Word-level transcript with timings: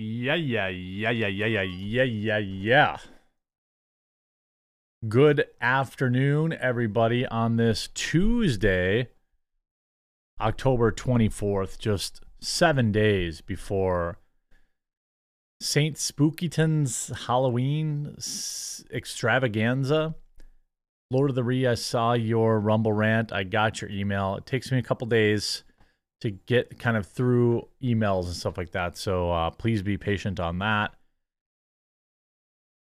Yeah, 0.00 0.36
yeah, 0.36 0.68
yeah, 0.68 1.10
yeah, 1.10 1.26
yeah, 1.26 1.62
yeah, 1.62 2.04
yeah, 2.04 2.38
yeah. 2.38 2.96
Good 5.08 5.46
afternoon, 5.60 6.52
everybody, 6.52 7.26
on 7.26 7.56
this 7.56 7.88
Tuesday, 7.94 9.08
October 10.40 10.92
24th, 10.92 11.80
just 11.80 12.20
seven 12.40 12.92
days 12.92 13.40
before 13.40 14.20
St. 15.60 15.96
Spookyton's 15.96 17.10
Halloween 17.26 18.14
extravaganza. 18.94 20.14
Lord 21.10 21.30
of 21.30 21.34
the 21.34 21.42
Re, 21.42 21.66
I 21.66 21.74
saw 21.74 22.12
your 22.12 22.60
Rumble 22.60 22.92
rant. 22.92 23.32
I 23.32 23.42
got 23.42 23.80
your 23.80 23.90
email. 23.90 24.36
It 24.36 24.46
takes 24.46 24.70
me 24.70 24.78
a 24.78 24.82
couple 24.82 25.08
days 25.08 25.64
to 26.20 26.30
get 26.30 26.78
kind 26.78 26.96
of 26.96 27.06
through 27.06 27.68
emails 27.82 28.24
and 28.24 28.34
stuff 28.34 28.58
like 28.58 28.72
that. 28.72 28.96
So 28.96 29.30
uh, 29.30 29.50
please 29.50 29.82
be 29.82 29.96
patient 29.96 30.40
on 30.40 30.58
that. 30.58 30.94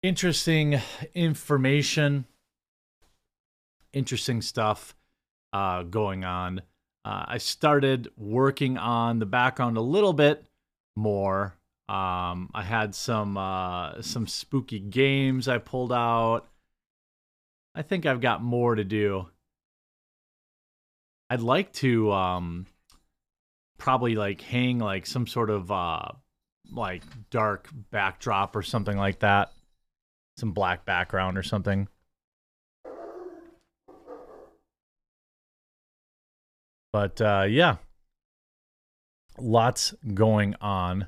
Interesting 0.02 0.80
information, 1.14 2.24
interesting 3.92 4.40
stuff 4.40 4.94
uh, 5.52 5.82
going 5.82 6.24
on. 6.24 6.60
Uh, 7.04 7.24
I 7.26 7.38
started 7.38 8.08
working 8.16 8.78
on 8.78 9.18
the 9.18 9.26
background 9.26 9.76
a 9.76 9.82
little 9.82 10.12
bit 10.12 10.46
more. 10.94 11.54
Um, 11.88 12.50
I 12.54 12.62
had 12.62 12.94
some 12.94 13.36
uh, 13.36 14.02
some 14.02 14.26
spooky 14.26 14.78
games 14.78 15.48
I 15.48 15.58
pulled 15.58 15.92
out. 15.92 16.46
I 17.74 17.82
think 17.82 18.06
I've 18.06 18.20
got 18.20 18.42
more 18.42 18.74
to 18.74 18.84
do. 18.84 19.26
I'd 21.30 21.40
like 21.40 21.72
to 21.74 22.12
um, 22.12 22.66
probably 23.78 24.16
like 24.16 24.40
hang 24.40 24.78
like 24.78 25.06
some 25.06 25.26
sort 25.26 25.50
of 25.50 25.70
uh 25.70 26.02
like 26.70 27.02
dark 27.30 27.68
backdrop 27.90 28.54
or 28.54 28.62
something 28.62 28.96
like 28.96 29.20
that. 29.20 29.52
Some 30.36 30.52
black 30.52 30.84
background 30.84 31.38
or 31.38 31.42
something. 31.42 31.88
But 36.92 37.20
uh 37.20 37.46
yeah. 37.48 37.76
Lots 39.40 39.94
going 40.14 40.56
on. 40.60 41.06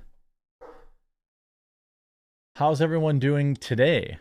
How's 2.57 2.81
everyone 2.81 3.19
doing 3.19 3.57
today? 3.57 4.19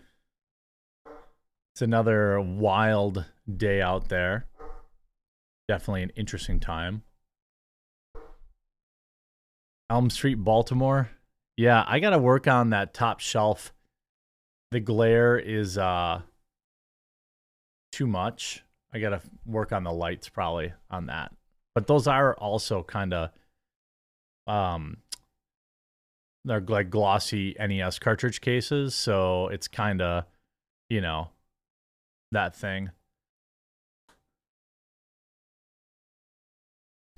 It's 1.74 1.82
another 1.82 2.42
wild 2.42 3.26
day 3.58 3.82
out 3.82 4.10
there. 4.10 4.48
Definitely 5.68 6.04
an 6.04 6.12
interesting 6.16 6.60
time. 6.60 7.04
Elm 9.90 10.10
Street, 10.10 10.36
Baltimore. 10.36 11.10
Yeah, 11.58 11.84
I 11.88 12.00
got 12.00 12.12
to 12.12 12.20
work 12.20 12.48
on 12.48 12.70
that 12.70 12.94
top 12.94 13.20
shelf. 13.20 13.74
The 14.72 14.80
glare 14.80 15.38
is 15.38 15.78
uh 15.78 16.22
too 17.92 18.08
much. 18.08 18.64
I 18.94 19.00
got 19.00 19.10
to 19.10 19.22
work 19.46 19.72
on 19.72 19.84
the 19.84 19.92
lights 19.92 20.30
probably 20.30 20.74
on 20.90 21.08
that. 21.08 21.32
But 21.76 21.88
those 21.88 22.08
are 22.08 22.36
also 22.36 22.84
kind 22.84 23.14
of 23.14 23.32
um 24.48 24.98
they're 26.46 26.62
like 26.62 26.90
glossy 26.90 27.56
NES 27.60 28.00
cartridge 28.00 28.42
cases, 28.42 28.96
so 28.96 29.48
it's 29.50 29.68
kind 29.68 30.02
of, 30.02 30.24
you 30.90 31.02
know, 31.02 31.30
that 32.32 32.56
thing. 32.56 32.92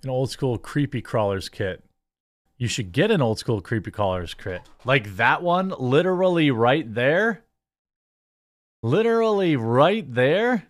An 0.04 0.10
old 0.10 0.32
school 0.32 0.58
creepy 0.58 1.02
crawlers 1.02 1.48
kit. 1.48 1.84
You 2.62 2.68
should 2.68 2.92
get 2.92 3.10
an 3.10 3.24
old 3.24 3.40
school 3.40 3.60
creepy 3.60 3.90
crawlers 3.90 4.36
crit. 4.36 4.62
Like 4.86 5.16
that 5.16 5.42
one, 5.42 5.74
literally 5.80 6.52
right 6.52 6.94
there. 6.94 7.44
Literally 8.84 9.56
right 9.56 10.06
there. 10.14 10.68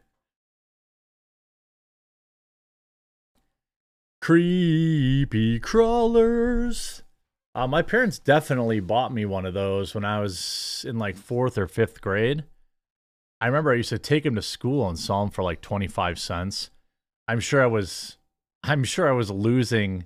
Creepy 4.21 5.59
crawlers. 5.59 7.03
Uh, 7.53 7.67
my 7.67 7.81
parents 7.81 8.19
definitely 8.19 8.79
bought 8.79 9.13
me 9.13 9.25
one 9.25 9.45
of 9.45 9.53
those 9.53 9.93
when 9.93 10.05
I 10.05 10.21
was 10.21 10.85
in 10.87 10.97
like 10.97 11.17
fourth 11.17 11.57
or 11.57 11.67
fifth 11.67 11.99
grade. 11.99 12.45
I 13.41 13.47
remember 13.47 13.73
I 13.73 13.75
used 13.75 13.89
to 13.89 13.99
take 13.99 14.23
them 14.23 14.35
to 14.35 14.41
school 14.41 14.87
and 14.87 14.97
sell 14.97 15.19
them 15.19 15.29
for 15.29 15.43
like 15.43 15.59
25 15.59 16.17
cents. 16.17 16.69
I'm 17.27 17.41
sure 17.41 17.61
I 17.61 17.67
was 17.67 18.15
I'm 18.63 18.85
sure 18.85 19.09
I 19.09 19.13
was 19.13 19.29
losing 19.29 20.05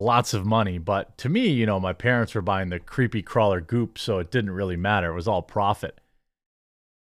lots 0.00 0.34
of 0.34 0.46
money. 0.46 0.78
But 0.78 1.16
to 1.18 1.28
me, 1.28 1.48
you 1.48 1.66
know, 1.66 1.78
my 1.78 1.92
parents 1.92 2.34
were 2.34 2.40
buying 2.40 2.70
the 2.70 2.80
creepy 2.80 3.22
crawler 3.22 3.60
goop, 3.60 3.98
so 3.98 4.18
it 4.18 4.30
didn't 4.30 4.50
really 4.50 4.76
matter. 4.76 5.12
It 5.12 5.14
was 5.14 5.28
all 5.28 5.42
profit. 5.42 6.00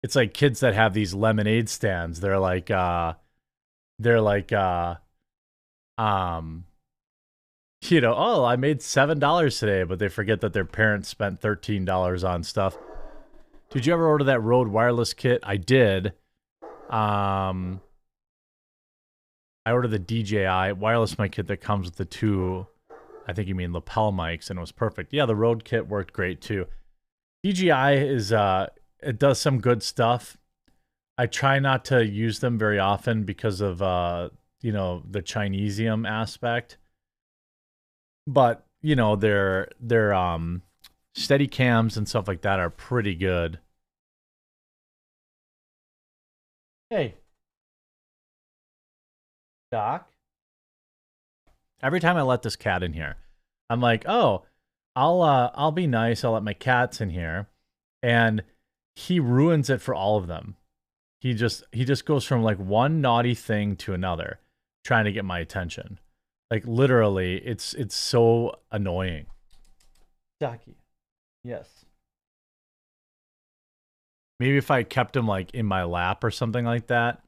It's 0.02 0.16
like 0.16 0.34
kids 0.34 0.60
that 0.60 0.74
have 0.74 0.94
these 0.94 1.14
lemonade 1.14 1.68
stands. 1.68 2.20
They're 2.20 2.38
like, 2.38 2.70
uh, 2.70 3.14
they're 3.98 4.20
like, 4.20 4.52
uh, 4.52 4.96
um, 5.96 6.64
you 7.82 8.00
know, 8.00 8.14
oh, 8.16 8.44
I 8.44 8.56
made 8.56 8.82
seven 8.82 9.18
dollars 9.18 9.58
today, 9.58 9.84
but 9.84 9.98
they 9.98 10.08
forget 10.08 10.40
that 10.40 10.52
their 10.52 10.64
parents 10.64 11.08
spent 11.08 11.40
thirteen 11.40 11.84
dollars 11.84 12.24
on 12.24 12.42
stuff. 12.42 12.76
Did 13.70 13.86
you 13.86 13.92
ever 13.92 14.06
order 14.06 14.24
that 14.24 14.42
Rode 14.42 14.68
wireless 14.68 15.12
kit? 15.14 15.40
I 15.42 15.56
did. 15.56 16.14
Um, 16.90 17.80
I 19.66 19.72
ordered 19.72 19.90
the 19.90 19.98
DJI 19.98 20.72
wireless 20.72 21.18
mic 21.18 21.32
kit 21.32 21.46
that 21.48 21.58
comes 21.58 21.86
with 21.86 21.96
the 21.96 22.04
two 22.04 22.66
I 23.28 23.34
think 23.34 23.46
you 23.46 23.54
mean 23.54 23.72
lapel 23.72 24.12
mics, 24.12 24.50
and 24.50 24.58
it 24.58 24.60
was 24.60 24.72
perfect. 24.72 25.12
Yeah, 25.12 25.26
the 25.26 25.36
Rode 25.36 25.64
kit 25.64 25.86
worked 25.86 26.12
great 26.12 26.40
too. 26.40 26.66
DJI 27.44 27.98
is 27.98 28.32
uh, 28.32 28.68
it 29.00 29.18
does 29.18 29.38
some 29.38 29.60
good 29.60 29.82
stuff. 29.82 30.38
I 31.18 31.26
try 31.26 31.58
not 31.58 31.84
to 31.86 32.04
use 32.04 32.40
them 32.40 32.58
very 32.58 32.78
often 32.78 33.24
because 33.24 33.60
of 33.60 33.82
uh, 33.82 34.30
you 34.60 34.72
know, 34.72 35.02
the 35.08 35.22
Chinesium 35.22 36.08
aspect. 36.08 36.78
But 38.26 38.66
you 38.82 38.96
know, 38.96 39.16
their 39.16 39.68
their 39.80 40.12
um, 40.14 40.62
steady 41.14 41.46
cams 41.46 41.96
and 41.96 42.08
stuff 42.08 42.28
like 42.28 42.42
that 42.42 42.60
are 42.60 42.70
pretty 42.70 43.14
good. 43.14 43.58
Hey, 46.90 47.14
Doc. 49.70 50.10
Every 51.82 52.00
time 52.00 52.16
I 52.16 52.22
let 52.22 52.42
this 52.42 52.56
cat 52.56 52.82
in 52.82 52.92
here, 52.92 53.16
I'm 53.70 53.80
like, 53.80 54.04
oh, 54.08 54.42
I'll 54.96 55.22
uh, 55.22 55.50
I'll 55.54 55.72
be 55.72 55.86
nice. 55.86 56.24
I'll 56.24 56.32
let 56.32 56.42
my 56.42 56.54
cats 56.54 57.00
in 57.00 57.10
here, 57.10 57.48
and 58.02 58.42
he 58.96 59.20
ruins 59.20 59.70
it 59.70 59.80
for 59.80 59.94
all 59.94 60.16
of 60.16 60.26
them. 60.26 60.56
He 61.20 61.34
just 61.34 61.62
he 61.70 61.84
just 61.84 62.04
goes 62.04 62.24
from 62.24 62.42
like 62.42 62.58
one 62.58 63.00
naughty 63.00 63.34
thing 63.34 63.76
to 63.76 63.94
another, 63.94 64.40
trying 64.84 65.04
to 65.04 65.12
get 65.12 65.24
my 65.24 65.38
attention. 65.38 66.00
Like 66.50 66.64
literally, 66.66 67.36
it's 67.36 67.74
it's 67.74 67.94
so 67.94 68.58
annoying. 68.72 69.26
Ducky, 70.40 70.78
yes. 71.44 71.84
Maybe 74.40 74.56
if 74.56 74.70
I 74.70 74.82
kept 74.82 75.16
him 75.16 75.26
like 75.26 75.52
in 75.54 75.66
my 75.66 75.84
lap 75.84 76.22
or 76.24 76.30
something 76.30 76.64
like 76.64 76.88
that, 76.88 77.22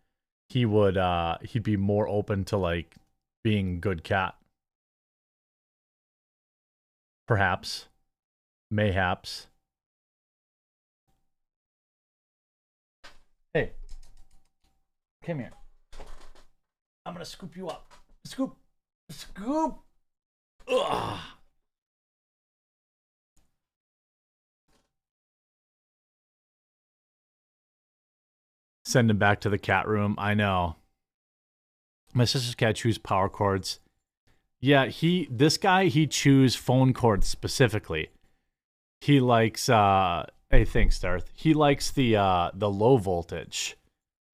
he 0.48 0.64
would 0.64 0.96
uh 0.96 1.38
he'd 1.42 1.62
be 1.62 1.76
more 1.76 2.08
open 2.08 2.44
to 2.46 2.56
like 2.56 2.96
being 3.44 3.80
good 3.80 4.02
cat. 4.02 4.34
Perhaps. 7.30 7.86
Mayhaps. 8.72 9.46
Hey. 13.54 13.70
Come 15.24 15.38
here. 15.38 15.52
I'm 17.06 17.12
gonna 17.12 17.24
scoop 17.24 17.56
you 17.56 17.68
up. 17.68 17.92
Scoop. 18.24 18.56
Scoop. 19.10 19.78
Ugh. 20.66 21.20
Send 28.84 29.08
him 29.08 29.18
back 29.18 29.40
to 29.42 29.48
the 29.48 29.56
cat 29.56 29.86
room. 29.86 30.16
I 30.18 30.34
know. 30.34 30.74
My 32.12 32.24
sister's 32.24 32.56
cat 32.56 32.74
chews 32.74 32.98
power 32.98 33.28
cords. 33.28 33.78
Yeah, 34.60 34.86
he 34.86 35.26
this 35.30 35.56
guy 35.56 35.86
he 35.86 36.06
chews 36.06 36.54
phone 36.54 36.92
cords 36.92 37.26
specifically. 37.26 38.10
He 39.00 39.18
likes 39.18 39.68
uh 39.68 40.26
hey 40.50 40.64
thanks 40.66 40.98
Darth. 40.98 41.30
He 41.34 41.54
likes 41.54 41.90
the 41.90 42.16
uh 42.16 42.50
the 42.52 42.68
low 42.70 42.98
voltage. 42.98 43.76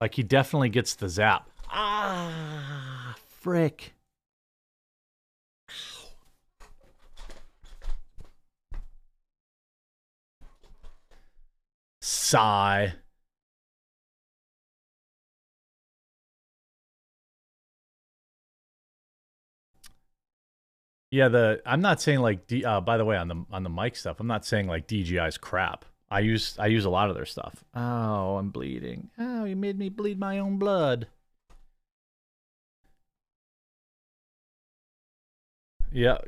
Like 0.00 0.14
he 0.16 0.22
definitely 0.24 0.70
gets 0.70 0.94
the 0.94 1.08
zap. 1.08 1.48
Ah 1.70 3.14
frick. 3.28 3.94
Sigh. 12.00 12.94
Yeah, 21.10 21.28
the 21.28 21.62
I'm 21.64 21.80
not 21.80 22.00
saying 22.00 22.20
like 22.20 22.46
D, 22.46 22.64
uh, 22.64 22.80
by 22.80 22.96
the 22.96 23.04
way 23.04 23.16
on 23.16 23.28
the 23.28 23.44
on 23.50 23.62
the 23.62 23.70
mic 23.70 23.96
stuff, 23.96 24.20
I'm 24.20 24.26
not 24.26 24.44
saying 24.44 24.66
like 24.66 24.88
DJI's 24.88 25.38
crap. 25.38 25.84
I 26.10 26.20
use 26.20 26.56
I 26.58 26.66
use 26.66 26.84
a 26.84 26.90
lot 26.90 27.08
of 27.08 27.16
their 27.16 27.26
stuff. 27.26 27.64
Oh, 27.74 28.36
I'm 28.36 28.50
bleeding. 28.50 29.10
Oh, 29.18 29.44
you 29.44 29.56
made 29.56 29.78
me 29.78 29.88
bleed 29.88 30.18
my 30.18 30.38
own 30.38 30.58
blood. 30.58 31.08
Yeah, 35.92 36.18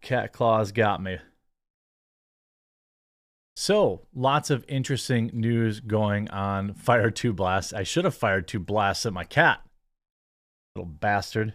cat 0.00 0.32
claws 0.32 0.72
got 0.72 1.02
me. 1.02 1.18
So, 3.58 4.02
lots 4.14 4.50
of 4.50 4.66
interesting 4.68 5.30
news 5.32 5.80
going 5.80 6.28
on. 6.28 6.74
Fire 6.74 7.10
two 7.10 7.32
blasts. 7.32 7.72
I 7.72 7.84
should 7.84 8.04
have 8.04 8.14
fired 8.14 8.46
two 8.46 8.60
blasts 8.60 9.06
at 9.06 9.14
my 9.14 9.24
cat. 9.24 9.60
Little 10.74 10.90
bastard. 10.90 11.54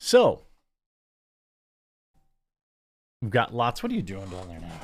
So, 0.00 0.40
we've 3.20 3.30
got 3.30 3.54
lots. 3.54 3.82
What 3.82 3.92
are 3.92 3.94
you 3.94 4.02
doing 4.02 4.28
down 4.30 4.48
there 4.48 4.60
now? 4.60 4.80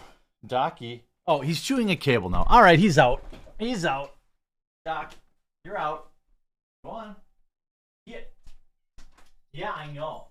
Docky. 0.46 1.00
Oh, 1.26 1.40
he's 1.40 1.60
chewing 1.62 1.90
a 1.90 1.96
cable 1.96 2.28
now. 2.28 2.44
All 2.48 2.62
right, 2.62 2.78
he's 2.78 2.98
out. 2.98 3.24
He's 3.58 3.84
out. 3.84 4.14
Doc, 4.84 5.14
you're 5.64 5.78
out. 5.78 6.10
Go 6.84 6.90
on. 6.90 7.16
Yeah. 8.04 8.18
Yeah, 9.52 9.72
I 9.72 9.90
know. 9.90 10.26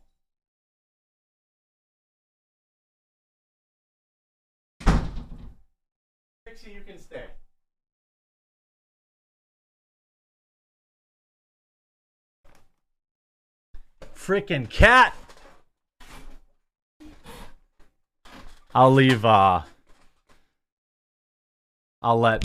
Pixie, 6.45 6.71
you 6.71 6.81
can 6.87 6.99
stay. 6.99 7.25
Frickin' 14.25 14.67
cat! 14.67 15.15
I'll 18.73 18.89
leave, 18.89 19.23
uh... 19.23 19.61
I'll 22.01 22.19
let... 22.19 22.43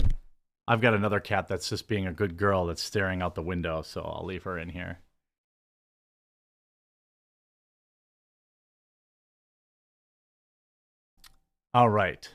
I've 0.67 0.79
got 0.79 0.93
another 0.93 1.19
cat 1.19 1.47
that's 1.47 1.69
just 1.69 1.87
being 1.87 2.05
a 2.05 2.13
good 2.13 2.37
girl 2.37 2.67
that's 2.67 2.83
staring 2.83 3.23
out 3.23 3.33
the 3.33 3.41
window, 3.41 3.81
so 3.81 4.03
I'll 4.03 4.27
leave 4.27 4.43
her 4.43 4.59
in 4.59 4.69
here. 4.69 4.99
All 11.73 11.89
right. 11.89 12.29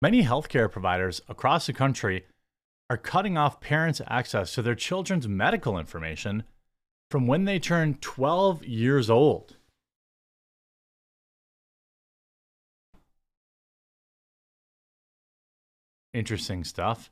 Many 0.00 0.22
healthcare 0.22 0.70
providers 0.70 1.22
across 1.28 1.66
the 1.66 1.72
country 1.72 2.26
are 2.88 2.96
cutting 2.96 3.36
off 3.36 3.60
parents' 3.60 4.00
access 4.06 4.54
to 4.54 4.62
their 4.62 4.76
children's 4.76 5.26
medical 5.26 5.76
information 5.76 6.44
from 7.12 7.26
when 7.26 7.44
they 7.44 7.58
turn 7.58 7.98
12 8.00 8.64
years 8.64 9.10
old. 9.10 9.56
Interesting 16.14 16.64
stuff. 16.64 17.10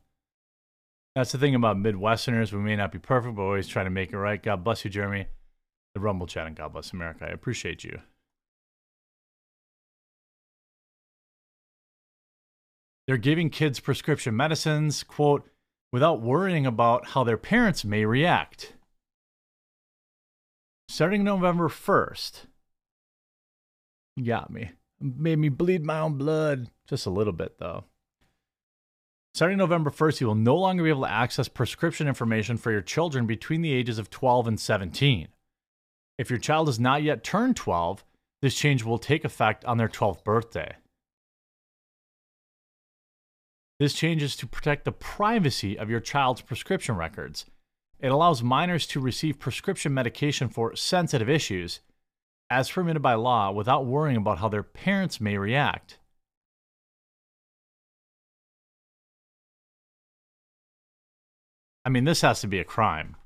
That's 1.15 1.33
the 1.33 1.39
thing 1.39 1.55
about 1.55 1.77
Midwesterners. 1.77 2.51
We 2.51 2.61
may 2.61 2.77
not 2.77 2.93
be 2.93 2.99
perfect, 2.99 3.37
but 3.37 3.43
we 3.43 3.49
always 3.49 3.69
try 3.69 3.85
to 3.85 3.91
make 3.91 4.15
it 4.15 4.17
right. 4.17 4.43
God 4.43 4.65
bless 4.65 4.87
you, 4.87 4.91
Jeremy. 4.91 5.27
The 5.93 6.01
Rumble 6.01 6.27
chat 6.27 6.47
and 6.47 6.57
God 6.57 6.73
bless 6.73 6.95
America. 6.95 7.27
I 7.27 7.33
appreciate 7.33 7.85
you. 7.85 8.01
They're 13.07 13.19
giving 13.19 13.51
kids 13.51 13.81
prescription 13.81 14.35
medicines, 14.35 15.03
quote, 15.03 15.47
without 15.93 16.23
worrying 16.23 16.65
about 16.65 17.09
how 17.09 17.23
their 17.23 17.37
parents 17.37 17.85
may 17.85 18.07
react. 18.07 18.73
Starting 20.91 21.23
November 21.23 21.69
1st, 21.69 22.47
you 24.17 24.25
got 24.25 24.51
me. 24.51 24.73
Made 25.01 25.39
me 25.39 25.49
bleed 25.49 25.85
my 25.85 26.01
own 26.01 26.19
blood. 26.19 26.69
Just 26.89 27.07
a 27.07 27.11
little 27.11 27.33
bit, 27.33 27.59
though. 27.61 27.85
Starting 29.33 29.57
November 29.57 29.91
1st, 29.91 30.21
you 30.21 30.27
will 30.27 30.35
no 30.35 30.57
longer 30.57 30.83
be 30.83 30.89
able 30.89 31.03
to 31.03 31.11
access 31.11 31.47
prescription 31.47 32.09
information 32.09 32.57
for 32.57 32.73
your 32.73 32.81
children 32.81 33.25
between 33.25 33.63
the 33.63 33.73
ages 33.73 34.01
of 34.01 34.11
12 34.11 34.49
and 34.49 34.59
17. 34.59 35.29
If 36.19 36.29
your 36.29 36.41
child 36.41 36.67
has 36.67 36.81
not 36.81 37.05
yet 37.05 37.23
turned 37.23 37.55
12, 37.55 38.05
this 38.43 38.57
change 38.57 38.83
will 38.83 38.99
take 38.99 39.25
effect 39.25 39.65
on 39.67 39.79
their 39.79 39.89
12th 39.89 40.25
birthday. 40.25 40.75
This 43.79 43.95
change 43.95 44.25
is 44.25 44.35
to 44.35 44.47
protect 44.49 44.85
the 44.85 44.93
privacy 44.93 45.79
of 45.79 45.89
your 45.89 46.01
child's 46.01 46.41
prescription 46.41 46.97
records. 46.97 47.47
It 48.03 48.11
allows 48.11 48.43
minors 48.43 48.87
to 48.89 49.01
receive 49.01 49.39
prescription 49.39 49.93
medication 49.93 50.49
for 50.49 50.75
sensitive 50.75 51.29
issues, 51.29 51.81
as 52.49 52.71
permitted 52.71 53.03
by 53.03 53.15
law, 53.15 53.51
without 53.51 53.85
worrying 53.85 54.17
about 54.17 54.39
how 54.39 54.49
their 54.49 54.63
parents 54.63 55.21
may 55.21 55.37
react. 55.37 55.99
I 61.85 61.91
mean, 61.91 62.05
this 62.05 62.23
has 62.23 62.41
to 62.41 62.47
be 62.47 62.59
a 62.59 62.65
crime. 62.65 63.17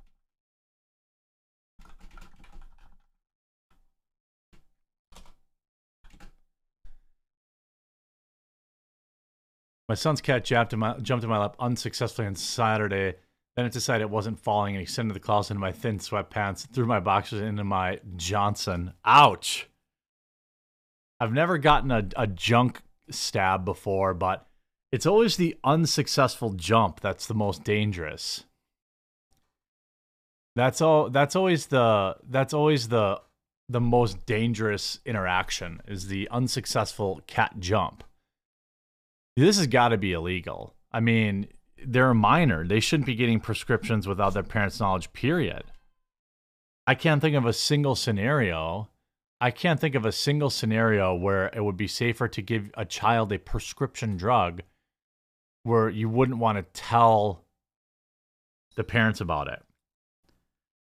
My 9.89 9.95
son's 9.95 10.21
cat 10.21 10.45
jumped 10.45 10.73
in 10.73 10.79
my, 10.79 10.99
jumped 10.99 11.25
in 11.25 11.31
my 11.31 11.39
lap 11.39 11.57
unsuccessfully 11.61 12.27
on 12.27 12.35
Saturday. 12.35 13.15
Then 13.57 13.67
it 13.67 13.73
decided 13.73 14.03
it 14.03 14.11
wasn't 14.11 14.41
falling 14.41 14.75
and 14.75 14.83
extended 14.83 15.15
the 15.15 15.21
claws 15.21 15.51
into 15.51 15.61
my 15.61 15.73
thin 15.73 15.99
sweatpants, 15.99 16.69
threw 16.69 16.87
my 16.87 17.01
boxers 17.01 17.41
into 17.41 17.63
my 17.63 18.01
Johnson. 18.17 18.93
Ouch. 19.05 19.69
I've 21.21 21.33
never 21.33 21.59
gotten 21.59 21.91
a, 21.91 22.09
a 22.17 22.27
junk 22.27 22.81
stab 23.11 23.65
before, 23.65 24.13
but 24.13 24.47
it's 24.91 25.07
always 25.07 25.37
the 25.37 25.57
unsuccessful 25.63 26.51
jump 26.51 27.01
that's 27.01 27.27
the 27.27 27.35
most 27.35 27.65
dangerous. 27.65 28.45
That's 30.57 30.81
all 30.81 31.11
that's 31.11 31.35
always 31.35 31.67
the 31.67 32.17
that's 32.29 32.55
always 32.55 32.89
the 32.89 33.21
the 33.69 33.81
most 33.81 34.25
dangerous 34.27 35.01
interaction 35.05 35.81
is 35.89 36.09
the 36.09 36.29
unsuccessful 36.31 37.23
cat 37.27 37.55
jump. 37.59 38.05
This 39.37 39.57
has 39.59 39.67
got 39.67 39.89
to 39.89 39.99
be 39.99 40.13
illegal. 40.13 40.75
I 40.93 41.01
mean, 41.01 41.49
they're 41.87 42.11
a 42.11 42.15
minor. 42.15 42.67
They 42.67 42.81
shouldn't 42.81 43.07
be 43.07 43.15
getting 43.15 43.41
prescriptions 43.41 44.07
without 44.07 44.35
their 44.35 44.43
parents' 44.43 44.81
knowledge, 44.81 45.13
period. 45.13 45.65
I 46.87 46.95
can't 46.95 47.21
think 47.21 47.37
of 47.37 47.47
a 47.47 47.53
single 47.53 47.95
scenario. 47.95 48.89
I 49.41 49.51
can't 49.51 49.81
think 49.81 49.95
of 49.95 50.05
a 50.05 50.13
single 50.13 50.51
scenario 50.51 51.15
where 51.15 51.51
it 51.55 51.65
would 51.65 51.77
be 51.77 51.89
safer 51.89 52.29
to 52.29 52.43
give 52.43 52.71
a 52.75 52.85
child 52.85 53.33
a 53.33 53.39
prescription 53.39 54.17
drug 54.17 54.63
where 55.63 55.89
you 55.89 56.09
wouldn't 56.09 56.39
want 56.39 56.59
to 56.59 56.81
tell 56.81 57.45
the 58.77 58.85
parents 58.85 59.21
about 59.21 59.49
it. 59.49 59.63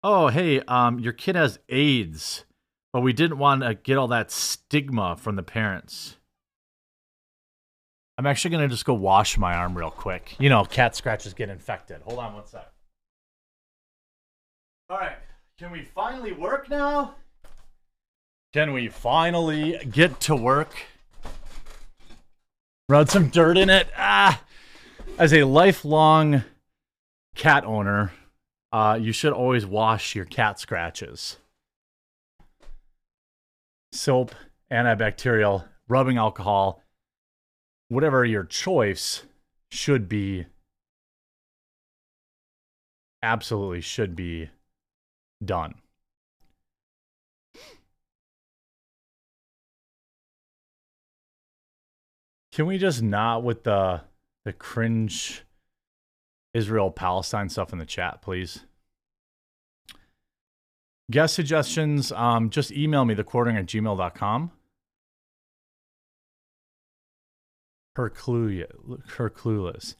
Oh, 0.02 0.28
hey, 0.28 0.60
um, 0.60 0.98
your 0.98 1.12
kid 1.12 1.36
has 1.36 1.58
AIDS, 1.68 2.44
but 2.92 3.02
we 3.02 3.12
didn't 3.12 3.38
want 3.38 3.62
to 3.62 3.74
get 3.74 3.98
all 3.98 4.08
that 4.08 4.30
stigma 4.30 5.16
from 5.16 5.36
the 5.36 5.42
parents. 5.42 6.16
I'm 8.20 8.26
actually 8.26 8.50
going 8.50 8.68
to 8.68 8.68
just 8.68 8.84
go 8.84 8.92
wash 8.92 9.38
my 9.38 9.54
arm 9.54 9.74
real 9.74 9.90
quick. 9.90 10.36
You 10.38 10.50
know, 10.50 10.62
cat 10.62 10.94
scratches 10.94 11.32
get 11.32 11.48
infected. 11.48 12.02
Hold 12.02 12.18
on 12.18 12.34
one 12.34 12.46
sec. 12.46 12.70
All 14.90 14.98
right. 14.98 15.16
Can 15.58 15.72
we 15.72 15.84
finally 15.84 16.32
work 16.32 16.68
now? 16.68 17.14
Can 18.52 18.74
we 18.74 18.88
finally 18.88 19.78
get 19.90 20.20
to 20.20 20.36
work? 20.36 20.74
Rub 22.90 23.08
some 23.08 23.30
dirt 23.30 23.56
in 23.56 23.70
it. 23.70 23.88
Ah. 23.96 24.42
As 25.16 25.32
a 25.32 25.44
lifelong 25.44 26.44
cat 27.34 27.64
owner, 27.64 28.12
uh, 28.70 28.98
you 29.00 29.12
should 29.12 29.32
always 29.32 29.64
wash 29.64 30.14
your 30.14 30.26
cat 30.26 30.60
scratches. 30.60 31.38
Soap, 33.92 34.34
antibacterial, 34.70 35.64
rubbing 35.88 36.18
alcohol, 36.18 36.82
whatever 37.90 38.24
your 38.24 38.44
choice 38.44 39.24
should 39.70 40.08
be 40.08 40.46
absolutely 43.22 43.82
should 43.82 44.16
be 44.16 44.48
done. 45.44 45.74
Can 52.52 52.66
we 52.66 52.78
just 52.78 53.02
not 53.02 53.42
with 53.42 53.64
the 53.64 54.02
the 54.44 54.52
cringe 54.52 55.42
Israel 56.54 56.90
Palestine 56.90 57.48
stuff 57.48 57.72
in 57.72 57.78
the 57.78 57.86
chat, 57.86 58.22
please? 58.22 58.64
Guest 61.10 61.34
suggestions, 61.34 62.12
um, 62.12 62.50
just 62.50 62.70
email 62.70 63.04
me 63.04 63.14
the 63.14 63.24
quartering 63.24 63.56
at 63.56 63.66
gmail.com. 63.66 64.52
her 68.08 68.68
her 69.16 69.30
clueless. 69.30 69.96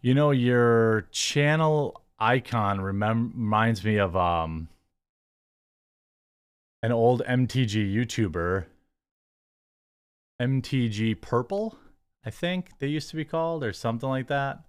You 0.00 0.14
know 0.14 0.30
your 0.30 1.02
channel 1.12 2.02
icon 2.18 2.78
remem- 2.78 3.32
reminds 3.34 3.84
me 3.84 3.96
of 3.96 4.16
um 4.16 4.68
an 6.82 6.92
old 6.92 7.22
MTG 7.26 7.92
YouTuber, 7.92 8.66
MTG 10.40 11.20
Purple, 11.20 11.76
I 12.24 12.30
think 12.30 12.78
they 12.78 12.86
used 12.86 13.10
to 13.10 13.16
be 13.16 13.24
called, 13.24 13.64
or 13.64 13.72
something 13.72 14.08
like 14.08 14.28
that. 14.28 14.60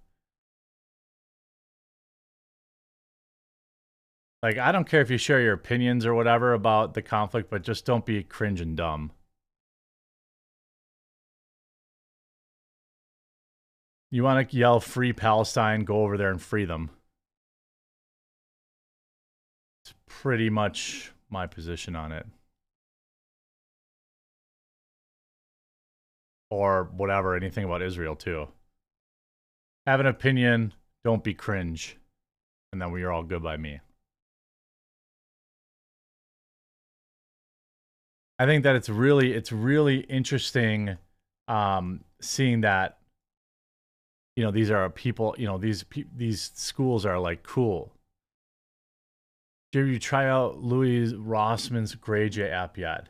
Like, 4.42 4.56
I 4.56 4.72
don't 4.72 4.88
care 4.88 5.02
if 5.02 5.10
you 5.10 5.18
share 5.18 5.42
your 5.42 5.52
opinions 5.52 6.06
or 6.06 6.14
whatever 6.14 6.54
about 6.54 6.94
the 6.94 7.02
conflict, 7.02 7.50
but 7.50 7.62
just 7.62 7.84
don't 7.84 8.06
be 8.06 8.24
cringe 8.24 8.60
and 8.60 8.76
dumb. 8.76 9.12
You 14.12 14.24
want 14.24 14.50
to 14.50 14.56
yell 14.56 14.80
free 14.80 15.12
Palestine, 15.12 15.84
go 15.84 16.02
over 16.02 16.16
there 16.16 16.30
and 16.30 16.42
free 16.42 16.64
them. 16.64 16.90
It's 19.84 19.94
pretty 20.06 20.50
much 20.50 21.12
my 21.30 21.46
position 21.46 21.94
on 21.94 22.10
it. 22.10 22.26
Or 26.50 26.90
whatever, 26.96 27.36
anything 27.36 27.64
about 27.64 27.82
Israel 27.82 28.16
too. 28.16 28.48
Have 29.86 30.00
an 30.00 30.06
opinion, 30.06 30.74
don't 31.04 31.22
be 31.22 31.32
cringe. 31.32 31.96
And 32.72 32.82
then 32.82 32.90
we 32.90 33.04
are 33.04 33.12
all 33.12 33.22
good 33.22 33.42
by 33.42 33.56
me. 33.56 33.80
I 38.40 38.46
think 38.46 38.64
that 38.64 38.74
it's 38.74 38.88
really 38.88 39.32
it's 39.34 39.52
really 39.52 39.98
interesting 40.00 40.96
um, 41.46 42.04
seeing 42.20 42.62
that 42.62 42.99
you 44.40 44.46
know 44.46 44.50
these 44.50 44.70
are 44.70 44.88
people 44.88 45.34
you 45.36 45.46
know 45.46 45.58
these 45.58 45.84
these 46.16 46.50
schools 46.54 47.04
are 47.04 47.18
like 47.18 47.42
cool. 47.42 47.92
Did 49.70 49.88
you 49.88 49.98
try 49.98 50.26
out 50.26 50.62
Louis 50.62 51.12
Rossmann's 51.12 51.94
Grayjay 51.94 52.50
app 52.50 52.78
yet? 52.78 53.08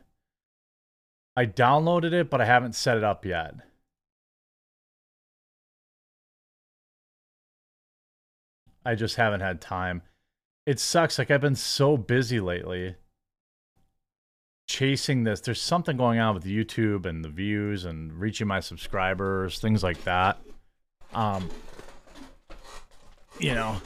I 1.37 1.45
downloaded 1.45 2.11
it, 2.11 2.29
but 2.29 2.41
I 2.41 2.45
haven't 2.45 2.75
set 2.75 2.97
it 2.97 3.03
up 3.05 3.25
yet. 3.25 3.55
I 8.85 8.95
just 8.95 9.15
haven't 9.15 9.39
had 9.39 9.61
time. 9.61 10.01
It 10.65 10.81
sucks. 10.81 11.17
Like 11.17 11.31
I've 11.31 11.39
been 11.39 11.55
so 11.55 11.95
busy 11.95 12.41
lately 12.41 12.95
chasing 14.67 15.23
this. 15.23 15.39
There's 15.39 15.61
something 15.61 15.95
going 15.95 16.19
on 16.19 16.35
with 16.35 16.43
YouTube 16.43 17.05
and 17.05 17.23
the 17.23 17.29
views 17.29 17.85
and 17.85 18.11
reaching 18.19 18.47
my 18.47 18.59
subscribers, 18.59 19.59
things 19.59 19.81
like 19.81 20.03
that. 20.03 20.41
Um, 21.13 21.49
you 23.39 23.53
know, 23.53 23.81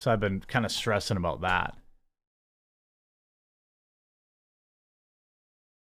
so 0.00 0.10
I've 0.10 0.20
been 0.20 0.40
kind 0.40 0.64
of 0.64 0.72
stressing 0.72 1.16
about 1.16 1.40
that. 1.42 1.76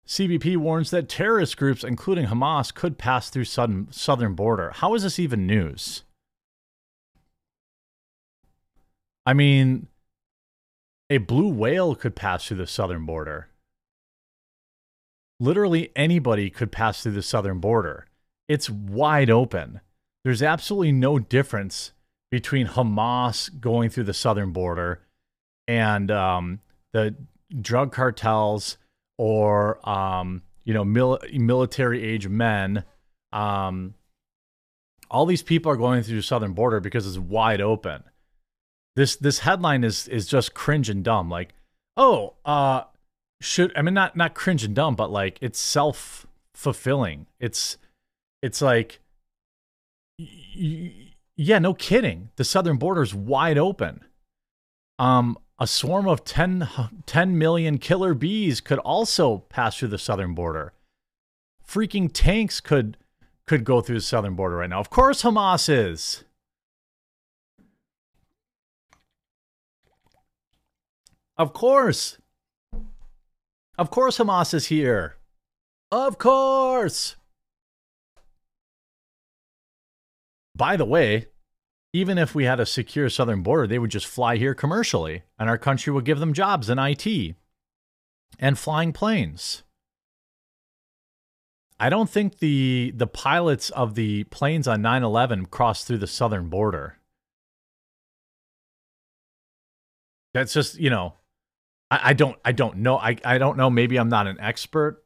CBP 0.05 0.57
warns 0.57 0.91
that 0.91 1.09
terrorist 1.09 1.57
groups, 1.57 1.83
including 1.83 2.27
Hamas, 2.27 2.73
could 2.73 2.97
pass 2.97 3.29
through 3.29 3.45
southern, 3.45 3.87
southern 3.91 4.35
border. 4.35 4.71
How 4.75 4.93
is 4.93 5.03
this 5.03 5.17
even 5.17 5.47
news? 5.47 6.03
I 9.25 9.33
mean, 9.33 9.87
a 11.09 11.17
blue 11.19 11.47
whale 11.47 11.95
could 11.95 12.15
pass 12.15 12.45
through 12.45 12.57
the 12.57 12.67
southern 12.67 13.05
border. 13.05 13.47
Literally 15.39 15.91
anybody 15.95 16.49
could 16.49 16.71
pass 16.71 17.01
through 17.01 17.13
the 17.13 17.23
southern 17.23 17.59
border. 17.59 18.05
It's 18.47 18.69
wide 18.69 19.29
open. 19.29 19.81
There's 20.23 20.41
absolutely 20.41 20.91
no 20.91 21.19
difference 21.19 21.91
between 22.31 22.67
Hamas 22.67 23.49
going 23.59 23.89
through 23.89 24.05
the 24.05 24.13
southern 24.13 24.51
border 24.51 25.01
and 25.67 26.09
um, 26.09 26.59
the 26.91 27.15
drug 27.61 27.91
cartels 27.91 28.77
or 29.17 29.87
um, 29.87 30.41
you 30.63 30.73
know 30.73 30.83
mil- 30.83 31.19
military 31.33 32.03
age 32.03 32.27
men. 32.27 32.83
Um, 33.31 33.95
all 35.09 35.25
these 35.25 35.43
people 35.43 35.71
are 35.71 35.77
going 35.77 36.01
through 36.03 36.15
the 36.15 36.23
southern 36.23 36.53
border 36.53 36.79
because 36.79 37.05
it's 37.05 37.17
wide 37.17 37.61
open. 37.61 38.03
This 38.95 39.15
this 39.15 39.39
headline 39.39 39.83
is 39.83 40.07
is 40.07 40.27
just 40.27 40.53
cringe 40.53 40.89
and 40.89 41.03
dumb. 41.03 41.29
Like, 41.29 41.53
oh, 41.97 42.33
uh, 42.45 42.83
should 43.41 43.71
I 43.75 43.81
mean 43.81 43.93
not 43.93 44.15
not 44.15 44.33
cringe 44.33 44.63
and 44.63 44.75
dumb, 44.75 44.95
but 44.95 45.11
like 45.11 45.37
it's 45.41 45.59
self 45.59 46.25
fulfilling. 46.55 47.27
It's 47.39 47.77
it's 48.43 48.61
like, 48.61 48.99
yeah, 50.17 51.59
no 51.59 51.73
kidding. 51.73 52.29
The 52.35 52.43
southern 52.43 52.75
border 52.75 53.01
is 53.01 53.15
wide 53.15 53.57
open. 53.57 54.01
Um, 54.99 55.37
a 55.57 55.65
swarm 55.65 56.09
of 56.09 56.25
10, 56.25 56.67
10 57.05 57.37
million 57.37 57.77
killer 57.77 58.13
bees 58.13 58.59
could 58.59 58.79
also 58.79 59.39
pass 59.47 59.77
through 59.77 59.87
the 59.87 59.97
southern 59.97 60.33
border. 60.35 60.73
Freaking 61.65 62.11
tanks 62.11 62.59
could 62.59 62.97
could 63.47 63.63
go 63.63 63.79
through 63.79 63.95
the 63.95 64.01
southern 64.01 64.35
border 64.35 64.57
right 64.57 64.69
now. 64.69 64.79
Of 64.79 64.89
course, 64.89 65.23
Hamas 65.23 65.69
is. 65.69 66.25
Of 71.37 71.53
course. 71.53 72.17
Of 73.77 73.89
course, 73.89 74.17
Hamas 74.17 74.53
is 74.53 74.67
here. 74.67 75.15
Of 75.91 76.17
course. 76.17 77.15
By 80.55 80.77
the 80.77 80.85
way, 80.85 81.27
even 81.93 82.17
if 82.17 82.33
we 82.33 82.45
had 82.45 82.59
a 82.59 82.65
secure 82.65 83.09
southern 83.09 83.43
border, 83.43 83.67
they 83.67 83.79
would 83.79 83.91
just 83.91 84.07
fly 84.07 84.37
here 84.37 84.55
commercially, 84.55 85.23
and 85.37 85.49
our 85.49 85.57
country 85.57 85.93
would 85.93 86.05
give 86.05 86.19
them 86.19 86.33
jobs 86.33 86.69
in 86.69 86.79
IT 86.79 87.35
and 88.39 88.57
flying 88.57 88.93
planes. 88.93 89.63
I 91.79 91.89
don't 91.89 92.09
think 92.09 92.39
the 92.39 92.93
the 92.95 93.07
pilots 93.07 93.69
of 93.71 93.95
the 93.95 94.23
planes 94.25 94.67
on 94.67 94.81
9/11 94.81 95.49
crossed 95.49 95.85
through 95.85 95.97
the 95.97 96.07
southern 96.07 96.49
border. 96.49 96.97
That's 100.33 100.53
just, 100.53 100.79
you 100.79 100.89
know, 100.89 101.13
I, 101.91 102.09
I 102.09 102.13
don't 102.13 102.37
I 102.45 102.51
don't 102.53 102.77
know. 102.77 102.97
I, 102.97 103.17
I 103.25 103.37
don't 103.37 103.57
know. 103.57 103.69
Maybe 103.69 103.97
I'm 103.97 104.09
not 104.09 104.27
an 104.27 104.39
expert, 104.39 105.03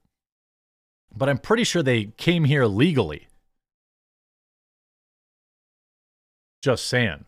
but 1.15 1.29
I'm 1.29 1.37
pretty 1.37 1.63
sure 1.63 1.83
they 1.83 2.05
came 2.17 2.45
here 2.45 2.65
legally. 2.65 3.27
Just 6.61 6.87
saying. 6.87 7.25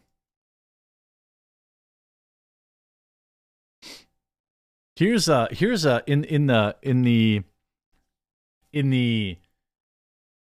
Here's 4.96 5.30
a 5.30 5.48
here's 5.52 5.86
a 5.86 6.04
in 6.08 6.26
in 6.26 6.48
the 6.48 6.76
in 6.82 7.04
the 7.04 7.44
in 8.74 8.90
the 8.90 9.38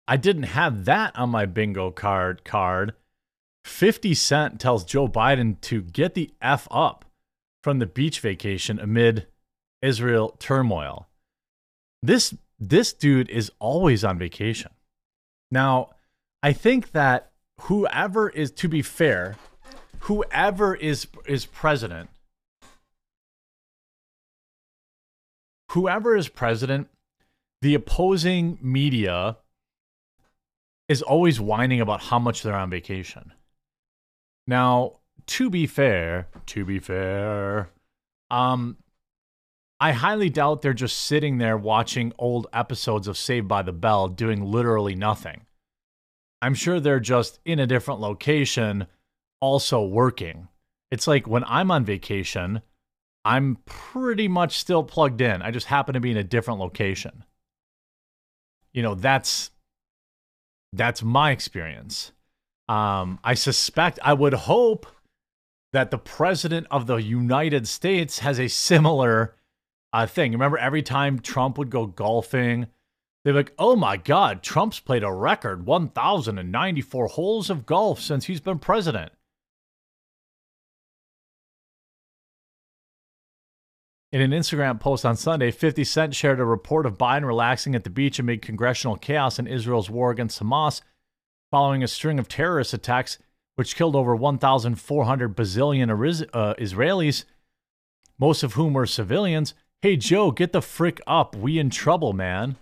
I 0.08 0.18
didn't 0.18 0.44
have 0.44 0.86
that 0.86 1.16
on 1.16 1.30
my 1.30 1.46
bingo 1.46 1.90
card 1.92 2.44
card. 2.44 2.94
50 3.64 4.14
Cent 4.14 4.60
tells 4.60 4.84
Joe 4.84 5.08
Biden 5.08 5.62
to 5.62 5.82
get 5.82 6.16
the 6.16 6.34
F 6.42 6.68
up 6.70 7.06
from 7.64 7.80
the 7.80 7.86
beach 7.86 8.20
vacation 8.20 8.80
amid 8.80 9.28
Israel 9.82 10.36
turmoil. 10.40 11.08
This 12.04 12.36
this 12.60 12.94
dude 12.94 13.30
is 13.30 13.52
always 13.60 14.04
on 14.04 14.20
vacation. 14.20 14.72
Now, 15.50 15.92
I 16.44 16.54
think 16.54 16.92
that 16.92 17.31
whoever 17.62 18.30
is 18.30 18.51
to 18.51 18.68
be 18.68 18.82
fair, 18.82 19.36
whoever 20.01 20.75
is 20.75 21.08
is 21.25 21.46
president, 21.46 22.10
whoever 25.72 26.15
is 26.15 26.27
president, 26.27 26.89
the 27.62 27.75
opposing 27.75 28.58
media 28.62 29.38
is 30.89 31.01
always 31.01 31.39
whining 31.39 31.80
about 31.80 32.01
how 32.01 32.20
much 32.20 32.44
they're 32.44 32.56
on 32.56 32.70
vacation. 32.70 33.34
Now, 34.48 35.00
to 35.27 35.50
be 35.50 35.68
fair, 35.68 36.27
to 36.48 36.65
be 36.65 36.80
fair, 36.80 37.70
um, 38.30 38.77
I 39.80 39.94
highly 39.94 40.30
doubt 40.30 40.62
they're 40.62 40.74
just 40.74 41.00
sitting 41.00 41.38
there 41.38 41.58
watching 41.58 42.12
old 42.18 42.48
episodes 42.51 43.08
of 43.08 43.18
Saved 43.18 43.48
by 43.48 43.62
the 43.62 43.72
Bell 43.72 44.08
doing 44.10 44.44
literally 44.44 44.96
nothing. 44.96 45.46
I'm 46.42 46.54
sure 46.54 46.80
they're 46.80 47.00
just 47.00 47.40
in 47.46 47.60
a 47.60 47.68
different 47.68 48.00
location, 48.00 48.88
also 49.40 49.86
working. 49.86 50.48
It's 50.90 51.08
like 51.08 51.28
when 51.28 51.44
I'm 51.46 51.72
on 51.72 51.86
vacation, 51.86 52.62
I'm 53.24 53.58
pretty 53.66 54.28
much 54.28 54.58
still 54.58 54.84
plugged 54.84 55.22
in. 55.22 55.42
I 55.42 55.52
just 55.52 55.68
happen 55.68 55.94
to 55.94 56.00
be 56.00 56.12
in 56.12 56.18
a 56.18 56.24
different 56.24 56.60
location. 56.60 57.24
You 58.74 58.82
know, 58.82 58.96
that's 58.96 59.52
that's 60.74 61.04
my 61.04 61.32
experience. 61.32 62.12
Um, 62.70 63.20
I 63.24 63.34
suspect, 63.34 64.00
I 64.02 64.14
would 64.14 64.34
hope 64.34 64.88
that 65.74 65.92
the 65.92 65.98
president 65.98 66.68
of 66.72 66.88
the 66.88 66.98
United 66.98 67.68
States 67.68 68.20
has 68.20 68.40
a 68.40 68.48
similar 68.48 69.36
uh, 69.92 70.06
thing. 70.06 70.32
Remember, 70.32 70.58
every 70.58 70.82
time 70.82 71.20
Trump 71.20 71.58
would 71.58 71.70
go 71.70 71.86
golfing, 71.86 72.68
they're 73.24 73.34
like, 73.34 73.54
oh 73.60 73.75
my 73.75 73.98
God, 73.98 74.42
Trump's 74.42 74.80
played 74.80 75.04
a 75.04 75.12
record 75.12 75.66
1,094 75.66 77.08
holes 77.08 77.50
of 77.50 77.66
golf 77.66 78.01
since 78.01 78.25
he's 78.25 78.42
been 78.42 78.60
president. 78.60 79.12
In 84.12 84.22
an 84.22 84.32
Instagram 84.32 84.80
post 84.80 85.06
on 85.06 85.16
Sunday, 85.16 85.51
50 85.51 85.84
Cent 85.86 86.16
shared 86.16 86.40
a 86.40 86.46
report 86.46 86.86
of 86.86 86.98
Biden 86.98 87.25
relaxing 87.25 87.75
at 87.75 87.86
the 87.86 87.90
beach 87.90 88.20
amid 88.20 88.42
congressional 88.42 88.98
chaos 88.98 89.40
in 89.40 89.48
Israel's 89.48 89.90
war 89.90 90.12
against 90.12 90.42
Hamas 90.42 90.82
following 91.51 91.84
a 91.84 91.88
string 91.88 92.18
of 92.18 92.28
terrorist 92.28 92.74
attacks, 92.74 93.20
which 93.56 93.75
killed 93.75 93.96
over 93.96 94.16
1,400 94.16 95.36
bazillion 95.36 96.30
uh, 96.34 96.54
Israelis, 96.56 97.25
most 98.18 98.42
of 98.42 98.54
whom 98.54 98.74
were 98.74 98.86
civilians. 98.86 99.54
Hey, 99.82 99.98
Joe, 99.98 100.32
get 100.32 100.54
the 100.54 100.62
frick 100.62 101.01
up. 101.06 101.36
We 101.36 101.60
in 101.60 101.70
trouble, 101.70 102.13
man. 102.13 102.56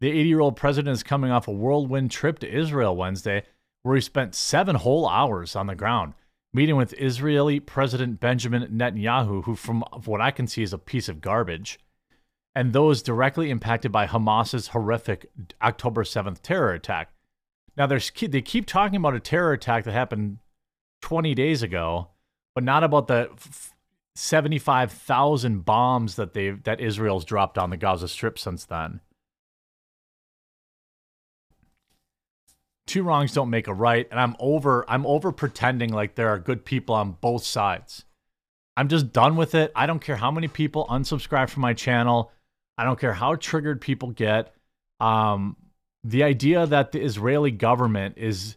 The 0.00 0.10
80 0.10 0.28
year 0.28 0.40
old 0.40 0.56
president 0.56 0.92
is 0.94 1.02
coming 1.02 1.30
off 1.30 1.48
a 1.48 1.52
whirlwind 1.52 2.10
trip 2.10 2.38
to 2.40 2.52
Israel 2.52 2.96
Wednesday, 2.96 3.44
where 3.82 3.94
he 3.94 4.00
spent 4.00 4.34
seven 4.34 4.76
whole 4.76 5.08
hours 5.08 5.56
on 5.56 5.66
the 5.66 5.74
ground 5.74 6.14
meeting 6.52 6.76
with 6.76 6.94
Israeli 6.94 7.60
President 7.60 8.20
Benjamin 8.20 8.68
Netanyahu, 8.70 9.44
who, 9.44 9.54
from 9.54 9.84
what 10.04 10.20
I 10.20 10.30
can 10.30 10.46
see, 10.46 10.62
is 10.62 10.72
a 10.72 10.78
piece 10.78 11.08
of 11.08 11.20
garbage, 11.20 11.78
and 12.54 12.72
those 12.72 13.02
directly 13.02 13.50
impacted 13.50 13.92
by 13.92 14.06
Hamas's 14.06 14.68
horrific 14.68 15.30
October 15.62 16.04
7th 16.04 16.40
terror 16.42 16.72
attack. 16.72 17.12
Now, 17.76 17.86
there's, 17.86 18.10
they 18.10 18.42
keep 18.42 18.66
talking 18.66 18.96
about 18.96 19.14
a 19.14 19.20
terror 19.20 19.52
attack 19.52 19.84
that 19.84 19.92
happened 19.92 20.38
20 21.02 21.34
days 21.34 21.62
ago, 21.62 22.08
but 22.54 22.64
not 22.64 22.82
about 22.82 23.06
the 23.06 23.30
75,000 24.16 25.64
bombs 25.64 26.16
that 26.16 26.34
they 26.34 26.50
that 26.50 26.80
Israel's 26.80 27.24
dropped 27.24 27.56
on 27.56 27.70
the 27.70 27.76
Gaza 27.76 28.08
Strip 28.08 28.36
since 28.36 28.64
then. 28.64 29.00
Two 32.88 33.02
wrongs 33.02 33.32
don't 33.32 33.50
make 33.50 33.68
a 33.68 33.74
right 33.74 34.08
and 34.10 34.18
i'm 34.18 34.34
over 34.40 34.84
i'm 34.88 35.06
over 35.06 35.30
pretending 35.30 35.92
like 35.92 36.14
there 36.14 36.28
are 36.28 36.38
good 36.38 36.64
people 36.64 36.94
on 36.94 37.12
both 37.20 37.44
sides. 37.44 38.04
I'm 38.76 38.88
just 38.88 39.12
done 39.12 39.34
with 39.34 39.56
it. 39.56 39.72
I 39.74 39.86
don't 39.86 39.98
care 39.98 40.14
how 40.14 40.30
many 40.30 40.46
people 40.46 40.86
unsubscribe 40.88 41.50
from 41.50 41.62
my 41.62 41.74
channel. 41.74 42.30
I 42.76 42.84
don't 42.84 42.98
care 42.98 43.12
how 43.12 43.34
triggered 43.34 43.80
people 43.80 44.12
get. 44.12 44.54
Um, 45.00 45.56
the 46.04 46.22
idea 46.22 46.64
that 46.64 46.92
the 46.92 47.02
israeli 47.02 47.50
government 47.50 48.14
is 48.18 48.56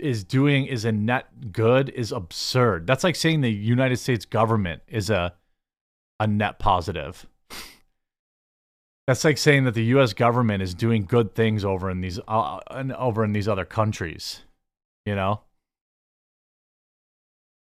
is 0.00 0.24
doing 0.24 0.66
is 0.66 0.84
a 0.84 0.92
net 0.92 1.52
good 1.52 1.88
is 1.90 2.10
absurd. 2.10 2.86
That's 2.86 3.04
like 3.04 3.16
saying 3.16 3.42
the 3.42 3.52
united 3.52 3.96
states 3.98 4.24
government 4.24 4.82
is 4.88 5.08
a 5.08 5.34
a 6.18 6.26
net 6.26 6.58
positive 6.58 7.26
that's 9.06 9.24
like 9.24 9.38
saying 9.38 9.64
that 9.64 9.74
the 9.74 9.84
U.S. 9.84 10.12
government 10.12 10.62
is 10.62 10.74
doing 10.74 11.04
good 11.04 11.34
things 11.34 11.64
over 11.64 11.90
in 11.90 12.00
these 12.00 12.18
uh, 12.26 12.60
over 12.96 13.24
in 13.24 13.32
these 13.32 13.48
other 13.48 13.64
countries. 13.64 14.42
You 15.04 15.14
know, 15.14 15.42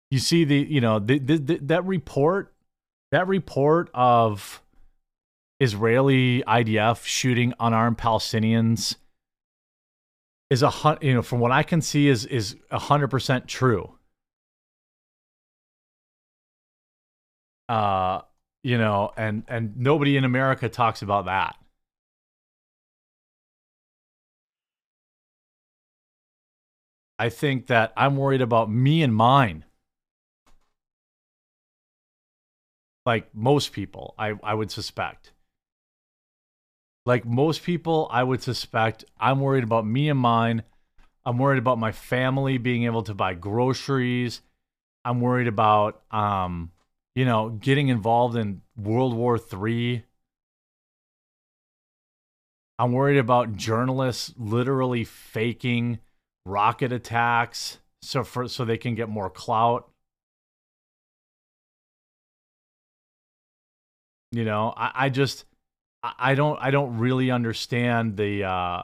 you 0.09 0.19
see 0.19 0.43
the 0.45 0.55
you 0.57 0.81
know 0.81 0.99
the, 0.99 1.19
the, 1.19 1.37
the, 1.37 1.57
that 1.63 1.85
report 1.85 2.53
that 3.11 3.27
report 3.27 3.89
of 3.93 4.61
Israeli 5.59 6.43
IDF 6.47 7.05
shooting 7.05 7.53
unarmed 7.59 7.97
Palestinians 7.97 8.95
is 10.49 10.63
a 10.63 10.69
hun- 10.69 10.97
you 11.01 11.13
know 11.13 11.21
from 11.21 11.39
what 11.39 11.51
I 11.51 11.61
can 11.63 11.81
see 11.81 12.07
is 12.07 12.25
is 12.25 12.55
hundred 12.71 13.09
percent 13.09 13.47
true. 13.47 13.93
Uh, 17.69 18.21
you 18.67 18.77
know, 18.77 19.13
and 19.15 19.45
and 19.47 19.77
nobody 19.77 20.17
in 20.17 20.25
America 20.25 20.67
talks 20.67 21.01
about 21.01 21.23
that. 21.23 21.55
I 27.17 27.29
think 27.29 27.67
that 27.67 27.93
I'm 27.95 28.17
worried 28.17 28.41
about 28.41 28.69
me 28.69 29.03
and 29.03 29.15
mine. 29.15 29.63
Like 33.05 33.33
most 33.33 33.71
people, 33.71 34.15
I, 34.19 34.33
I 34.43 34.53
would 34.53 34.69
suspect. 34.69 35.31
Like 37.05 37.23
most 37.25 37.63
people, 37.63 38.09
I 38.11 38.21
would 38.21 38.43
suspect 38.43 39.05
I'm 39.17 39.39
worried 39.39 39.63
about 39.63 39.87
me 39.87 40.09
and 40.09 40.19
mine. 40.19 40.63
I'm 41.25 41.37
worried 41.37 41.59
about 41.59 41.79
my 41.79 41.93
family 41.93 42.57
being 42.57 42.83
able 42.83 43.03
to 43.03 43.13
buy 43.13 43.33
groceries. 43.33 44.41
I'm 45.05 45.21
worried 45.21 45.47
about 45.47 46.01
um 46.11 46.73
you 47.17 47.25
know, 47.25 47.49
getting 47.49 47.87
involved 47.87 48.35
in 48.35 48.61
World 48.75 49.15
War 49.15 49.39
III. 49.39 50.05
I'm 52.77 52.91
worried 52.91 53.17
about 53.17 53.55
journalists 53.55 54.35
literally 54.37 55.03
faking 55.03 55.97
rocket 56.45 56.91
attacks 56.91 57.79
so 58.03 58.23
for 58.23 58.47
so 58.47 58.65
they 58.65 58.77
can 58.77 58.93
get 58.93 59.09
more 59.09 59.31
clout. 59.31 59.89
You 64.31 64.45
know, 64.45 64.75
I, 64.77 64.91
I 64.93 65.09
just 65.09 65.45
I 66.03 66.35
don't 66.35 66.59
I 66.61 66.69
don't 66.69 66.99
really 66.99 67.31
understand 67.31 68.15
the 68.15 68.43
uh 68.43 68.83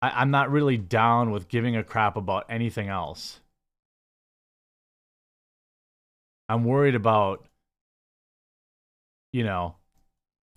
I, 0.00 0.10
I'm 0.20 0.30
not 0.30 0.52
really 0.52 0.78
down 0.78 1.32
with 1.32 1.48
giving 1.48 1.74
a 1.74 1.82
crap 1.82 2.16
about 2.16 2.46
anything 2.48 2.86
else. 2.86 3.41
I'm 6.52 6.64
worried 6.64 6.94
about, 6.94 7.46
you 9.32 9.42
know, 9.42 9.76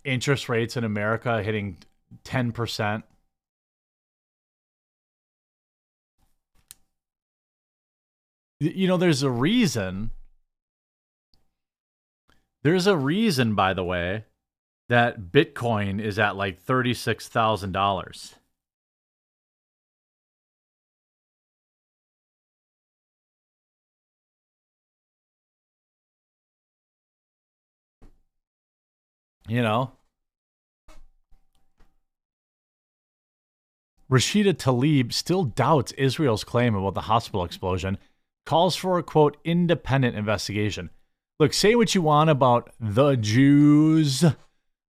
interest 0.03 0.49
rates 0.49 0.75
in 0.75 0.83
America 0.83 1.41
hitting 1.41 1.77
10%. 2.25 3.03
You 8.59 8.89
know, 8.89 8.97
there's 8.97 9.23
a 9.23 9.29
reason. 9.29 10.11
There's 12.63 12.87
a 12.87 12.97
reason, 12.97 13.55
by 13.55 13.73
the 13.73 13.85
way, 13.85 14.25
that 14.89 15.31
Bitcoin 15.31 16.01
is 16.01 16.19
at 16.19 16.35
like 16.35 16.61
$36,000. 16.61 18.33
You 29.47 29.61
know? 29.61 29.91
Rashida 34.11 34.53
Tlaib 34.53 35.13
still 35.13 35.43
doubts 35.43 35.91
Israel's 35.93 36.43
claim 36.43 36.75
about 36.75 36.93
the 36.93 37.01
hospital 37.01 37.43
explosion, 37.43 37.97
calls 38.45 38.75
for 38.75 38.97
a 38.97 39.03
quote 39.03 39.37
independent 39.43 40.15
investigation. 40.15 40.91
Look, 41.39 41.53
say 41.53 41.75
what 41.75 41.95
you 41.95 42.01
want 42.01 42.29
about 42.29 42.71
the 42.79 43.15
Jews 43.15 44.23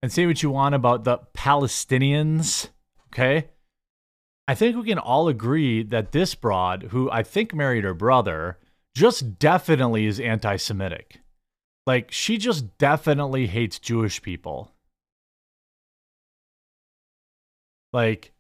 and 0.02 0.12
say 0.12 0.26
what 0.26 0.44
you 0.44 0.50
want 0.50 0.76
about 0.76 1.06
the 1.06 1.20
Palestinians, 1.36 2.70
okay? 3.08 3.50
I 4.48 4.54
think 4.54 4.76
we 4.76 4.84
can 4.84 5.00
all 5.00 5.28
agree 5.28 5.82
that 5.84 6.12
this 6.12 6.36
broad, 6.36 6.90
who 6.92 7.10
I 7.10 7.24
think 7.24 7.54
married 7.54 7.84
her 7.84 7.96
brother, 7.96 8.60
just 8.94 9.40
definitely 9.40 10.06
is 10.06 10.20
anti 10.20 10.58
Semitic. 10.58 11.22
Like 11.86 12.12
she 12.12 12.38
just 12.38 12.78
definitely 12.78 13.48
hates 13.48 13.80
Jewish 13.80 14.22
people. 14.22 14.72
Like 17.94 18.34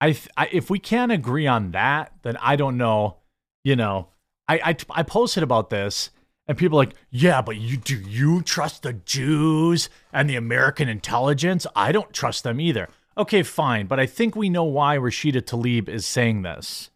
I, 0.00 0.12
th- 0.12 0.28
I 0.36 0.48
if 0.52 0.70
we 0.70 0.78
can't 0.78 1.12
agree 1.12 1.46
on 1.46 1.72
that, 1.72 2.12
then 2.22 2.36
I 2.38 2.56
don't 2.56 2.76
know, 2.76 3.18
you 3.64 3.76
know. 3.76 4.08
I 4.48 4.60
I, 4.64 4.76
I 4.90 5.02
posted 5.02 5.42
about 5.42 5.70
this 5.70 6.10
and 6.46 6.56
people 6.56 6.78
like, 6.78 6.94
"Yeah, 7.10 7.42
but 7.42 7.56
you 7.56 7.76
do 7.76 7.96
you 7.96 8.42
trust 8.42 8.82
the 8.82 8.94
Jews 8.94 9.90
and 10.12 10.28
the 10.28 10.36
American 10.36 10.88
intelligence? 10.88 11.66
I 11.76 11.92
don't 11.92 12.12
trust 12.12 12.42
them 12.42 12.60
either." 12.60 12.88
Okay, 13.16 13.42
fine, 13.42 13.86
but 13.86 14.00
I 14.00 14.06
think 14.06 14.34
we 14.34 14.48
know 14.48 14.64
why 14.64 14.96
Rashida 14.96 15.42
Tlaib 15.42 15.88
is 15.88 16.06
saying 16.06 16.42
this. 16.42 16.90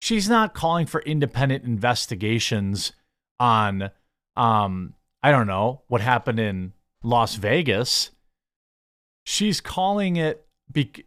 She's 0.00 0.28
not 0.28 0.54
calling 0.54 0.86
for 0.86 1.00
independent 1.02 1.64
investigations 1.64 2.92
on 3.38 3.90
um 4.36 4.94
I 5.22 5.30
don't 5.30 5.46
know, 5.46 5.82
what 5.88 6.00
happened 6.00 6.40
in 6.40 6.72
Las 7.02 7.34
Vegas. 7.36 8.10
She's 9.24 9.60
calling 9.60 10.16
it 10.16 10.46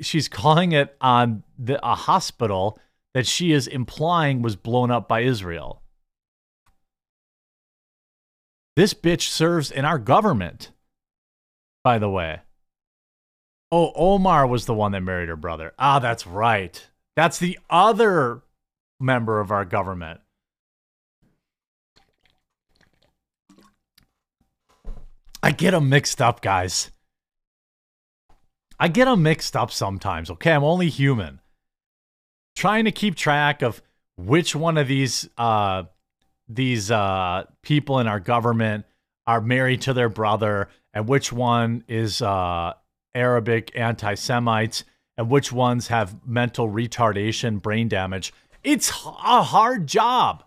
she's 0.01 0.27
calling 0.27 0.73
it 0.73 0.95
on 0.99 1.43
the, 1.57 1.79
a 1.85 1.95
hospital 1.95 2.77
that 3.13 3.25
she 3.25 3.51
is 3.51 3.67
implying 3.67 4.41
was 4.41 4.55
blown 4.55 4.91
up 4.91 5.07
by 5.07 5.21
Israel. 5.21 5.81
This 8.75 8.93
bitch 8.93 9.29
serves 9.29 9.71
in 9.71 9.85
our 9.85 9.99
government, 9.99 10.71
by 11.83 11.99
the 11.99 12.09
way. 12.09 12.41
Oh, 13.71 13.91
Omar 13.95 14.47
was 14.47 14.65
the 14.65 14.73
one 14.73 14.91
that 14.91 15.01
married 15.01 15.29
her 15.29 15.35
brother. 15.35 15.73
Ah, 15.77 15.99
that's 15.99 16.25
right. 16.25 16.85
That's 17.15 17.37
the 17.37 17.59
other 17.69 18.41
member 18.99 19.39
of 19.39 19.51
our 19.51 19.65
government. 19.65 20.21
I 25.43 25.51
get 25.51 25.71
them 25.71 25.89
mixed 25.89 26.21
up, 26.21 26.41
guys. 26.41 26.89
I 28.79 28.87
get 28.87 29.05
them 29.05 29.23
mixed 29.23 29.57
up 29.57 29.71
sometimes, 29.71 30.31
okay? 30.31 30.53
I'm 30.53 30.63
only 30.63 30.89
human. 30.89 31.41
trying 32.55 32.85
to 32.85 32.91
keep 32.91 33.15
track 33.15 33.61
of 33.61 33.81
which 34.15 34.55
one 34.55 34.77
of 34.77 34.87
these 34.87 35.27
uh, 35.37 35.83
these 36.47 36.91
uh, 36.91 37.43
people 37.61 37.99
in 37.99 38.07
our 38.07 38.19
government 38.19 38.85
are 39.27 39.41
married 39.41 39.81
to 39.81 39.93
their 39.93 40.09
brother 40.09 40.69
and 40.93 41.07
which 41.07 41.33
one 41.33 41.83
is 41.87 42.21
uh, 42.21 42.73
Arabic 43.13 43.71
anti 43.75 44.13
Semites 44.15 44.83
and 45.17 45.29
which 45.29 45.51
ones 45.51 45.87
have 45.87 46.25
mental 46.25 46.69
retardation, 46.69 47.61
brain 47.61 47.87
damage. 47.87 48.33
It's 48.63 48.89
a 48.89 49.43
hard 49.43 49.87
job. 49.87 50.43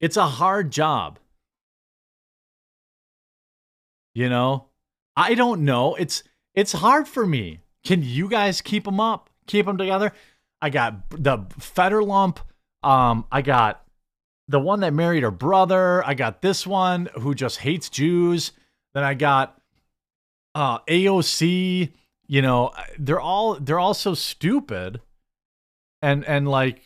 It's 0.00 0.16
a 0.16 0.26
hard 0.26 0.70
job. 0.70 1.18
You 4.14 4.28
know, 4.28 4.66
I 5.16 5.34
don't 5.34 5.64
know. 5.64 5.94
It's 5.94 6.22
it's 6.54 6.72
hard 6.72 7.06
for 7.06 7.26
me. 7.26 7.60
Can 7.84 8.02
you 8.02 8.28
guys 8.28 8.60
keep 8.60 8.84
them 8.84 8.98
up? 8.98 9.30
Keep 9.46 9.66
them 9.66 9.76
together? 9.76 10.12
I 10.60 10.70
got 10.70 11.10
the 11.10 11.38
Fetterlump. 11.58 12.38
Um, 12.82 13.26
I 13.30 13.42
got 13.42 13.84
the 14.48 14.60
one 14.60 14.80
that 14.80 14.94
married 14.94 15.22
her 15.22 15.30
brother. 15.30 16.04
I 16.06 16.14
got 16.14 16.40
this 16.40 16.66
one 16.66 17.08
who 17.14 17.34
just 17.34 17.58
hates 17.58 17.90
Jews. 17.90 18.52
Then 18.94 19.04
I 19.04 19.14
got 19.14 19.60
uh, 20.54 20.78
AOC. 20.80 21.92
You 22.28 22.42
know, 22.42 22.72
they're 22.98 23.20
all 23.20 23.54
they're 23.54 23.78
all 23.78 23.94
so 23.94 24.14
stupid, 24.14 25.00
and 26.02 26.24
and 26.24 26.48
like, 26.48 26.82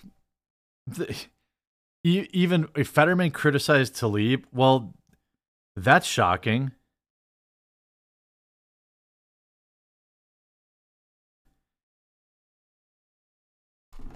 even 2.03 2.69
if 2.77 2.89
Fetterman 2.89 3.31
criticized 3.31 3.95
Tlaib, 3.95 4.45
well, 4.53 4.95
that's 5.77 6.07
shocking. 6.07 6.73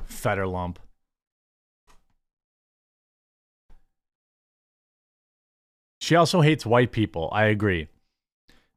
Fetterlump. 0.07 0.79
She 6.01 6.16
also 6.16 6.42
hates 6.42 6.66
white 6.66 6.92
people. 6.92 7.31
I 7.33 7.47
agree. 7.47 7.88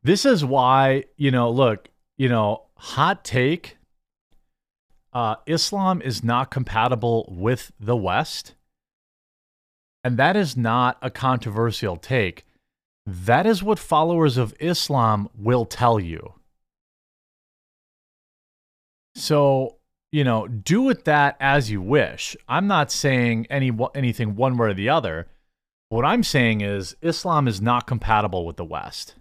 This 0.03 0.25
is 0.25 0.45
why, 0.45 1.05
you 1.17 1.31
know, 1.31 1.49
look, 1.49 1.89
you 2.17 2.29
know, 2.29 2.63
hot 2.75 3.25
take 3.25 3.77
uh, 5.13 5.35
Islam 5.45 6.01
is 6.01 6.23
not 6.23 6.51
compatible 6.51 7.27
with 7.35 7.71
the 7.79 7.95
West. 7.95 8.53
And 10.03 10.17
that 10.17 10.35
is 10.35 10.55
not 10.55 10.97
a 11.01 11.09
controversial 11.09 11.97
take. 11.97 12.45
That 13.05 13.45
is 13.45 13.63
what 13.63 13.79
followers 13.79 14.37
of 14.37 14.53
Islam 14.59 15.29
will 15.37 15.65
tell 15.65 15.99
you. 15.99 16.33
So, 19.15 19.77
you 20.11 20.23
know, 20.23 20.47
do 20.47 20.81
with 20.81 21.05
that 21.05 21.37
as 21.39 21.71
you 21.71 21.81
wish. 21.81 22.37
I'm 22.47 22.67
not 22.67 22.91
saying 22.91 23.47
any 23.49 23.71
anything 23.95 24.35
one 24.35 24.57
way 24.57 24.69
or 24.69 24.73
the 24.73 24.89
other. 24.89 25.27
What 25.89 26.05
I'm 26.05 26.23
saying 26.23 26.61
is 26.61 26.95
Islam 27.01 27.47
is 27.47 27.61
not 27.61 27.87
compatible 27.87 28.45
with 28.45 28.57
the 28.57 28.65
West. 28.65 29.15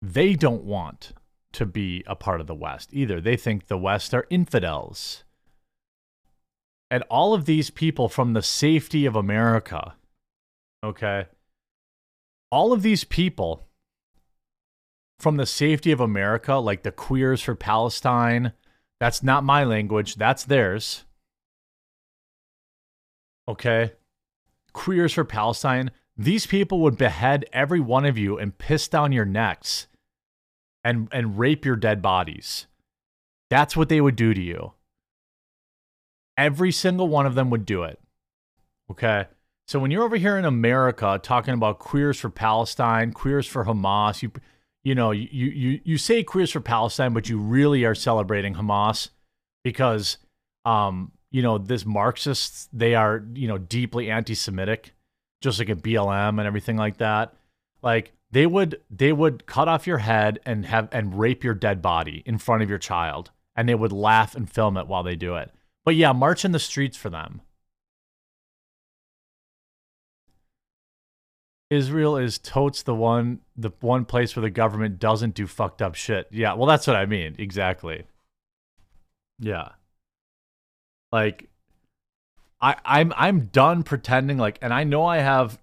They 0.00 0.34
don't 0.34 0.64
want 0.64 1.12
to 1.52 1.66
be 1.66 2.02
a 2.06 2.16
part 2.16 2.40
of 2.40 2.46
the 2.46 2.54
West 2.54 2.90
either. 2.92 3.20
They 3.20 3.36
think 3.36 3.66
the 3.66 3.78
West 3.78 4.14
are 4.14 4.26
infidels. 4.30 5.24
And 6.90 7.02
all 7.10 7.34
of 7.34 7.46
these 7.46 7.70
people 7.70 8.08
from 8.08 8.32
the 8.32 8.42
safety 8.42 9.06
of 9.06 9.16
America, 9.16 9.94
okay, 10.84 11.26
all 12.50 12.72
of 12.72 12.82
these 12.82 13.04
people 13.04 13.66
from 15.18 15.36
the 15.36 15.46
safety 15.46 15.90
of 15.90 16.00
America, 16.00 16.54
like 16.54 16.82
the 16.82 16.92
queers 16.92 17.42
for 17.42 17.54
Palestine, 17.54 18.52
that's 19.00 19.22
not 19.22 19.42
my 19.42 19.64
language, 19.64 20.14
that's 20.14 20.44
theirs 20.44 21.04
okay, 23.48 23.92
queers 24.72 25.12
for 25.12 25.24
Palestine, 25.24 25.90
these 26.16 26.46
people 26.46 26.80
would 26.80 26.96
behead 26.96 27.44
every 27.52 27.80
one 27.80 28.04
of 28.04 28.18
you 28.18 28.38
and 28.38 28.58
piss 28.58 28.88
down 28.88 29.12
your 29.12 29.24
necks 29.24 29.86
and 30.82 31.08
and 31.12 31.38
rape 31.38 31.64
your 31.64 31.76
dead 31.76 32.00
bodies. 32.00 32.66
That's 33.50 33.76
what 33.76 33.88
they 33.88 34.00
would 34.00 34.16
do 34.16 34.34
to 34.34 34.40
you. 34.40 34.72
Every 36.36 36.72
single 36.72 37.08
one 37.08 37.26
of 37.26 37.34
them 37.34 37.50
would 37.50 37.64
do 37.66 37.82
it. 37.84 38.00
Okay? 38.90 39.26
So 39.66 39.78
when 39.80 39.90
you're 39.90 40.04
over 40.04 40.16
here 40.16 40.38
in 40.38 40.44
America 40.44 41.18
talking 41.22 41.54
about 41.54 41.78
queers 41.78 42.18
for 42.18 42.30
Palestine, 42.30 43.12
queers 43.12 43.46
for 43.46 43.64
Hamas, 43.64 44.22
you 44.22 44.30
you 44.84 44.94
know, 44.94 45.10
you 45.10 45.28
you 45.30 45.80
you 45.82 45.98
say 45.98 46.22
queers 46.22 46.52
for 46.52 46.60
Palestine, 46.60 47.12
but 47.12 47.28
you 47.28 47.38
really 47.38 47.84
are 47.84 47.94
celebrating 47.94 48.54
Hamas 48.54 49.08
because 49.64 50.18
um 50.64 51.10
you 51.32 51.42
know, 51.42 51.58
this 51.58 51.84
Marxists, 51.84 52.68
they 52.72 52.94
are, 52.94 53.22
you 53.34 53.48
know, 53.48 53.58
deeply 53.58 54.10
anti-Semitic, 54.10 54.94
just 55.42 55.58
like 55.58 55.68
a 55.68 55.74
BLM 55.74 56.38
and 56.38 56.46
everything 56.46 56.76
like 56.76 56.98
that. 56.98 57.34
Like 57.82 58.12
they 58.30 58.46
would 58.46 58.80
they 58.88 59.12
would 59.12 59.46
cut 59.46 59.68
off 59.68 59.86
your 59.86 59.98
head 59.98 60.38
and 60.46 60.64
have 60.66 60.88
and 60.92 61.18
rape 61.18 61.42
your 61.44 61.54
dead 61.54 61.82
body 61.82 62.22
in 62.24 62.38
front 62.38 62.62
of 62.62 62.68
your 62.68 62.78
child. 62.78 63.32
And 63.56 63.68
they 63.68 63.74
would 63.74 63.92
laugh 63.92 64.34
and 64.34 64.50
film 64.50 64.76
it 64.76 64.86
while 64.86 65.02
they 65.02 65.16
do 65.16 65.36
it. 65.36 65.50
But 65.86 65.94
yeah, 65.94 66.12
march 66.12 66.44
in 66.44 66.50
the 66.50 66.58
streets 66.58 66.96
for 66.96 67.08
them. 67.08 67.40
Israel 71.70 72.16
is 72.16 72.38
totes 72.38 72.82
the 72.82 72.94
one 72.94 73.40
the 73.56 73.70
one 73.80 74.04
place 74.04 74.36
where 74.36 74.42
the 74.42 74.50
government 74.50 74.98
doesn't 74.98 75.34
do 75.34 75.46
fucked 75.46 75.80
up 75.80 75.94
shit. 75.94 76.28
Yeah, 76.30 76.54
well 76.54 76.66
that's 76.66 76.86
what 76.86 76.96
I 76.96 77.06
mean. 77.06 77.36
Exactly. 77.38 78.04
Yeah. 79.38 79.70
Like 81.12 81.48
I 82.60 82.76
I'm 82.84 83.12
I'm 83.16 83.46
done 83.46 83.84
pretending 83.84 84.38
like 84.38 84.58
and 84.62 84.74
I 84.74 84.82
know 84.84 85.04
I 85.04 85.18
have 85.18 85.58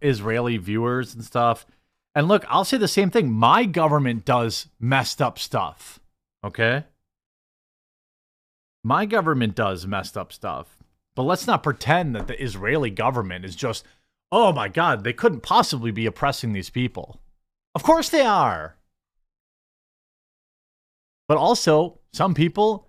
Israeli 0.00 0.56
viewers 0.56 1.14
and 1.14 1.24
stuff. 1.24 1.66
And 2.14 2.28
look, 2.28 2.44
I'll 2.48 2.64
say 2.64 2.76
the 2.76 2.88
same 2.88 3.10
thing. 3.10 3.30
My 3.30 3.64
government 3.64 4.24
does 4.24 4.68
messed 4.80 5.22
up 5.22 5.38
stuff. 5.38 6.00
Okay? 6.44 6.84
My 8.84 9.06
government 9.06 9.54
does 9.54 9.86
messed 9.86 10.16
up 10.16 10.32
stuff. 10.32 10.76
But 11.14 11.24
let's 11.24 11.46
not 11.46 11.62
pretend 11.62 12.14
that 12.14 12.26
the 12.26 12.42
Israeli 12.42 12.90
government 12.90 13.44
is 13.44 13.54
just, 13.54 13.84
oh 14.30 14.52
my 14.52 14.68
God, 14.68 15.04
they 15.04 15.12
couldn't 15.12 15.42
possibly 15.42 15.90
be 15.90 16.06
oppressing 16.06 16.52
these 16.52 16.70
people. 16.70 17.20
Of 17.74 17.82
course 17.82 18.08
they 18.08 18.22
are. 18.22 18.76
But 21.28 21.36
also, 21.38 22.00
some 22.12 22.34
people 22.34 22.88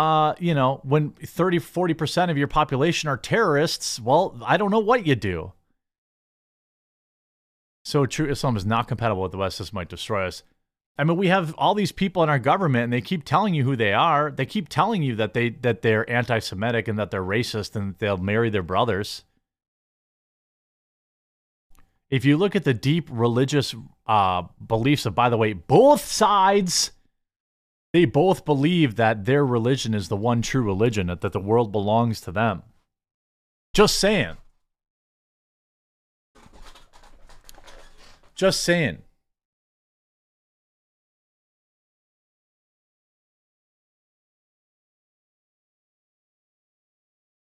uh, 0.00 0.34
you 0.38 0.54
know, 0.54 0.80
when 0.82 1.10
30, 1.10 1.58
40% 1.58 2.30
of 2.30 2.38
your 2.38 2.48
population 2.48 3.10
are 3.10 3.18
terrorists, 3.18 4.00
well, 4.00 4.34
I 4.46 4.56
don't 4.56 4.70
know 4.70 4.78
what 4.78 5.06
you 5.06 5.14
do. 5.14 5.52
So 7.84 8.06
true 8.06 8.30
Islam 8.30 8.56
is 8.56 8.64
not 8.64 8.88
compatible 8.88 9.20
with 9.20 9.32
the 9.32 9.36
West. 9.36 9.58
This 9.58 9.74
might 9.74 9.90
destroy 9.90 10.26
us. 10.26 10.42
I 10.98 11.04
mean, 11.04 11.16
we 11.16 11.28
have 11.28 11.54
all 11.56 11.74
these 11.74 11.92
people 11.92 12.22
in 12.22 12.28
our 12.28 12.38
government, 12.38 12.84
and 12.84 12.92
they 12.92 13.00
keep 13.00 13.24
telling 13.24 13.54
you 13.54 13.64
who 13.64 13.74
they 13.74 13.94
are. 13.94 14.30
They 14.30 14.44
keep 14.44 14.68
telling 14.68 15.02
you 15.02 15.16
that 15.16 15.32
they 15.32 15.50
that 15.50 15.82
they're 15.82 16.08
anti-Semitic 16.10 16.88
and 16.88 16.98
that 16.98 17.10
they're 17.10 17.22
racist 17.22 17.74
and 17.74 17.96
they'll 17.98 18.18
marry 18.18 18.50
their 18.50 18.62
brothers. 18.62 19.24
If 22.10 22.24
you 22.24 22.36
look 22.36 22.54
at 22.54 22.64
the 22.64 22.74
deep 22.74 23.08
religious 23.10 23.74
uh, 24.06 24.42
beliefs 24.66 25.06
of, 25.06 25.14
by 25.14 25.28
the 25.28 25.36
way, 25.36 25.52
both 25.52 26.04
sides 26.04 26.90
they 27.92 28.04
both 28.04 28.44
believe 28.44 28.96
that 28.96 29.24
their 29.24 29.44
religion 29.44 29.94
is 29.94 30.08
the 30.08 30.16
one 30.16 30.42
true 30.42 30.62
religion, 30.62 31.08
that, 31.08 31.20
that 31.22 31.32
the 31.32 31.40
world 31.40 31.72
belongs 31.72 32.20
to 32.22 32.32
them. 32.32 32.62
Just 33.74 33.98
saying. 33.98 34.36
Just 38.34 38.62
saying. 38.62 39.02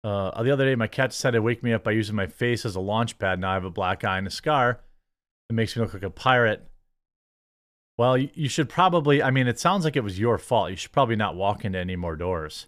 Uh, 0.04 0.42
the 0.42 0.52
other 0.52 0.66
day, 0.66 0.76
my 0.76 0.88
cat 0.88 1.12
decided 1.12 1.38
to 1.38 1.42
wake 1.42 1.62
me 1.62 1.74
up 1.74 1.84
by 1.84 1.92
using 1.92 2.16
my 2.16 2.28
face 2.28 2.66
as 2.66 2.76
a 2.76 2.80
launch 2.80 3.20
pad. 3.20 3.40
Now 3.40 3.52
I 3.52 3.54
have 3.56 3.66
a 3.66 3.70
black 3.70 4.04
eye 4.04 4.18
and 4.18 4.28
a 4.28 4.32
scar. 4.32 4.80
It 5.50 5.54
makes 5.54 5.76
me 5.76 5.82
look 5.82 5.94
like 5.94 6.04
a 6.04 6.10
pirate. 6.10 6.68
Well, 7.98 8.18
you 8.18 8.50
should 8.50 8.70
probably, 8.70 9.22
I 9.22 9.30
mean, 9.30 9.48
it 9.48 9.60
sounds 9.60 9.86
like 9.86 9.96
it 9.96 10.04
was 10.04 10.20
your 10.20 10.40
fault. 10.40 10.72
You 10.72 10.76
should 10.76 10.92
probably 10.92 11.16
not 11.16 11.36
walk 11.36 11.64
into 11.64 11.78
any 11.78 11.96
more 11.96 12.16
doors. 12.16 12.68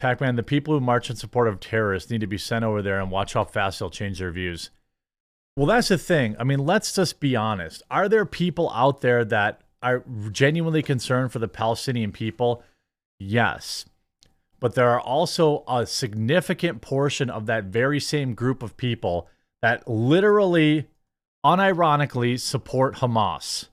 Pac 0.00 0.20
Man, 0.20 0.36
the 0.36 0.42
people 0.42 0.74
who 0.74 0.80
march 0.80 1.08
in 1.08 1.16
support 1.16 1.48
of 1.48 1.60
terrorists 1.60 2.10
need 2.10 2.20
to 2.20 2.26
be 2.26 2.36
sent 2.36 2.64
over 2.64 2.82
there 2.82 3.00
and 3.00 3.10
watch 3.10 3.32
how 3.32 3.44
fast 3.44 3.78
they'll 3.78 3.88
change 3.88 4.18
their 4.18 4.32
views. 4.32 4.70
Well, 5.56 5.66
that's 5.66 5.88
the 5.88 5.96
thing. 5.96 6.36
I 6.38 6.44
mean, 6.44 6.58
let's 6.58 6.94
just 6.94 7.20
be 7.20 7.36
honest. 7.36 7.82
Are 7.90 8.08
there 8.08 8.26
people 8.26 8.70
out 8.74 9.00
there 9.00 9.24
that 9.24 9.62
are 9.82 10.04
genuinely 10.30 10.82
concerned 10.82 11.32
for 11.32 11.38
the 11.38 11.48
Palestinian 11.48 12.12
people? 12.12 12.62
Yes. 13.18 13.86
But 14.60 14.74
there 14.74 14.88
are 14.90 15.00
also 15.00 15.64
a 15.68 15.86
significant 15.86 16.80
portion 16.80 17.28
of 17.28 17.46
that 17.46 17.64
very 17.64 18.00
same 18.00 18.34
group 18.34 18.62
of 18.62 18.76
people 18.76 19.28
that 19.62 19.88
literally 19.88 20.88
unironically 21.44 22.40
support 22.40 22.96
Hamas. 22.96 23.68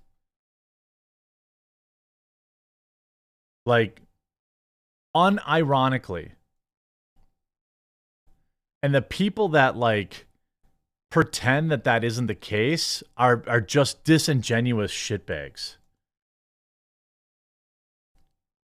Like, 3.66 4.02
unironically. 5.16 6.32
And 8.84 8.96
the 8.96 9.02
people 9.02 9.50
that 9.50 9.78
like 9.78 10.26
pretend 11.10 11.70
that 11.72 11.84
that 11.84 12.04
isn't 12.04 12.28
the 12.28 12.36
case 12.36 13.04
are 13.18 13.44
are 13.48 13.62
just 13.62 14.04
disingenuous 14.04 14.92
shitbags. 14.92 15.76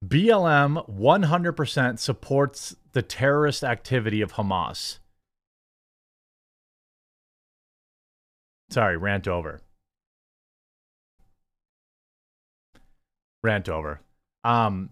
BLM 0.05 0.89
100% 0.89 1.99
supports 1.99 2.75
the 2.91 3.01
terrorist 3.01 3.63
activity 3.63 4.21
of 4.21 4.33
Hamas. 4.33 4.99
Sorry, 8.69 8.97
rant 8.97 9.27
over. 9.27 9.61
Rant 13.43 13.69
over. 13.69 14.01
Um 14.43 14.91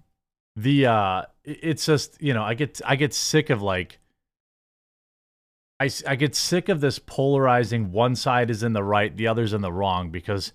the 0.55 0.85
uh 0.85 1.23
it's 1.43 1.85
just, 1.85 2.21
you 2.21 2.33
know, 2.33 2.43
I 2.43 2.53
get 2.53 2.81
I 2.85 2.95
get 2.95 3.13
sick 3.13 3.49
of 3.49 3.61
like 3.61 3.99
I, 5.79 5.89
I 6.07 6.15
get 6.15 6.35
sick 6.35 6.69
of 6.69 6.79
this 6.79 6.97
polarizing 6.99 7.91
one 7.91 8.15
side 8.15 8.49
is 8.49 8.63
in 8.63 8.73
the 8.73 8.83
right, 8.83 9.15
the 9.15 9.27
other's 9.27 9.53
in 9.53 9.61
the 9.61 9.71
wrong 9.71 10.11
because 10.11 10.53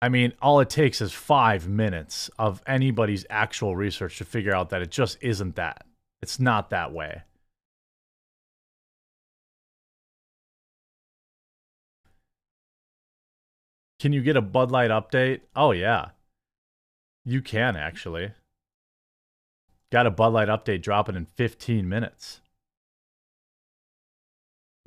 I 0.00 0.08
mean, 0.08 0.32
all 0.40 0.60
it 0.60 0.70
takes 0.70 1.00
is 1.00 1.12
five 1.12 1.68
minutes 1.68 2.30
of 2.38 2.62
anybody's 2.66 3.26
actual 3.30 3.74
research 3.74 4.18
to 4.18 4.24
figure 4.24 4.54
out 4.54 4.70
that 4.70 4.82
it 4.82 4.90
just 4.90 5.18
isn't 5.20 5.56
that. 5.56 5.84
It's 6.22 6.38
not 6.38 6.70
that 6.70 6.92
way. 6.92 7.22
Can 13.98 14.12
you 14.12 14.22
get 14.22 14.36
a 14.36 14.42
Bud 14.42 14.70
Light 14.70 14.90
update? 14.90 15.40
Oh, 15.56 15.72
yeah. 15.72 16.10
You 17.24 17.42
can 17.42 17.74
actually. 17.76 18.30
Got 19.90 20.06
a 20.06 20.10
Bud 20.10 20.32
Light 20.32 20.48
update 20.48 20.82
dropping 20.82 21.16
in 21.16 21.24
15 21.24 21.88
minutes. 21.88 22.40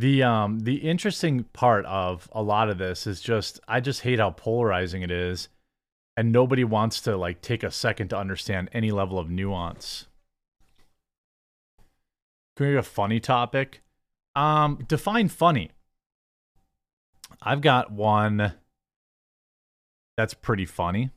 The 0.01 0.23
um 0.23 0.61
the 0.61 0.77
interesting 0.77 1.43
part 1.53 1.85
of 1.85 2.27
a 2.31 2.41
lot 2.41 2.69
of 2.69 2.79
this 2.79 3.05
is 3.05 3.21
just 3.21 3.59
I 3.67 3.79
just 3.79 4.01
hate 4.01 4.17
how 4.17 4.31
polarizing 4.31 5.03
it 5.03 5.11
is 5.11 5.47
and 6.17 6.31
nobody 6.31 6.63
wants 6.63 7.01
to 7.01 7.15
like 7.15 7.39
take 7.41 7.61
a 7.61 7.69
second 7.69 8.07
to 8.07 8.17
understand 8.17 8.71
any 8.73 8.89
level 8.89 9.19
of 9.19 9.29
nuance. 9.29 10.07
Can 12.57 12.69
we 12.69 12.77
a 12.77 12.81
funny 12.81 13.19
topic? 13.19 13.83
Um 14.35 14.83
define 14.87 15.27
funny. 15.27 15.69
I've 17.39 17.61
got 17.61 17.91
one 17.91 18.53
that's 20.17 20.33
pretty 20.33 20.65
funny. 20.65 21.11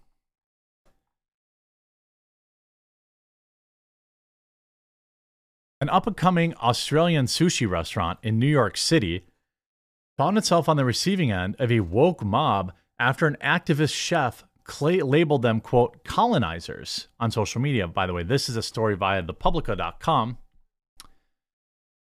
An 5.85 5.91
up 5.91 6.07
and 6.07 6.17
coming 6.17 6.55
Australian 6.63 7.27
sushi 7.27 7.69
restaurant 7.69 8.19
in 8.23 8.39
New 8.39 8.47
York 8.47 8.79
City 8.79 9.27
found 10.17 10.39
itself 10.39 10.67
on 10.67 10.79
the 10.79 10.85
receiving 10.87 11.31
end 11.31 11.57
of 11.59 11.71
a 11.71 11.81
woke 11.81 12.25
mob 12.25 12.73
after 12.99 13.27
an 13.27 13.37
activist 13.45 13.93
chef 13.93 14.45
labeled 14.83 15.43
them, 15.43 15.61
quote, 15.61 16.03
colonizers 16.03 17.09
on 17.21 17.31
social 17.31 17.61
media. 17.61 17.87
By 17.87 18.07
the 18.07 18.15
way, 18.15 18.23
this 18.23 18.49
is 18.49 18.57
a 18.57 18.63
story 18.63 18.97
via 18.97 19.23
thepublica.com. 19.23 20.39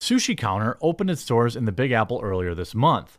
Sushi 0.00 0.38
Counter 0.38 0.78
opened 0.80 1.10
its 1.10 1.26
doors 1.26 1.54
in 1.54 1.66
the 1.66 1.70
Big 1.70 1.92
Apple 1.92 2.22
earlier 2.24 2.54
this 2.54 2.74
month, 2.74 3.18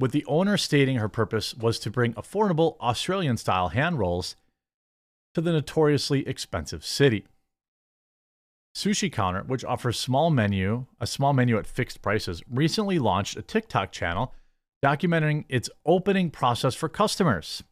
with 0.00 0.12
the 0.12 0.24
owner 0.24 0.56
stating 0.56 0.96
her 0.96 1.10
purpose 1.10 1.52
was 1.52 1.78
to 1.80 1.90
bring 1.90 2.14
affordable 2.14 2.80
Australian 2.80 3.36
style 3.36 3.68
hand 3.68 3.98
rolls 3.98 4.34
to 5.34 5.42
the 5.42 5.52
notoriously 5.52 6.26
expensive 6.26 6.86
city. 6.86 7.26
Sushi 8.78 9.10
Counter, 9.10 9.42
which 9.42 9.64
offers 9.64 9.98
small 9.98 10.30
menu, 10.30 10.86
a 11.00 11.06
small 11.06 11.32
menu 11.32 11.58
at 11.58 11.66
fixed 11.66 12.00
prices, 12.00 12.44
recently 12.48 13.00
launched 13.00 13.36
a 13.36 13.42
TikTok 13.42 13.90
channel 13.90 14.32
documenting 14.84 15.46
its 15.48 15.68
opening 15.84 16.30
process 16.30 16.76
for 16.76 16.88
customers. 16.88 17.64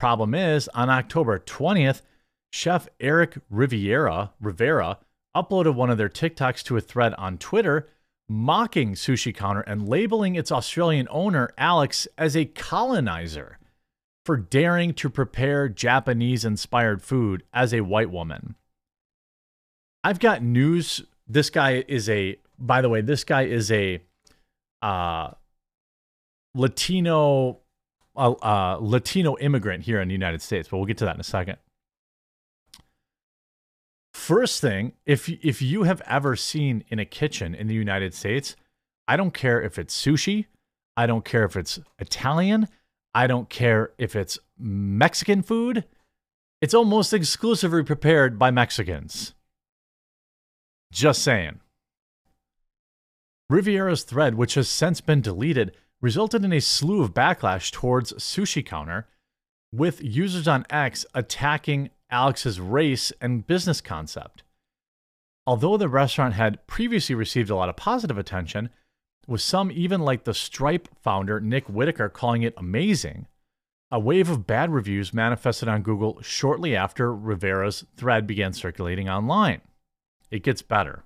Problem 0.00 0.34
is, 0.34 0.66
on 0.74 0.90
October 0.90 1.38
20th, 1.38 2.02
chef 2.50 2.88
Eric 2.98 3.38
Riviera, 3.48 4.32
Rivera 4.40 4.98
uploaded 5.36 5.76
one 5.76 5.88
of 5.88 5.98
their 5.98 6.08
TikToks 6.08 6.64
to 6.64 6.76
a 6.76 6.80
thread 6.80 7.14
on 7.14 7.38
Twitter 7.38 7.88
mocking 8.28 8.94
Sushi 8.94 9.32
Counter 9.32 9.60
and 9.60 9.88
labeling 9.88 10.34
its 10.34 10.50
Australian 10.50 11.06
owner, 11.12 11.50
Alex, 11.56 12.08
as 12.18 12.36
a 12.36 12.44
colonizer 12.44 13.58
for 14.24 14.36
daring 14.36 14.94
to 14.94 15.08
prepare 15.08 15.68
Japanese 15.68 16.44
inspired 16.44 17.02
food 17.02 17.44
as 17.54 17.72
a 17.72 17.82
white 17.82 18.10
woman. 18.10 18.56
I've 20.04 20.20
got 20.20 20.42
news. 20.42 21.02
This 21.26 21.50
guy 21.50 21.84
is 21.88 22.08
a, 22.08 22.36
by 22.58 22.80
the 22.80 22.88
way, 22.88 23.00
this 23.00 23.24
guy 23.24 23.42
is 23.42 23.70
a 23.70 24.00
uh, 24.80 25.32
Latino, 26.54 27.58
uh, 28.16 28.32
uh, 28.42 28.78
Latino 28.80 29.36
immigrant 29.38 29.84
here 29.84 30.00
in 30.00 30.08
the 30.08 30.14
United 30.14 30.42
States, 30.42 30.68
but 30.68 30.76
we'll 30.78 30.86
get 30.86 30.98
to 30.98 31.04
that 31.04 31.14
in 31.14 31.20
a 31.20 31.24
second. 31.24 31.58
First 34.14 34.60
thing, 34.60 34.92
if 35.06 35.28
if 35.28 35.62
you 35.62 35.84
have 35.84 36.02
ever 36.04 36.34
seen 36.34 36.84
in 36.88 36.98
a 36.98 37.04
kitchen 37.04 37.54
in 37.54 37.66
the 37.68 37.74
United 37.74 38.12
States, 38.14 38.56
I 39.06 39.16
don't 39.16 39.32
care 39.32 39.62
if 39.62 39.78
it's 39.78 39.96
sushi, 39.96 40.46
I 40.96 41.06
don't 41.06 41.24
care 41.24 41.44
if 41.44 41.56
it's 41.56 41.78
Italian, 41.98 42.68
I 43.14 43.26
don't 43.26 43.48
care 43.48 43.92
if 43.96 44.16
it's 44.16 44.38
Mexican 44.58 45.42
food. 45.42 45.84
It's 46.60 46.74
almost 46.74 47.14
exclusively 47.14 47.84
prepared 47.84 48.38
by 48.38 48.50
Mexicans. 48.50 49.34
Just 50.92 51.22
saying. 51.22 51.60
Riviera's 53.50 54.02
thread, 54.02 54.34
which 54.34 54.54
has 54.54 54.68
since 54.68 55.00
been 55.00 55.20
deleted, 55.20 55.72
resulted 56.00 56.44
in 56.44 56.52
a 56.52 56.60
slew 56.60 57.02
of 57.02 57.14
backlash 57.14 57.70
towards 57.72 58.12
Sushi 58.14 58.64
Counter, 58.64 59.06
with 59.72 60.02
users 60.02 60.46
on 60.48 60.66
X 60.70 61.04
attacking 61.14 61.90
Alex's 62.10 62.60
race 62.60 63.12
and 63.20 63.46
business 63.46 63.80
concept. 63.80 64.42
Although 65.46 65.76
the 65.76 65.88
restaurant 65.88 66.34
had 66.34 66.66
previously 66.66 67.14
received 67.14 67.50
a 67.50 67.56
lot 67.56 67.68
of 67.68 67.76
positive 67.76 68.18
attention, 68.18 68.70
with 69.26 69.40
some 69.40 69.70
even 69.70 70.00
like 70.00 70.24
the 70.24 70.34
Stripe 70.34 70.88
founder 71.02 71.40
Nick 71.40 71.68
Whitaker 71.68 72.08
calling 72.08 72.42
it 72.42 72.54
amazing, 72.56 73.26
a 73.90 73.98
wave 73.98 74.28
of 74.28 74.46
bad 74.46 74.70
reviews 74.70 75.14
manifested 75.14 75.68
on 75.68 75.82
Google 75.82 76.20
shortly 76.22 76.76
after 76.76 77.14
Rivera's 77.14 77.84
thread 77.96 78.26
began 78.26 78.52
circulating 78.52 79.08
online. 79.08 79.62
It 80.30 80.42
gets 80.42 80.62
better. 80.62 81.04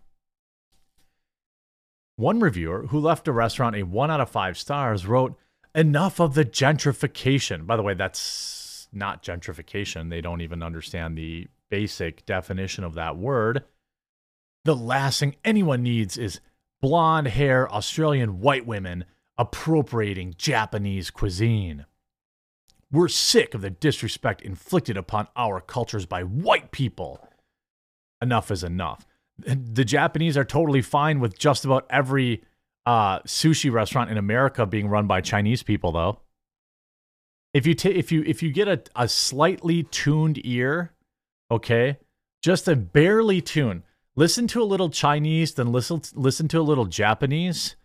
One 2.17 2.41
reviewer 2.41 2.87
who 2.89 3.01
left 3.01 3.29
a 3.29 3.33
restaurant 3.33 3.77
a 3.77 3.83
1 3.83 4.11
out 4.11 4.21
of 4.21 4.31
5 4.31 4.59
stars 4.59 5.07
wrote, 5.07 5.37
Enough 5.75 6.21
of 6.21 6.35
the 6.35 6.45
gentrification. 6.45 7.67
By 7.67 7.77
the 7.77 7.83
way, 7.83 7.95
that's 7.95 8.89
not 8.93 9.23
gentrification. 9.23 10.11
They 10.11 10.21
don't 10.21 10.43
even 10.43 10.63
understand 10.63 11.17
the 11.17 11.49
basic 11.71 12.27
definition 12.27 12.85
of 12.85 12.95
that 12.95 13.17
word. 13.17 13.65
The 14.65 14.77
last 14.77 15.21
thing 15.21 15.37
anyone 15.45 15.83
needs 15.83 16.19
is 16.19 16.41
blonde 16.83 17.29
hair 17.29 17.73
Australian 17.73 18.41
white 18.41 18.67
women 18.67 19.07
appropriating 19.39 20.35
Japanese 20.37 21.11
cuisine. 21.11 21.87
We're 22.91 23.09
sick 23.09 23.55
of 23.55 23.63
the 23.63 23.71
disrespect 23.71 24.43
inflicted 24.43 24.99
upon 24.99 25.29
our 25.35 25.61
cultures 25.61 26.05
by 26.05 26.23
white 26.23 26.71
people. 26.71 27.27
Enough 28.21 28.51
is 28.51 28.63
enough 28.63 29.07
the 29.38 29.85
Japanese 29.85 30.37
are 30.37 30.45
totally 30.45 30.83
fine 30.83 31.21
with 31.21 31.38
just 31.38 31.64
about 31.64 31.87
every 31.90 32.42
uh, 32.87 33.21
sushi 33.21 33.73
restaurant 33.73 34.11
in 34.11 34.18
America 34.18 34.66
being 34.66 34.88
run 34.88 35.07
by 35.07 35.21
Chinese 35.21 35.62
people, 35.62 35.92
though. 35.92 36.21
If 37.55 37.66
you 37.66 37.75
t- 37.75 37.90
if 37.90 38.11
you 38.11 38.23
if 38.27 38.42
you 38.42 38.51
get 38.51 38.68
a, 38.68 38.83
a 38.97 39.09
slightly 39.09 39.83
tuned 39.85 40.45
ear, 40.45 40.92
okay, 41.51 41.99
just 42.42 42.66
a 42.66 42.75
barely 42.75 43.40
tuned, 43.40 43.83
listen 44.16 44.47
to 44.49 44.62
a 44.62 44.64
little 44.64 44.88
Chinese, 44.88 45.55
then 45.55 45.71
listen 45.71 46.03
listen 46.14 46.49
to 46.49 46.61
a 46.61 46.62
little 46.62 46.87
Japanese, 46.87 47.77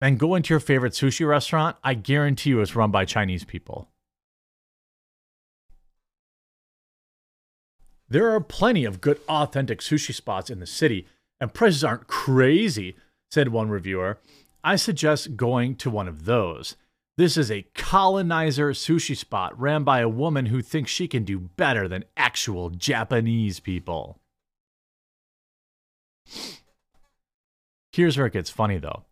and 0.00 0.18
go 0.18 0.34
into 0.34 0.52
your 0.52 0.60
favorite 0.60 0.92
sushi 0.92 1.26
restaurant. 1.26 1.76
I 1.84 1.94
guarantee 1.94 2.50
you, 2.50 2.60
it's 2.60 2.74
run 2.74 2.90
by 2.90 3.04
Chinese 3.04 3.44
people. 3.44 3.90
There 8.08 8.30
are 8.30 8.40
plenty 8.40 8.84
of 8.84 9.00
good, 9.00 9.20
authentic 9.28 9.80
sushi 9.80 10.14
spots 10.14 10.50
in 10.50 10.60
the 10.60 10.66
city, 10.66 11.06
and 11.40 11.52
prices 11.52 11.84
aren't 11.84 12.06
crazy, 12.06 12.96
said 13.30 13.48
one 13.48 13.68
reviewer. 13.68 14.18
I 14.62 14.76
suggest 14.76 15.36
going 15.36 15.76
to 15.76 15.90
one 15.90 16.08
of 16.08 16.24
those. 16.24 16.76
This 17.16 17.36
is 17.36 17.50
a 17.50 17.66
colonizer 17.74 18.72
sushi 18.72 19.16
spot 19.16 19.58
ran 19.58 19.84
by 19.84 20.00
a 20.00 20.08
woman 20.08 20.46
who 20.46 20.60
thinks 20.60 20.90
she 20.90 21.08
can 21.08 21.24
do 21.24 21.38
better 21.38 21.88
than 21.88 22.04
actual 22.16 22.70
Japanese 22.70 23.58
people. 23.58 24.20
Here's 27.92 28.18
where 28.18 28.26
it 28.26 28.34
gets 28.34 28.50
funny 28.50 28.78
though. 28.78 29.04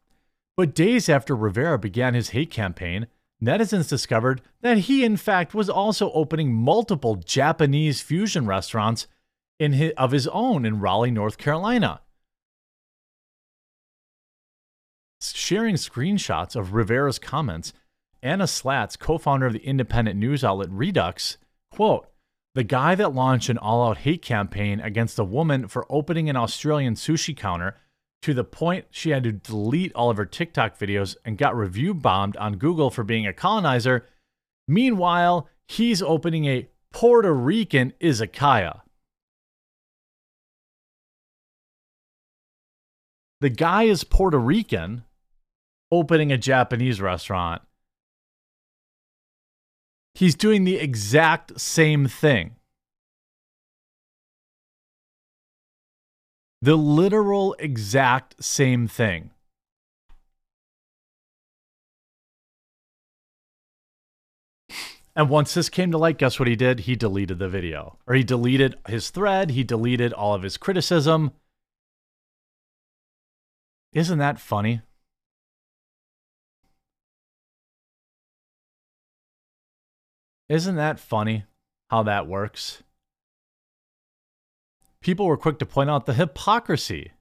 But 0.56 0.74
days 0.74 1.08
after 1.08 1.34
Rivera 1.34 1.78
began 1.78 2.14
his 2.14 2.30
hate 2.30 2.50
campaign, 2.50 3.06
netizens 3.44 3.88
discovered 3.88 4.40
that 4.60 4.78
he, 4.78 5.04
in 5.04 5.16
fact, 5.16 5.54
was 5.54 5.68
also 5.68 6.10
opening 6.12 6.52
multiple 6.52 7.16
Japanese 7.16 8.00
fusion 8.00 8.46
restaurants 8.46 9.06
his, 9.58 9.92
of 9.96 10.10
his 10.10 10.26
own 10.28 10.64
in 10.64 10.80
Raleigh, 10.80 11.10
North 11.10 11.38
Carolina. 11.38 12.00
Sharing 15.20 15.76
screenshots 15.76 16.54
of 16.54 16.74
Rivera's 16.74 17.18
comments, 17.18 17.72
Anna 18.22 18.44
Slatz, 18.44 18.98
co 18.98 19.16
founder 19.18 19.46
of 19.46 19.52
the 19.52 19.64
independent 19.64 20.18
news 20.18 20.44
outlet 20.44 20.70
Reduxx, 20.70 21.36
quote, 21.70 22.08
the 22.54 22.64
guy 22.64 22.94
that 22.94 23.14
launched 23.14 23.48
an 23.48 23.58
all 23.58 23.88
out 23.88 23.98
hate 23.98 24.22
campaign 24.22 24.80
against 24.80 25.18
a 25.18 25.24
woman 25.24 25.66
for 25.66 25.86
opening 25.90 26.30
an 26.30 26.36
Australian 26.36 26.94
sushi 26.94 27.36
counter 27.36 27.76
to 28.24 28.32
the 28.32 28.42
point 28.42 28.86
she 28.90 29.10
had 29.10 29.22
to 29.22 29.32
delete 29.32 29.92
all 29.92 30.08
of 30.08 30.16
her 30.16 30.24
TikTok 30.24 30.78
videos 30.78 31.14
and 31.26 31.36
got 31.36 31.54
review 31.54 31.92
bombed 31.92 32.38
on 32.38 32.56
Google 32.56 32.88
for 32.88 33.04
being 33.04 33.26
a 33.26 33.34
colonizer. 33.34 34.06
Meanwhile, 34.66 35.46
he's 35.68 36.00
opening 36.00 36.46
a 36.46 36.66
Puerto 36.90 37.34
Rican 37.34 37.92
izakaya. 38.00 38.80
The 43.42 43.50
guy 43.50 43.82
is 43.82 44.04
Puerto 44.04 44.38
Rican 44.38 45.04
opening 45.92 46.32
a 46.32 46.38
Japanese 46.38 47.02
restaurant. 47.02 47.60
He's 50.14 50.34
doing 50.34 50.64
the 50.64 50.76
exact 50.76 51.60
same 51.60 52.08
thing. 52.08 52.56
The 56.64 56.76
literal 56.76 57.54
exact 57.58 58.42
same 58.42 58.88
thing. 58.88 59.32
And 65.14 65.28
once 65.28 65.52
this 65.52 65.68
came 65.68 65.90
to 65.92 65.98
light, 65.98 66.16
guess 66.16 66.38
what 66.38 66.48
he 66.48 66.56
did? 66.56 66.80
He 66.80 66.96
deleted 66.96 67.38
the 67.38 67.50
video. 67.50 67.98
Or 68.06 68.14
he 68.14 68.24
deleted 68.24 68.76
his 68.88 69.10
thread, 69.10 69.50
he 69.50 69.62
deleted 69.62 70.14
all 70.14 70.32
of 70.32 70.40
his 70.40 70.56
criticism. 70.56 71.32
Isn't 73.92 74.18
that 74.20 74.40
funny? 74.40 74.80
Isn't 80.48 80.76
that 80.76 80.98
funny 80.98 81.44
how 81.90 82.04
that 82.04 82.26
works? 82.26 82.82
People 85.04 85.26
were 85.26 85.36
quick 85.36 85.58
to 85.58 85.66
point 85.66 85.90
out 85.90 86.06
the 86.06 86.14
hypocrisy 86.14 87.12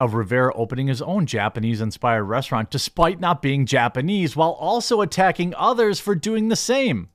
of 0.00 0.14
Rivera 0.14 0.54
opening 0.54 0.86
his 0.86 1.02
own 1.02 1.26
Japanese 1.26 1.82
inspired 1.82 2.24
restaurant 2.24 2.70
despite 2.70 3.20
not 3.20 3.42
being 3.42 3.66
Japanese, 3.66 4.34
while 4.34 4.52
also 4.52 5.02
attacking 5.02 5.54
others 5.54 6.00
for 6.00 6.14
doing 6.14 6.48
the 6.48 6.56
same. 6.56 7.10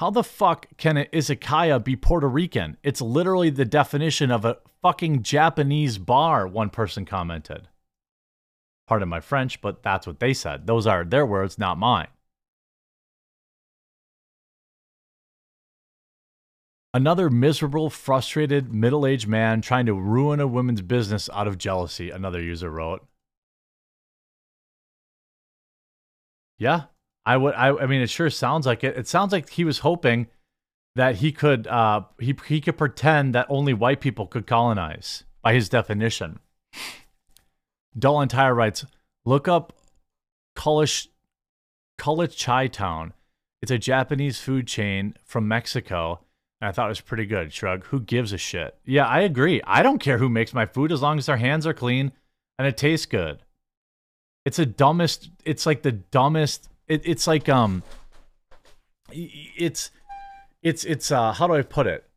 How 0.00 0.10
the 0.10 0.22
fuck 0.22 0.66
can 0.76 0.98
an 0.98 1.06
izakaya 1.14 1.82
be 1.82 1.96
Puerto 1.96 2.28
Rican? 2.28 2.76
It's 2.82 3.00
literally 3.00 3.48
the 3.48 3.64
definition 3.64 4.30
of 4.30 4.44
a 4.44 4.58
fucking 4.82 5.22
Japanese 5.22 5.96
bar, 5.96 6.46
one 6.46 6.68
person 6.68 7.06
commented. 7.06 7.68
Pardon 8.86 9.08
my 9.08 9.20
French, 9.20 9.62
but 9.62 9.82
that's 9.82 10.06
what 10.06 10.20
they 10.20 10.34
said. 10.34 10.66
Those 10.66 10.86
are 10.86 11.04
their 11.04 11.24
words, 11.24 11.58
not 11.58 11.78
mine. 11.78 12.08
Another 16.94 17.30
miserable, 17.30 17.88
frustrated, 17.88 18.72
middle 18.72 19.06
aged 19.06 19.26
man 19.26 19.62
trying 19.62 19.86
to 19.86 19.94
ruin 19.94 20.40
a 20.40 20.46
woman's 20.46 20.82
business 20.82 21.30
out 21.32 21.48
of 21.48 21.56
jealousy, 21.56 22.10
another 22.10 22.40
user 22.42 22.70
wrote. 22.70 23.06
Yeah, 26.58 26.84
I 27.24 27.38
would. 27.38 27.54
I, 27.54 27.68
I 27.74 27.86
mean, 27.86 28.02
it 28.02 28.10
sure 28.10 28.28
sounds 28.28 28.66
like 28.66 28.84
it. 28.84 28.96
It 28.96 29.08
sounds 29.08 29.32
like 29.32 29.48
he 29.50 29.64
was 29.64 29.78
hoping 29.78 30.26
that 30.94 31.16
he 31.16 31.32
could, 31.32 31.66
uh, 31.66 32.02
he, 32.18 32.36
he 32.46 32.60
could 32.60 32.76
pretend 32.76 33.34
that 33.34 33.46
only 33.48 33.72
white 33.72 34.00
people 34.00 34.26
could 34.26 34.46
colonize 34.46 35.24
by 35.40 35.54
his 35.54 35.70
definition. 35.70 36.38
Dull 37.98 38.20
Entire 38.20 38.54
writes, 38.54 38.84
look 39.24 39.48
up 39.48 39.72
Kulish, 40.54 41.08
Kulich 41.98 42.36
Chai 42.36 42.66
Town. 42.66 43.14
It's 43.62 43.70
a 43.70 43.78
Japanese 43.78 44.38
food 44.38 44.66
chain 44.66 45.14
from 45.24 45.48
Mexico 45.48 46.20
and 46.62 46.68
I 46.68 46.72
thought 46.72 46.86
it 46.86 46.90
was 46.90 47.00
pretty 47.00 47.26
good. 47.26 47.52
Shrug. 47.52 47.84
Who 47.86 47.98
gives 47.98 48.32
a 48.32 48.38
shit? 48.38 48.78
Yeah, 48.84 49.04
I 49.04 49.22
agree. 49.22 49.60
I 49.66 49.82
don't 49.82 49.98
care 49.98 50.18
who 50.18 50.28
makes 50.28 50.54
my 50.54 50.64
food 50.64 50.92
as 50.92 51.02
long 51.02 51.18
as 51.18 51.26
their 51.26 51.36
hands 51.36 51.66
are 51.66 51.74
clean 51.74 52.12
and 52.56 52.68
it 52.68 52.76
tastes 52.76 53.04
good. 53.04 53.42
It's 54.44 54.60
a 54.60 54.66
dumbest. 54.66 55.30
It's 55.44 55.66
like 55.66 55.82
the 55.82 55.90
dumbest. 55.90 56.68
It, 56.86 57.02
it's 57.04 57.26
like 57.26 57.48
um. 57.48 57.82
It's, 59.10 59.90
it's 60.62 60.84
it's 60.84 61.10
uh. 61.10 61.32
How 61.32 61.48
do 61.48 61.54
I 61.54 61.62
put 61.62 61.88
it? 61.88 62.08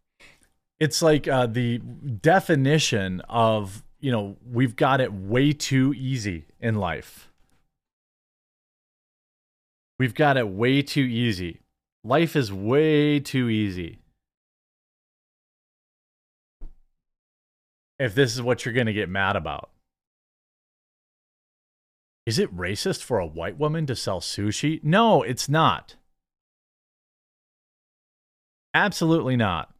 It's 0.79 1.01
like 1.01 1.27
uh, 1.27 1.47
the 1.47 1.79
definition 1.79 3.21
of 3.21 3.83
you 3.99 4.11
know 4.11 4.37
we've 4.47 4.75
got 4.75 5.01
it 5.01 5.11
way 5.11 5.53
too 5.53 5.91
easy 5.97 6.45
in 6.59 6.75
life. 6.75 7.31
We've 9.97 10.13
got 10.13 10.37
it 10.37 10.47
way 10.47 10.83
too 10.83 11.01
easy. 11.01 11.61
Life 12.03 12.35
is 12.35 12.53
way 12.53 13.19
too 13.19 13.49
easy. 13.49 14.01
If 17.99 18.15
this 18.15 18.33
is 18.33 18.41
what 18.41 18.65
you're 18.65 18.73
going 18.73 18.87
to 18.87 18.93
get 18.93 19.09
mad 19.09 19.35
about. 19.35 19.69
Is 22.25 22.39
it 22.39 22.55
racist 22.55 23.03
for 23.03 23.19
a 23.19 23.27
white 23.27 23.59
woman 23.59 23.85
to 23.85 23.95
sell 23.95 24.19
sushi? 24.19 24.83
No, 24.83 25.21
it's 25.21 25.47
not. 25.47 25.95
Absolutely 28.73 29.37
not. 29.37 29.71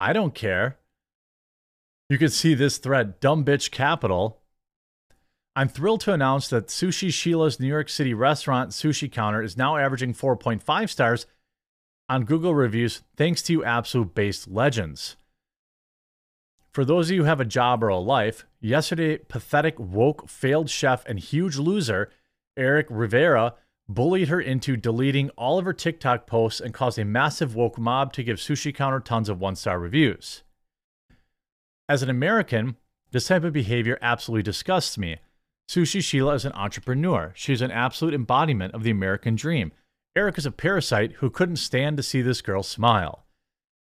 I 0.00 0.12
don't 0.12 0.34
care. 0.34 0.78
You 2.08 2.18
can 2.18 2.30
see 2.30 2.54
this 2.54 2.78
thread, 2.78 3.20
Dumb 3.20 3.44
Bitch 3.44 3.70
Capital. 3.70 4.40
I'm 5.56 5.68
thrilled 5.68 6.00
to 6.02 6.12
announce 6.12 6.48
that 6.48 6.68
Sushi 6.68 7.12
Sheila's 7.12 7.58
New 7.58 7.66
York 7.66 7.88
City 7.88 8.14
restaurant 8.14 8.70
sushi 8.70 9.10
counter 9.10 9.42
is 9.42 9.56
now 9.56 9.76
averaging 9.76 10.14
4.5 10.14 10.88
stars 10.88 11.26
on 12.08 12.24
Google 12.24 12.54
reviews 12.54 13.02
thanks 13.16 13.42
to 13.42 13.52
you 13.52 13.64
absolute 13.64 14.14
based 14.14 14.48
legends. 14.48 15.16
For 16.78 16.84
those 16.84 17.10
of 17.10 17.16
you 17.16 17.22
who 17.22 17.26
have 17.26 17.40
a 17.40 17.44
job 17.44 17.82
or 17.82 17.88
a 17.88 17.98
life, 17.98 18.46
yesterday, 18.60 19.18
pathetic, 19.18 19.74
woke, 19.80 20.28
failed 20.28 20.70
chef 20.70 21.04
and 21.06 21.18
huge 21.18 21.56
loser, 21.56 22.08
Eric 22.56 22.86
Rivera, 22.88 23.54
bullied 23.88 24.28
her 24.28 24.40
into 24.40 24.76
deleting 24.76 25.30
all 25.30 25.58
of 25.58 25.64
her 25.64 25.72
TikTok 25.72 26.28
posts 26.28 26.60
and 26.60 26.72
caused 26.72 26.96
a 26.96 27.04
massive 27.04 27.56
woke 27.56 27.78
mob 27.78 28.12
to 28.12 28.22
give 28.22 28.36
Sushi 28.36 28.72
Counter 28.72 29.00
tons 29.00 29.28
of 29.28 29.40
one 29.40 29.56
star 29.56 29.80
reviews. 29.80 30.44
As 31.88 32.04
an 32.04 32.10
American, 32.10 32.76
this 33.10 33.26
type 33.26 33.42
of 33.42 33.52
behavior 33.52 33.98
absolutely 34.00 34.44
disgusts 34.44 34.96
me. 34.96 35.16
Sushi 35.68 36.00
Sheila 36.00 36.34
is 36.34 36.44
an 36.44 36.52
entrepreneur. 36.52 37.32
She's 37.34 37.60
an 37.60 37.72
absolute 37.72 38.14
embodiment 38.14 38.72
of 38.72 38.84
the 38.84 38.92
American 38.92 39.34
dream. 39.34 39.72
Eric 40.14 40.38
is 40.38 40.46
a 40.46 40.52
parasite 40.52 41.14
who 41.14 41.28
couldn't 41.28 41.56
stand 41.56 41.96
to 41.96 42.04
see 42.04 42.22
this 42.22 42.40
girl 42.40 42.62
smile. 42.62 43.24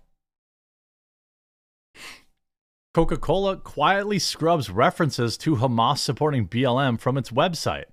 Coca 2.98 3.16
Cola 3.16 3.56
quietly 3.56 4.18
scrubs 4.18 4.70
references 4.70 5.36
to 5.38 5.54
Hamas 5.54 5.98
supporting 5.98 6.48
BLM 6.48 6.98
from 6.98 7.16
its 7.16 7.30
website. 7.30 7.84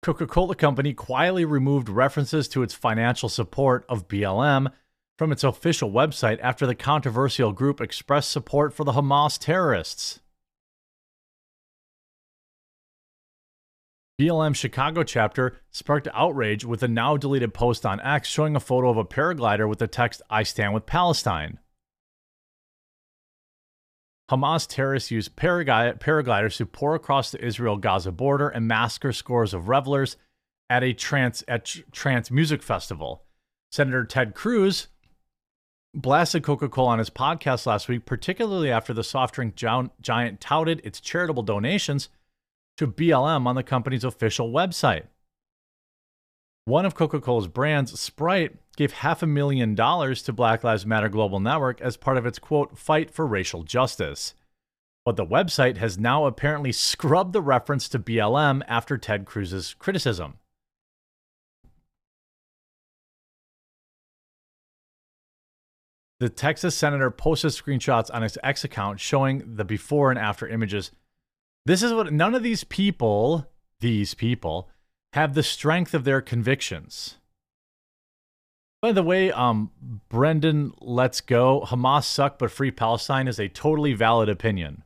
Coca 0.00 0.26
Cola 0.26 0.54
Company 0.54 0.94
quietly 0.94 1.44
removed 1.44 1.90
references 1.90 2.48
to 2.48 2.62
its 2.62 2.72
financial 2.72 3.28
support 3.28 3.84
of 3.90 4.08
BLM 4.08 4.72
from 5.18 5.30
its 5.30 5.44
official 5.44 5.90
website 5.92 6.38
after 6.40 6.66
the 6.66 6.74
controversial 6.74 7.52
group 7.52 7.82
expressed 7.82 8.30
support 8.30 8.72
for 8.72 8.84
the 8.84 8.92
Hamas 8.92 9.38
terrorists. 9.38 10.20
BLM 14.18 14.56
Chicago 14.56 15.02
chapter 15.02 15.58
sparked 15.70 16.08
outrage 16.14 16.64
with 16.64 16.82
a 16.82 16.88
now 16.88 17.18
deleted 17.18 17.52
post 17.52 17.84
on 17.84 18.00
X 18.00 18.30
showing 18.30 18.56
a 18.56 18.60
photo 18.60 18.88
of 18.88 18.96
a 18.96 19.04
paraglider 19.04 19.68
with 19.68 19.78
the 19.78 19.86
text, 19.86 20.22
I 20.30 20.42
stand 20.42 20.72
with 20.72 20.86
Palestine. 20.86 21.58
Hamas 24.30 24.66
terrorists 24.66 25.10
used 25.10 25.36
paragliders 25.36 26.56
to 26.56 26.66
pour 26.66 26.94
across 26.94 27.30
the 27.30 27.44
Israel 27.44 27.76
Gaza 27.76 28.10
border 28.10 28.48
and 28.48 28.66
massacre 28.66 29.12
scores 29.12 29.54
of 29.54 29.68
revelers 29.68 30.16
at 30.68 30.82
a 30.82 30.92
trance, 30.92 31.44
at 31.46 31.64
trance 31.92 32.30
music 32.30 32.62
festival. 32.62 33.22
Senator 33.70 34.04
Ted 34.04 34.34
Cruz 34.34 34.88
blasted 35.94 36.42
Coca 36.42 36.68
Cola 36.68 36.90
on 36.90 36.98
his 36.98 37.10
podcast 37.10 37.66
last 37.66 37.88
week, 37.88 38.04
particularly 38.04 38.70
after 38.70 38.92
the 38.92 39.04
soft 39.04 39.34
drink 39.34 39.54
giant 39.54 40.40
touted 40.40 40.80
its 40.84 41.00
charitable 41.00 41.44
donations 41.44 42.08
to 42.76 42.86
BLM 42.86 43.46
on 43.46 43.54
the 43.54 43.62
company's 43.62 44.04
official 44.04 44.50
website. 44.50 45.04
One 46.64 46.84
of 46.84 46.96
Coca 46.96 47.20
Cola's 47.20 47.46
brands, 47.46 47.98
Sprite, 47.98 48.56
gave 48.76 48.92
half 48.92 49.22
a 49.22 49.26
million 49.26 49.74
dollars 49.74 50.22
to 50.22 50.32
Black 50.32 50.62
Lives 50.62 50.86
Matter 50.86 51.08
Global 51.08 51.40
Network 51.40 51.80
as 51.80 51.96
part 51.96 52.18
of 52.18 52.26
its 52.26 52.38
quote, 52.38 52.78
fight 52.78 53.10
for 53.10 53.26
racial 53.26 53.62
justice. 53.62 54.34
But 55.04 55.16
the 55.16 55.26
website 55.26 55.78
has 55.78 55.98
now 55.98 56.26
apparently 56.26 56.72
scrubbed 56.72 57.32
the 57.32 57.40
reference 57.40 57.88
to 57.90 57.98
BLM 57.98 58.62
after 58.66 58.98
Ted 58.98 59.24
Cruz's 59.24 59.74
criticism. 59.74 60.34
The 66.18 66.28
Texas 66.30 66.74
senator 66.74 67.10
posted 67.10 67.50
screenshots 67.52 68.10
on 68.12 68.22
his 68.22 68.38
X 68.42 68.64
account 68.64 69.00
showing 69.00 69.56
the 69.56 69.64
before 69.64 70.10
and 70.10 70.18
after 70.18 70.48
images. 70.48 70.90
This 71.66 71.82
is 71.82 71.92
what 71.92 72.12
none 72.12 72.34
of 72.34 72.42
these 72.42 72.64
people, 72.64 73.50
these 73.80 74.14
people, 74.14 74.70
have 75.12 75.34
the 75.34 75.42
strength 75.42 75.94
of 75.94 76.04
their 76.04 76.20
convictions. 76.20 77.16
By 78.86 78.92
the 78.92 79.02
way, 79.02 79.32
um, 79.32 79.72
Brendan, 80.08 80.72
let's 80.80 81.20
go. 81.20 81.62
Hamas 81.62 82.04
suck, 82.04 82.38
but 82.38 82.52
free 82.52 82.70
Palestine 82.70 83.26
is 83.26 83.40
a 83.40 83.48
totally 83.48 83.94
valid 83.94 84.28
opinion. 84.28 84.84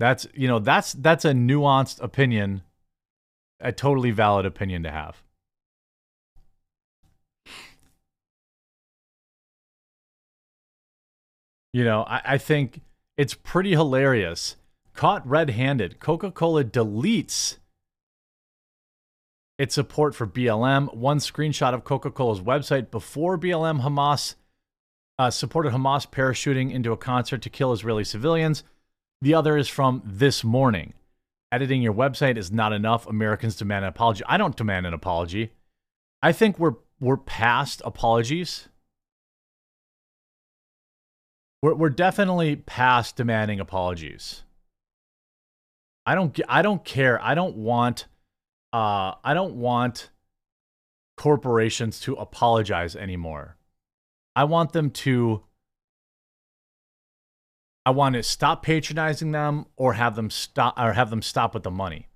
That's 0.00 0.26
you 0.34 0.48
know 0.48 0.58
that's 0.58 0.94
that's 0.94 1.24
a 1.24 1.30
nuanced 1.30 2.02
opinion, 2.02 2.62
a 3.60 3.70
totally 3.70 4.10
valid 4.10 4.46
opinion 4.46 4.82
to 4.82 4.90
have. 4.90 5.22
You 11.72 11.84
know, 11.84 12.02
I, 12.02 12.20
I 12.24 12.38
think 12.38 12.80
it's 13.16 13.34
pretty 13.34 13.70
hilarious. 13.70 14.56
Caught 14.94 15.24
red 15.24 15.50
handed, 15.50 16.00
Coca 16.00 16.32
Cola 16.32 16.64
deletes 16.64 17.58
its 19.60 19.74
support 19.74 20.14
for 20.14 20.26
BLM. 20.26 20.94
One 20.94 21.18
screenshot 21.18 21.74
of 21.74 21.84
Coca 21.84 22.10
Cola's 22.10 22.40
website 22.40 22.90
before 22.90 23.36
BLM 23.36 23.82
Hamas 23.82 24.36
uh, 25.18 25.30
supported 25.30 25.74
Hamas 25.74 26.10
parachuting 26.10 26.72
into 26.72 26.92
a 26.92 26.96
concert 26.96 27.42
to 27.42 27.50
kill 27.50 27.74
Israeli 27.74 28.04
civilians. 28.04 28.64
The 29.20 29.34
other 29.34 29.58
is 29.58 29.68
from 29.68 30.00
this 30.02 30.42
morning. 30.42 30.94
Editing 31.52 31.82
your 31.82 31.92
website 31.92 32.38
is 32.38 32.50
not 32.50 32.72
enough. 32.72 33.06
Americans 33.06 33.54
demand 33.54 33.84
an 33.84 33.90
apology. 33.90 34.24
I 34.26 34.38
don't 34.38 34.56
demand 34.56 34.86
an 34.86 34.94
apology. 34.94 35.50
I 36.22 36.32
think 36.32 36.58
we're 36.58 36.76
we're 36.98 37.18
past 37.18 37.82
apologies. 37.84 38.70
We're 41.60 41.74
we're 41.74 41.90
definitely 41.90 42.56
past 42.56 43.14
demanding 43.14 43.60
apologies. 43.60 44.42
I 46.06 46.14
don't 46.14 46.40
I 46.48 46.62
don't 46.62 46.82
care. 46.82 47.22
I 47.22 47.34
don't 47.34 47.56
want 47.56 48.06
uh 48.72 49.14
I 49.24 49.34
don't 49.34 49.56
want 49.56 50.10
corporations 51.16 52.00
to 52.00 52.14
apologize 52.14 52.96
anymore. 52.96 53.56
I 54.34 54.44
want 54.44 54.72
them 54.72 54.90
to 54.90 55.44
I 57.84 57.90
want 57.90 58.14
to 58.14 58.22
stop 58.22 58.62
patronizing 58.62 59.32
them 59.32 59.66
or 59.76 59.94
have 59.94 60.16
them 60.16 60.30
stop 60.30 60.78
or 60.78 60.92
have 60.92 61.10
them 61.10 61.22
stop 61.22 61.54
with 61.54 61.62
the 61.62 61.70
money. 61.70 62.08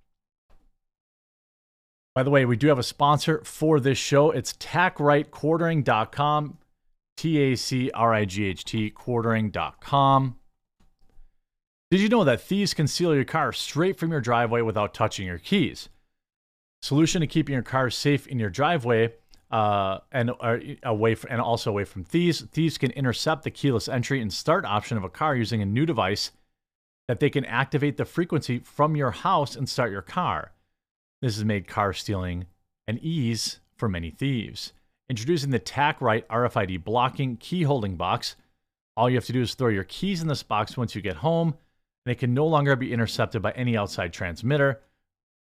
By 2.15 2.23
the 2.23 2.31
way, 2.31 2.45
we 2.45 2.57
do 2.57 2.69
have 2.69 2.79
a 2.79 2.85
sponsor 2.85 3.43
for 3.45 3.81
this 3.81 3.99
show. 3.99 4.31
It's 4.31 4.53
tacrightquartering.com. 4.55 6.59
T 7.17 7.39
A 7.39 7.57
C 7.57 7.91
R 7.93 8.15
I 8.15 8.25
G 8.25 8.45
H 8.45 8.65
T 8.65 8.91
quartering.com. 8.91 10.37
Did 11.91 12.01
you 12.01 12.09
know 12.09 12.25
that 12.25 12.41
thieves 12.41 12.75
can 12.75 12.89
steal 12.89 13.15
your 13.15 13.25
car 13.25 13.53
straight 13.53 13.99
from 13.99 14.11
your 14.11 14.21
driveway 14.21 14.63
without 14.63 14.95
touching 14.95 15.27
your 15.27 15.39
keys? 15.39 15.89
Solution 16.85 17.23
to 17.23 17.27
keeping 17.27 17.55
your 17.55 17.63
car 17.63 17.89
safe 17.89 18.27
in 18.27 18.39
your 18.39 18.51
driveway 18.51 19.15
uh, 19.51 20.01
and 20.13 20.33
uh, 20.39 20.59
away 20.83 21.15
from, 21.15 21.31
and 21.33 21.41
also 21.41 21.71
away 21.71 21.85
from 21.85 22.05
thieves. 22.05 22.43
Thieves 22.43 22.77
can 22.77 22.91
intercept 22.91 23.43
the 23.43 23.51
keyless 23.51 23.89
entry 23.89 24.21
and 24.21 24.31
start 24.31 24.67
option 24.67 24.99
of 24.99 25.03
a 25.03 25.09
car 25.09 25.35
using 25.35 25.63
a 25.63 25.65
new 25.65 25.87
device 25.87 26.33
that 27.09 27.21
they 27.21 27.31
can 27.31 27.47
activate 27.47 27.97
the 27.97 28.05
frequency 28.05 28.59
from 28.59 28.97
your 28.97 29.13
house 29.13 29.57
and 29.57 29.67
start 29.67 29.91
your 29.91 30.03
car. 30.03 30.53
This 31.23 31.37
has 31.37 31.45
made 31.47 31.67
car 31.67 31.95
stealing 31.95 32.49
an 32.87 32.99
ease 33.01 33.61
for 33.79 33.89
many 33.89 34.11
thieves. 34.11 34.75
Introducing 35.09 35.53
the 35.53 35.59
TACRIGHT 35.59 36.29
RFID 36.29 36.85
blocking 36.85 37.39
key 37.39 37.63
holding 37.63 37.97
box. 37.97 38.37
All 38.95 39.09
you 39.09 39.17
have 39.17 39.25
to 39.25 39.33
do 39.33 39.41
is 39.41 39.55
throw 39.55 39.69
your 39.69 39.85
keys 39.85 40.21
in 40.21 40.29
this 40.29 40.43
box 40.43 40.77
once 40.77 40.95
you 40.95 41.01
get 41.01 41.17
home, 41.17 41.55
and 42.05 42.13
it 42.13 42.19
can 42.19 42.35
no 42.35 42.47
longer 42.47 42.77
be 42.77 42.93
intercepted 42.93 43.41
by 43.41 43.53
any 43.53 43.75
outside 43.75 44.13
transmitter. 44.13 44.83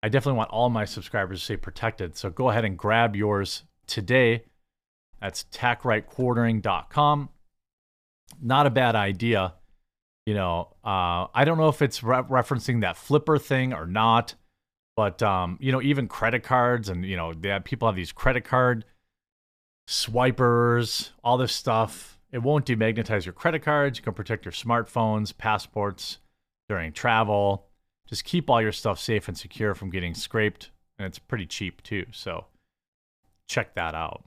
I 0.02 0.10
definitely 0.10 0.38
want 0.38 0.52
all 0.52 0.70
my 0.70 0.86
subscribers 0.86 1.40
to 1.40 1.46
stay 1.46 1.58
protected, 1.58 2.16
so 2.16 2.30
go 2.30 2.50
ahead 2.50 2.66
and 2.66 2.78
grab 2.78 3.16
yours 3.16 3.64
today. 3.86 4.44
That's 5.20 5.46
tacrightquartering.com. 5.52 7.30
Not 8.42 8.68
a 8.68 8.70
bad 8.70 8.96
idea. 8.96 9.56
You 10.26 10.36
know, 10.36 10.76
uh, 10.86 11.28
I 11.34 11.44
don't 11.44 11.58
know 11.58 11.70
if 11.70 11.82
it's 11.82 12.04
re- 12.04 12.22
referencing 12.22 12.82
that 12.82 12.96
flipper 12.96 13.38
thing 13.38 13.74
or 13.74 13.86
not, 13.86 14.36
but 14.96 15.22
um, 15.24 15.58
you 15.60 15.72
know, 15.72 15.82
even 15.82 16.08
credit 16.08 16.44
cards 16.44 16.88
and 16.88 17.04
you 17.04 17.18
know, 17.18 17.34
they 17.34 17.50
have, 17.50 17.64
people 17.64 17.88
have 17.88 17.96
these 17.96 18.12
credit 18.12 18.46
card 18.46 18.86
swipers, 19.88 21.12
all 21.24 21.38
this 21.38 21.54
stuff. 21.54 22.20
It 22.32 22.44
won't 22.44 22.66
demagnetize 22.66 23.26
your 23.26 23.34
credit 23.34 23.64
cards. 23.64 23.98
You 23.98 24.04
can 24.04 24.14
protect 24.14 24.46
your 24.46 24.52
smartphones, 24.52 25.36
passports 25.36 26.20
during 26.70 26.94
travel. 26.94 27.69
Just 28.10 28.26
keep 28.26 28.50
all 28.50 28.60
your 28.60 28.72
stuff 28.72 29.00
safe 29.00 29.28
and 29.28 29.38
secure 29.38 29.76
from 29.76 29.92
getting 29.92 30.16
scraped. 30.16 30.72
And 30.98 31.06
it's 31.06 31.20
pretty 31.20 31.46
cheap 31.46 31.84
too. 31.84 32.08
So 32.12 32.46
check 33.48 33.76
that 33.76 33.94
out. 33.94 34.26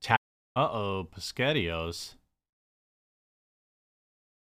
Ta- 0.00 0.16
uh 0.56 0.68
oh, 0.72 1.08
SpaghettiOs. 1.14 2.14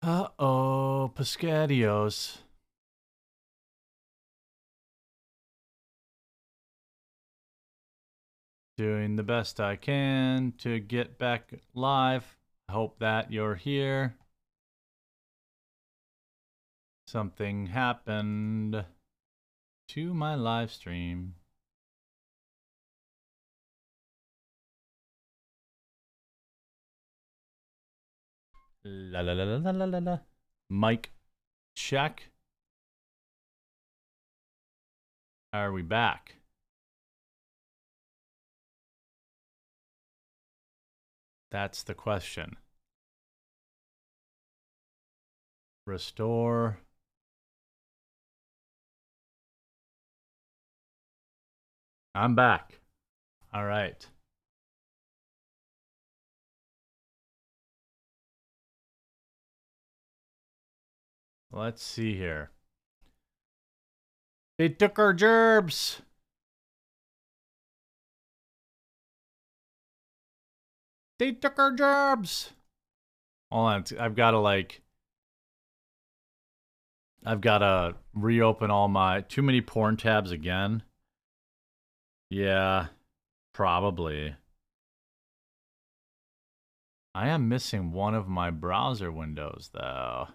Uh 0.02 0.28
oh, 0.40 1.12
SpaghettiOs. 1.16 2.40
doing 8.78 9.16
the 9.16 9.24
best 9.24 9.62
I 9.62 9.78
can 9.78 10.54
to 10.58 10.80
get 10.80 11.18
back 11.18 11.54
live. 11.74 12.36
I 12.68 12.74
hope 12.74 13.00
that 13.00 13.32
you're 13.32 13.56
here. 13.56 14.16
Something 17.08 17.68
happened 17.68 18.84
to 19.90 20.14
my 20.14 20.36
live 20.36 20.72
stream. 20.72 21.36
La 28.84 29.22
la 29.22 29.34
la 29.34 29.44
la 29.44 29.72
la 29.72 29.86
la 29.86 30.00
la. 30.00 30.20
Mic 30.70 31.12
check. 31.76 32.32
Are 35.54 35.72
we 35.72 35.82
back? 35.82 36.36
That's 41.52 41.84
the 41.84 41.94
question. 41.94 42.58
Restore. 45.88 46.80
I'm 52.16 52.34
back. 52.34 52.80
All 53.54 53.66
right. 53.66 54.08
Let's 61.52 61.84
see 61.84 62.16
here. 62.16 62.52
They 64.58 64.70
took 64.70 64.98
our 64.98 65.14
gerbs. 65.14 66.02
They 71.20 71.34
took 71.34 71.60
our 71.60 71.74
jobs. 71.74 72.52
Hold 73.52 73.68
on, 73.68 73.84
I've 74.00 74.16
got 74.16 74.32
to 74.32 74.40
like. 74.40 74.82
I've 77.26 77.42
got 77.42 77.58
to 77.58 77.96
reopen 78.14 78.72
all 78.72 78.88
my 78.88 79.22
too 79.22 79.42
many 79.42 79.60
porn 79.60 79.98
tabs 79.98 80.32
again. 80.32 80.84
Yeah, 82.36 82.88
probably. 83.54 84.36
I 87.14 87.30
am 87.30 87.48
missing 87.48 87.94
one 87.94 88.14
of 88.14 88.28
my 88.28 88.52
browser 88.52 89.10
windows 89.10 89.70
though. 89.74 90.28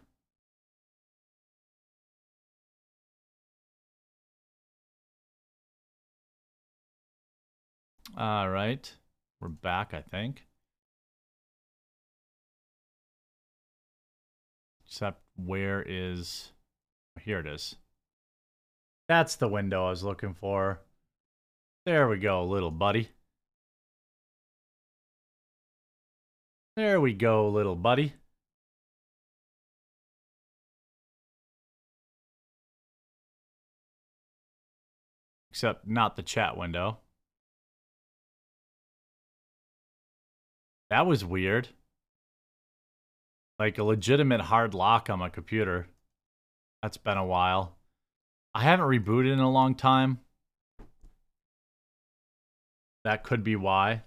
All 8.16 8.48
right. 8.48 8.90
We're 9.38 9.48
back, 9.48 9.92
I 9.92 10.00
think. 10.00 10.46
Except 14.86 15.20
where 15.36 15.84
is... 15.86 16.52
Here 17.20 17.40
it 17.40 17.46
is. 17.46 17.76
That's 19.06 19.36
the 19.36 19.48
window 19.48 19.84
I 19.88 19.90
was 19.90 20.02
looking 20.02 20.32
for. 20.32 20.80
There 21.86 22.08
we 22.08 22.18
go, 22.18 22.44
little 22.44 22.70
buddy. 22.70 23.08
There 26.76 27.00
we 27.00 27.14
go, 27.14 27.48
little 27.48 27.74
buddy. 27.74 28.14
Except 35.50 35.86
not 35.86 36.16
the 36.16 36.22
chat 36.22 36.56
window. 36.56 36.98
That 40.90 41.06
was 41.06 41.24
weird. 41.24 41.68
Like 43.58 43.78
a 43.78 43.84
legitimate 43.84 44.40
hard 44.42 44.74
lock 44.74 45.10
on 45.10 45.18
my 45.18 45.28
computer. 45.28 45.86
That's 46.82 46.96
been 46.96 47.18
a 47.18 47.26
while. 47.26 47.76
I 48.54 48.62
haven't 48.62 48.86
rebooted 48.86 49.32
in 49.32 49.38
a 49.38 49.50
long 49.50 49.74
time. 49.74 50.20
That 53.04 53.22
could 53.22 53.42
be 53.42 53.56
why. 53.56 54.02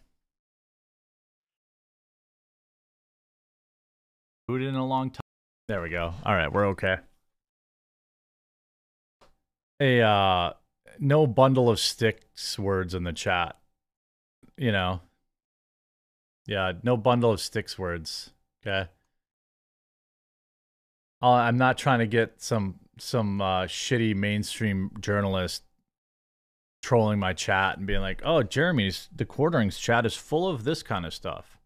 Booted 4.48 4.68
in 4.68 4.76
a 4.76 4.86
long 4.86 5.10
time. 5.10 5.22
There 5.68 5.82
we 5.82 5.90
go. 5.90 6.14
All 6.26 6.36
right, 6.36 6.52
we're 6.52 6.68
okay. 6.70 6.98
A 9.80 10.02
uh 10.02 10.54
no 11.00 11.26
bundle 11.26 11.70
of 11.70 11.80
sticks 11.80 12.60
words 12.60 12.94
in 12.94 13.04
the 13.04 13.14
chat. 13.14 13.58
You 14.58 14.72
know, 14.72 15.02
yeah, 16.46 16.74
no 16.84 16.98
bundle 16.98 17.32
of 17.32 17.40
sticks 17.40 17.80
words. 17.80 18.32
Okay. 18.62 18.90
I'm 21.22 21.58
not 21.58 21.78
trying 21.78 22.00
to 22.00 22.08
get 22.08 22.42
some 22.42 22.80
some 23.00 23.42
uh, 23.42 23.64
shitty 23.64 24.16
mainstream 24.16 24.92
journalist 25.00 25.64
trolling 26.84 27.18
my 27.18 27.34
chat 27.34 27.80
and 27.80 27.88
being 27.88 28.02
like, 28.02 28.22
"Oh, 28.24 28.44
Jeremy's 28.44 29.10
the 29.16 29.26
quarterings 29.26 29.80
chat 29.80 30.06
is 30.06 30.16
full 30.16 30.48
of 30.48 30.66
this 30.66 30.84
kind 30.84 31.06
of 31.06 31.14
stuff." 31.14 31.58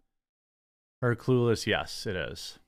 Her 1.01 1.15
clueless, 1.15 1.67
yes, 1.67 2.05
it 2.05 2.15
is. 2.15 2.59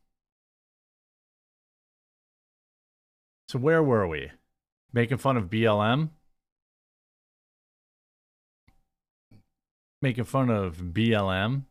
So 3.47 3.57
where 3.57 3.81
were 3.81 4.07
we? 4.07 4.31
Making 4.93 5.17
fun 5.17 5.37
of 5.37 5.49
BLM? 5.49 6.09
Making 10.01 10.23
fun 10.25 10.49
of 10.49 10.77
BLM? 10.77 11.63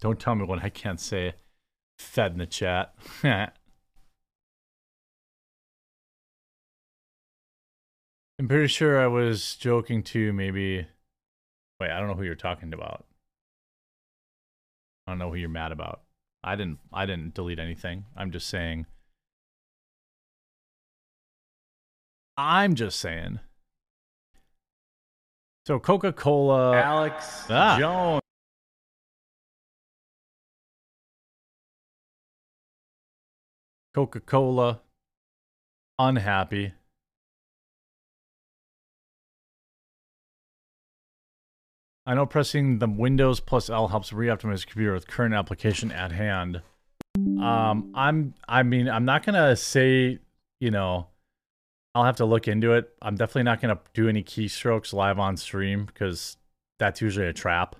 Don't 0.00 0.18
tell 0.18 0.34
me 0.34 0.44
what 0.44 0.64
I 0.64 0.68
can't 0.68 1.00
say. 1.00 1.34
Fed 1.98 2.32
in 2.32 2.38
the 2.38 2.46
chat. 2.46 2.94
I'm 8.42 8.48
pretty 8.48 8.66
sure 8.66 9.00
I 9.00 9.06
was 9.06 9.54
joking 9.54 10.02
too, 10.02 10.32
maybe. 10.32 10.84
Wait, 11.78 11.90
I 11.92 12.00
don't 12.00 12.08
know 12.08 12.14
who 12.14 12.24
you're 12.24 12.34
talking 12.34 12.74
about. 12.74 13.04
I 15.06 15.12
don't 15.12 15.20
know 15.20 15.30
who 15.30 15.36
you're 15.36 15.48
mad 15.48 15.70
about. 15.70 16.00
I 16.42 16.56
didn't 16.56 16.80
I 16.92 17.06
didn't 17.06 17.34
delete 17.34 17.60
anything. 17.60 18.06
I'm 18.16 18.32
just 18.32 18.48
saying 18.48 18.86
I'm 22.36 22.74
just 22.74 22.98
saying. 22.98 23.38
So 25.64 25.78
Coca-Cola 25.78 26.76
Alex 26.78 27.46
ah. 27.48 27.78
Jones 27.78 28.22
Coca 33.94 34.18
Cola, 34.18 34.80
unhappy. 35.96 36.72
I 42.04 42.14
know 42.14 42.26
pressing 42.26 42.78
the 42.78 42.88
Windows 42.88 43.40
plus 43.40 43.70
L 43.70 43.88
helps 43.88 44.12
re-optimize 44.12 44.66
computer 44.66 44.92
with 44.92 45.06
current 45.06 45.34
application 45.34 45.92
at 45.92 46.10
hand. 46.10 46.62
Um, 47.16 47.92
I'm, 47.94 48.34
I 48.48 48.62
mean, 48.62 48.88
I'm 48.88 49.04
not 49.04 49.24
gonna 49.24 49.54
say, 49.54 50.18
you 50.60 50.70
know, 50.70 51.06
I'll 51.94 52.04
have 52.04 52.16
to 52.16 52.24
look 52.24 52.48
into 52.48 52.72
it. 52.72 52.90
I'm 53.00 53.14
definitely 53.14 53.44
not 53.44 53.60
gonna 53.60 53.78
do 53.94 54.08
any 54.08 54.24
keystrokes 54.24 54.92
live 54.92 55.18
on 55.18 55.36
stream 55.36 55.84
because 55.84 56.36
that's 56.78 57.00
usually 57.00 57.26
a 57.26 57.32
trap. 57.32 57.76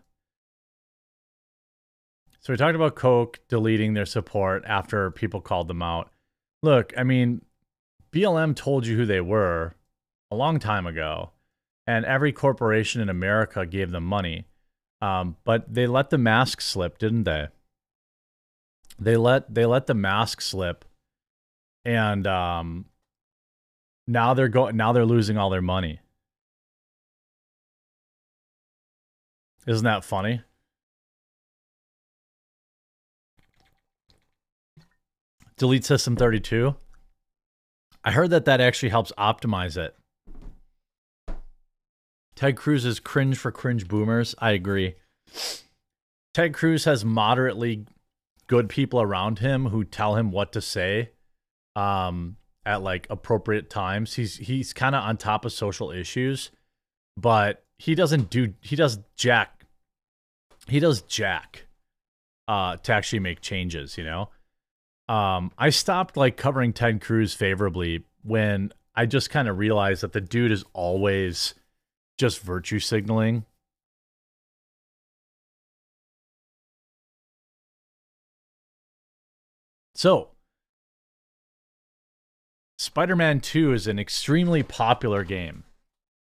So 2.40 2.52
we 2.52 2.56
talked 2.56 2.76
about 2.76 2.96
Coke 2.96 3.40
deleting 3.48 3.94
their 3.94 4.06
support 4.06 4.64
after 4.66 5.10
people 5.10 5.40
called 5.40 5.68
them 5.68 5.82
out. 5.82 6.10
Look, 6.62 6.92
I 6.96 7.04
mean, 7.04 7.42
BLM 8.12 8.54
told 8.54 8.86
you 8.86 8.96
who 8.96 9.06
they 9.06 9.20
were 9.20 9.74
a 10.30 10.36
long 10.36 10.58
time 10.58 10.86
ago, 10.86 11.30
and 11.92 12.06
every 12.06 12.32
corporation 12.32 13.02
in 13.02 13.10
America 13.10 13.66
gave 13.66 13.90
them 13.90 14.04
money. 14.04 14.46
Um, 15.02 15.36
but 15.44 15.72
they 15.72 15.86
let 15.86 16.08
the 16.08 16.16
mask 16.16 16.62
slip, 16.62 16.96
didn't 16.96 17.24
they? 17.24 17.48
They 18.98 19.16
let 19.16 19.52
they 19.52 19.66
let 19.66 19.86
the 19.86 19.94
mask 19.94 20.40
slip, 20.40 20.86
and 21.84 22.26
um, 22.26 22.86
now 24.06 24.32
they're 24.32 24.48
going. 24.48 24.76
Now 24.76 24.92
they're 24.92 25.04
losing 25.04 25.36
all 25.36 25.50
their 25.50 25.60
money. 25.60 26.00
Isn't 29.66 29.84
that 29.84 30.04
funny? 30.04 30.42
delete 35.58 35.84
system 35.84 36.16
32 36.16 36.74
i 38.04 38.10
heard 38.10 38.30
that 38.30 38.46
that 38.46 38.60
actually 38.60 38.88
helps 38.88 39.12
optimize 39.16 39.76
it 39.76 39.94
ted 42.34 42.56
cruz 42.56 42.84
is 42.84 43.00
cringe 43.00 43.38
for 43.38 43.50
cringe 43.50 43.88
boomers. 43.88 44.34
I 44.38 44.52
agree. 44.52 44.94
Ted 46.34 46.54
cruz 46.54 46.84
has 46.84 47.04
moderately 47.04 47.86
good 48.46 48.68
people 48.68 49.00
around 49.00 49.38
him 49.38 49.66
who 49.66 49.84
tell 49.84 50.16
him 50.16 50.30
what 50.30 50.52
to 50.52 50.60
say 50.60 51.10
um 51.76 52.36
at 52.64 52.82
like 52.82 53.06
appropriate 53.10 53.70
times. 53.70 54.14
He's 54.14 54.36
he's 54.36 54.72
kind 54.72 54.94
of 54.94 55.02
on 55.04 55.16
top 55.16 55.44
of 55.44 55.52
social 55.52 55.90
issues 55.90 56.50
but 57.16 57.64
he 57.78 57.94
doesn't 57.94 58.30
do 58.30 58.54
he 58.60 58.76
does 58.76 58.98
jack 59.16 59.64
he 60.66 60.80
does 60.80 61.02
jack 61.02 61.66
uh 62.48 62.76
to 62.76 62.92
actually 62.92 63.18
make 63.18 63.40
changes 63.40 63.98
you 63.98 64.04
know? 64.04 64.28
Um, 65.08 65.50
I 65.58 65.70
stopped 65.70 66.16
like 66.16 66.36
covering 66.36 66.72
Ted 66.72 67.00
Cruz 67.00 67.34
favorably 67.34 68.04
when 68.22 68.72
I 68.94 69.04
just 69.04 69.30
kind 69.30 69.48
of 69.48 69.58
realized 69.58 70.02
that 70.02 70.12
the 70.12 70.20
dude 70.20 70.52
is 70.52 70.64
always 70.72 71.54
just 72.18 72.40
virtue 72.40 72.78
signaling. 72.78 73.44
So, 79.94 80.30
Spider-Man 82.78 83.40
2 83.40 83.72
is 83.72 83.86
an 83.86 83.98
extremely 83.98 84.62
popular 84.62 85.22
game. 85.22 85.64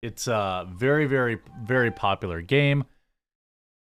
It's 0.02 0.28
a 0.28 0.68
very, 0.72 1.06
very, 1.06 1.40
very 1.62 1.92
popular 1.92 2.42
game. 2.42 2.86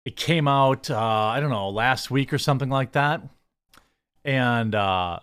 It 0.05 0.15
came 0.15 0.47
out, 0.47 0.89
uh, 0.89 0.97
I 0.97 1.39
don't 1.39 1.49
know, 1.49 1.69
last 1.69 2.11
week 2.11 2.31
or 2.31 2.37
something 2.37 2.69
like 2.69 2.91
that. 2.93 3.21
And 4.23 4.75
uh, 4.75 5.19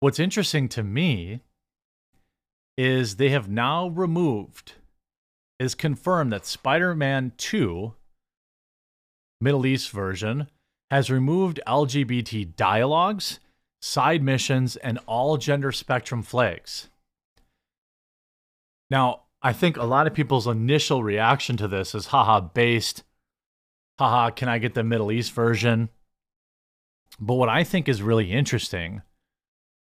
what's 0.00 0.18
interesting 0.18 0.68
to 0.70 0.82
me 0.82 1.40
is 2.76 3.16
they 3.16 3.30
have 3.30 3.48
now 3.48 3.88
removed, 3.88 4.74
is 5.64 5.74
confirmed 5.74 6.32
that 6.32 6.46
Spider 6.46 6.94
Man 6.94 7.32
2, 7.38 7.94
Middle 9.40 9.66
East 9.66 9.90
version, 9.90 10.46
has 10.90 11.10
removed 11.10 11.60
LGBT 11.66 12.54
dialogues, 12.54 13.40
side 13.80 14.22
missions, 14.22 14.76
and 14.76 14.98
all 15.06 15.36
gender 15.36 15.72
spectrum 15.72 16.22
flags. 16.22 16.88
Now, 18.90 19.22
I 19.42 19.52
think 19.52 19.76
a 19.76 19.84
lot 19.84 20.06
of 20.06 20.14
people's 20.14 20.46
initial 20.46 21.02
reaction 21.02 21.56
to 21.56 21.68
this 21.68 21.94
is 21.94 22.06
haha, 22.06 22.40
based. 22.40 23.02
Haha, 23.98 24.30
can 24.30 24.48
I 24.48 24.58
get 24.58 24.74
the 24.74 24.84
Middle 24.84 25.10
East 25.10 25.32
version? 25.32 25.88
But 27.18 27.34
what 27.34 27.48
I 27.48 27.64
think 27.64 27.88
is 27.88 28.02
really 28.02 28.32
interesting, 28.32 29.02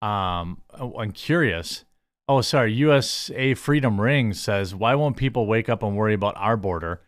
um, 0.01 0.63
I'm 0.73 1.13
curious, 1.13 1.85
Oh, 2.29 2.41
sorry. 2.41 2.73
USA 2.75 3.55
Freedom 3.55 4.01
Ring 4.01 4.33
says, 4.33 4.75
"Why 4.75 4.95
won't 4.95 5.17
people 5.17 5.47
wake 5.47 5.69
up 5.69 5.83
and 5.83 5.97
worry 5.97 6.15
about 6.15 6.37
our 6.37 6.57
border? 6.57 7.03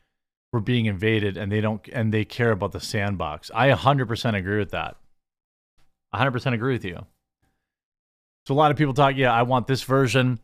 We're 0.53 0.61
being 0.61 0.87
invaded, 0.87 1.37
and 1.37 1.51
they 1.51 1.61
don't, 1.61 1.87
and 1.93 2.13
they 2.13 2.25
care 2.25 2.51
about 2.51 2.73
the 2.73 2.81
sandbox." 2.81 3.51
I 3.55 3.69
100% 3.71 4.35
agree 4.37 4.59
with 4.59 4.71
that. 4.71 4.97
100% 6.13 6.55
agree 6.55 6.75
with 6.75 6.85
you. 6.85 7.07
So 8.47 8.55
a 8.55 8.57
lot 8.57 8.71
of 8.71 8.77
people 8.77 8.93
talk, 8.93 9.17
yeah, 9.17 9.33
I 9.33 9.43
want 9.43 9.67
this 9.67 9.83
version. 9.85 10.41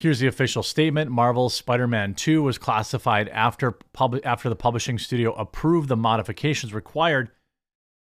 Here's 0.00 0.20
the 0.20 0.28
official 0.28 0.62
statement: 0.62 1.10
Marvel's 1.10 1.54
Spider-Man 1.54 2.14
2 2.14 2.42
was 2.42 2.56
classified 2.56 3.28
after 3.30 3.72
pub- 3.72 4.20
after 4.24 4.48
the 4.48 4.56
publishing 4.56 4.98
studio 4.98 5.32
approved 5.34 5.88
the 5.88 5.96
modifications 5.96 6.72
required 6.72 7.30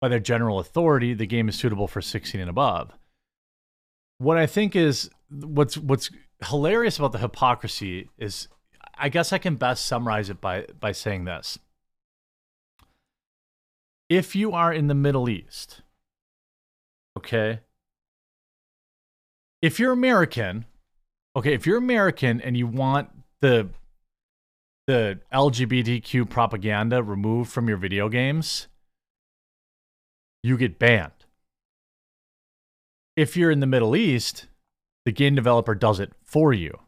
by 0.02 0.10
their 0.10 0.20
general 0.20 0.60
authority. 0.60 1.14
The 1.14 1.26
game 1.26 1.48
is 1.48 1.56
suitable 1.56 1.88
for 1.88 2.02
16 2.02 2.42
and 2.42 2.50
above. 2.50 2.98
What 4.18 4.38
I 4.38 4.46
think 4.46 4.76
is 4.76 5.10
what's 5.30 5.78
what's 5.78 6.10
hilarious 6.48 6.98
about 6.98 7.12
the 7.12 7.20
hypocrisy 7.20 8.10
is 8.18 8.48
I 8.98 9.10
guess 9.10 9.34
I 9.34 9.38
can 9.38 9.56
best 9.56 9.86
summarize 9.86 10.30
it 10.30 10.42
by 10.42 10.66
by 10.80 10.92
saying 10.92 11.26
this. 11.26 11.60
If 14.10 14.36
you 14.36 14.52
are 14.52 14.72
in 14.72 14.88
the 14.88 14.94
Middle 14.94 15.30
East, 15.30 15.82
okay? 17.18 17.62
If 19.62 19.80
you're 19.80 19.92
American, 19.92 20.66
okay, 21.36 21.54
if 21.54 21.66
you're 21.66 21.78
American 21.78 22.40
and 22.40 22.56
you 22.56 22.68
want 22.68 23.10
the 23.42 23.70
the 24.88 25.20
LGBTQ 25.34 26.30
propaganda 26.30 27.02
removed 27.02 27.52
from 27.52 27.68
your 27.68 27.78
video 27.78 28.08
games, 28.08 28.68
you 30.44 30.58
get 30.58 30.78
banned. 30.78 31.12
If 33.16 33.36
you're 33.36 33.50
in 33.50 33.62
the 33.62 33.68
Middle 33.68 33.96
East 33.96 34.46
the 35.06 35.12
game 35.12 35.36
developer 35.36 35.76
does 35.76 36.00
it 36.00 36.12
for 36.24 36.52
you. 36.52 36.80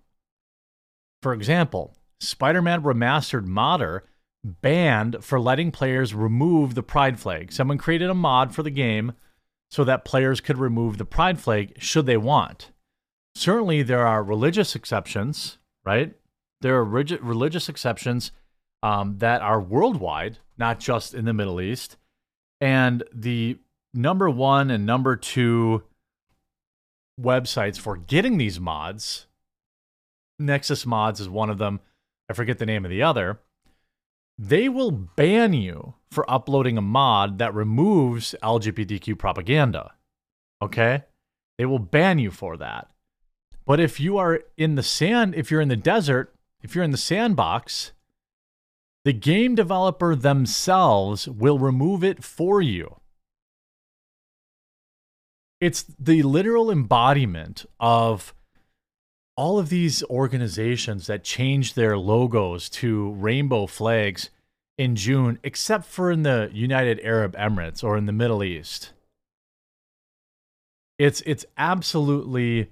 For 1.22 1.34
example, 1.34 1.96
Spider 2.20 2.62
Man 2.62 2.82
Remastered 2.82 3.46
Modder 3.46 4.04
banned 4.44 5.24
for 5.24 5.40
letting 5.40 5.72
players 5.72 6.14
remove 6.14 6.74
the 6.74 6.84
pride 6.84 7.20
flag. 7.20 7.52
Someone 7.52 7.78
created 7.78 8.10
a 8.10 8.16
mod 8.16 8.54
for 8.54 8.64
the 8.64 8.72
game 8.72 9.14
so 9.70 9.84
that 9.84 10.06
players 10.06 10.42
could 10.42 10.58
remove 10.58 10.98
the 10.98 11.06
pride 11.06 11.40
flag 11.40 11.74
should 11.78 12.06
they 12.06 12.18
want. 12.18 12.72
Certainly, 13.36 13.84
there 13.84 14.08
are 14.08 14.24
religious 14.24 14.76
exceptions, 14.76 15.58
right? 15.86 16.16
There 16.62 16.76
are 16.76 16.84
rigid, 16.84 17.22
religious 17.22 17.70
exceptions 17.70 18.32
um, 18.82 19.18
that 19.20 19.42
are 19.42 19.62
worldwide, 19.62 20.40
not 20.58 20.80
just 20.80 21.14
in 21.14 21.26
the 21.26 21.34
Middle 21.34 21.62
East. 21.62 21.98
And 22.60 23.04
the 23.14 23.60
number 23.94 24.30
one 24.30 24.72
and 24.72 24.86
number 24.86 25.16
two 25.16 25.84
websites 27.20 27.80
for 27.80 27.98
getting 27.98 28.38
these 28.38 28.60
mods. 28.60 29.28
Nexus 30.40 30.86
Mods 30.86 31.20
is 31.20 31.30
one 31.30 31.50
of 31.50 31.58
them. 31.58 31.80
I 32.30 32.34
forget 32.34 32.60
the 32.60 32.66
name 32.66 32.86
of 32.86 32.92
the 32.92 33.02
other. 33.02 33.40
They 34.38 34.70
will 34.70 34.92
ban 34.92 35.54
you 35.54 35.96
for 36.12 36.30
uploading 36.30 36.78
a 36.78 36.82
mod 36.82 37.40
that 37.40 37.56
removes 37.56 38.36
LGBTQ 38.44 39.18
propaganda. 39.18 39.94
Okay? 40.62 41.04
They 41.58 41.66
will 41.66 41.80
ban 41.80 42.20
you 42.20 42.30
for 42.30 42.56
that. 42.58 42.90
But 43.66 43.80
if 43.80 44.00
you 44.00 44.18
are 44.18 44.42
in 44.56 44.76
the 44.76 44.84
sand, 44.84 45.34
if 45.36 45.50
you're 45.50 45.62
in 45.62 45.70
the 45.70 45.76
desert, 45.76 46.34
if 46.62 46.76
you're 46.76 46.84
in 46.84 46.92
the 46.92 46.98
sandbox, 46.98 47.94
the 49.06 49.14
game 49.14 49.56
developer 49.56 50.16
themselves 50.16 51.28
will 51.28 51.58
remove 51.58 52.04
it 52.04 52.24
for 52.24 52.62
you 52.62 52.97
it's 55.60 55.84
the 56.00 56.24
literal 56.24 56.72
embodiment 56.72 57.66
of 57.80 58.34
all 59.36 59.60
of 59.60 59.70
these 59.70 60.04
organizations 60.06 61.08
that 61.08 61.24
changed 61.24 61.76
their 61.76 61.98
logos 61.98 62.70
to 62.70 63.12
rainbow 63.14 63.68
flags 63.68 64.30
in 64.78 64.96
June, 64.96 65.40
except 65.44 65.86
for 65.86 66.12
in 66.12 66.24
the 66.24 66.50
United 66.54 67.00
Arab 67.04 67.36
Emirates 67.36 67.84
or 67.84 67.98
in 67.98 68.06
the 68.06 68.12
Middle 68.12 68.44
East. 68.44 68.94
It's 70.98 71.22
it's 71.26 71.46
absolutely 71.58 72.72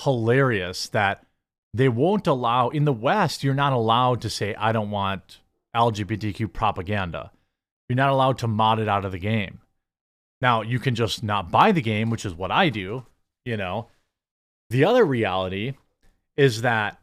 hilarious 0.00 0.88
that 0.88 1.26
they 1.74 1.88
won't 1.88 2.26
allow 2.26 2.70
in 2.70 2.84
the 2.84 2.92
West. 2.92 3.44
You're 3.44 3.54
not 3.54 3.74
allowed 3.74 4.22
to 4.22 4.30
say 4.30 4.54
I 4.54 4.72
don't 4.72 4.90
want 4.90 5.40
LGBTQ 5.76 6.52
propaganda. 6.52 7.30
You're 7.88 7.96
not 7.96 8.10
allowed 8.10 8.38
to 8.38 8.48
mod 8.48 8.80
it 8.80 8.88
out 8.88 9.04
of 9.04 9.12
the 9.12 9.18
game. 9.18 9.60
Now, 10.40 10.62
you 10.62 10.78
can 10.78 10.94
just 10.94 11.22
not 11.22 11.50
buy 11.50 11.72
the 11.72 11.82
game, 11.82 12.10
which 12.10 12.24
is 12.24 12.34
what 12.34 12.50
I 12.50 12.68
do, 12.70 13.04
you 13.44 13.56
know. 13.56 13.88
The 14.70 14.84
other 14.84 15.04
reality 15.04 15.74
is 16.36 16.62
that 16.62 16.98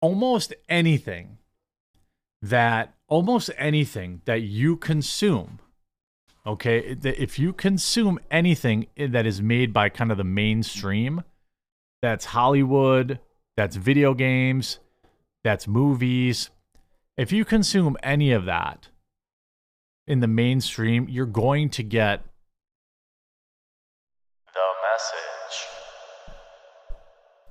almost 0.00 0.52
anything 0.68 1.38
that 2.42 2.92
almost 3.08 3.50
anything 3.56 4.20
that 4.26 4.42
you 4.42 4.76
consume 4.76 5.58
okay 6.46 6.94
if 7.04 7.38
you 7.38 7.54
consume 7.54 8.18
anything 8.30 8.86
that 8.98 9.24
is 9.24 9.40
made 9.40 9.72
by 9.72 9.88
kind 9.88 10.10
of 10.10 10.18
the 10.18 10.24
mainstream 10.24 11.22
that's 12.02 12.26
hollywood 12.26 13.18
that's 13.56 13.76
video 13.76 14.12
games 14.12 14.78
that's 15.42 15.66
movies 15.66 16.50
if 17.16 17.32
you 17.32 17.44
consume 17.44 17.96
any 18.02 18.30
of 18.30 18.44
that 18.44 18.88
in 20.06 20.20
the 20.20 20.26
mainstream, 20.26 21.08
you're 21.08 21.26
going 21.26 21.70
to 21.70 21.82
get 21.82 22.24
the 24.52 24.60
message. 24.92 25.66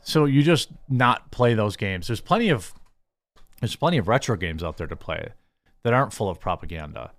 So 0.04 0.26
you 0.26 0.44
just 0.44 0.70
not 0.90 1.32
play 1.32 1.54
those 1.54 1.76
games. 1.76 2.08
There's 2.08 2.22
plenty 2.22 2.50
of 2.50 2.74
there's 3.60 3.76
plenty 3.76 3.98
of 3.98 4.08
retro 4.08 4.36
games 4.36 4.64
out 4.64 4.78
there 4.78 4.88
to 4.88 4.96
play 4.96 5.30
that 5.84 5.94
aren't 5.94 6.14
full 6.14 6.30
of 6.30 6.40
propaganda. 6.40 7.12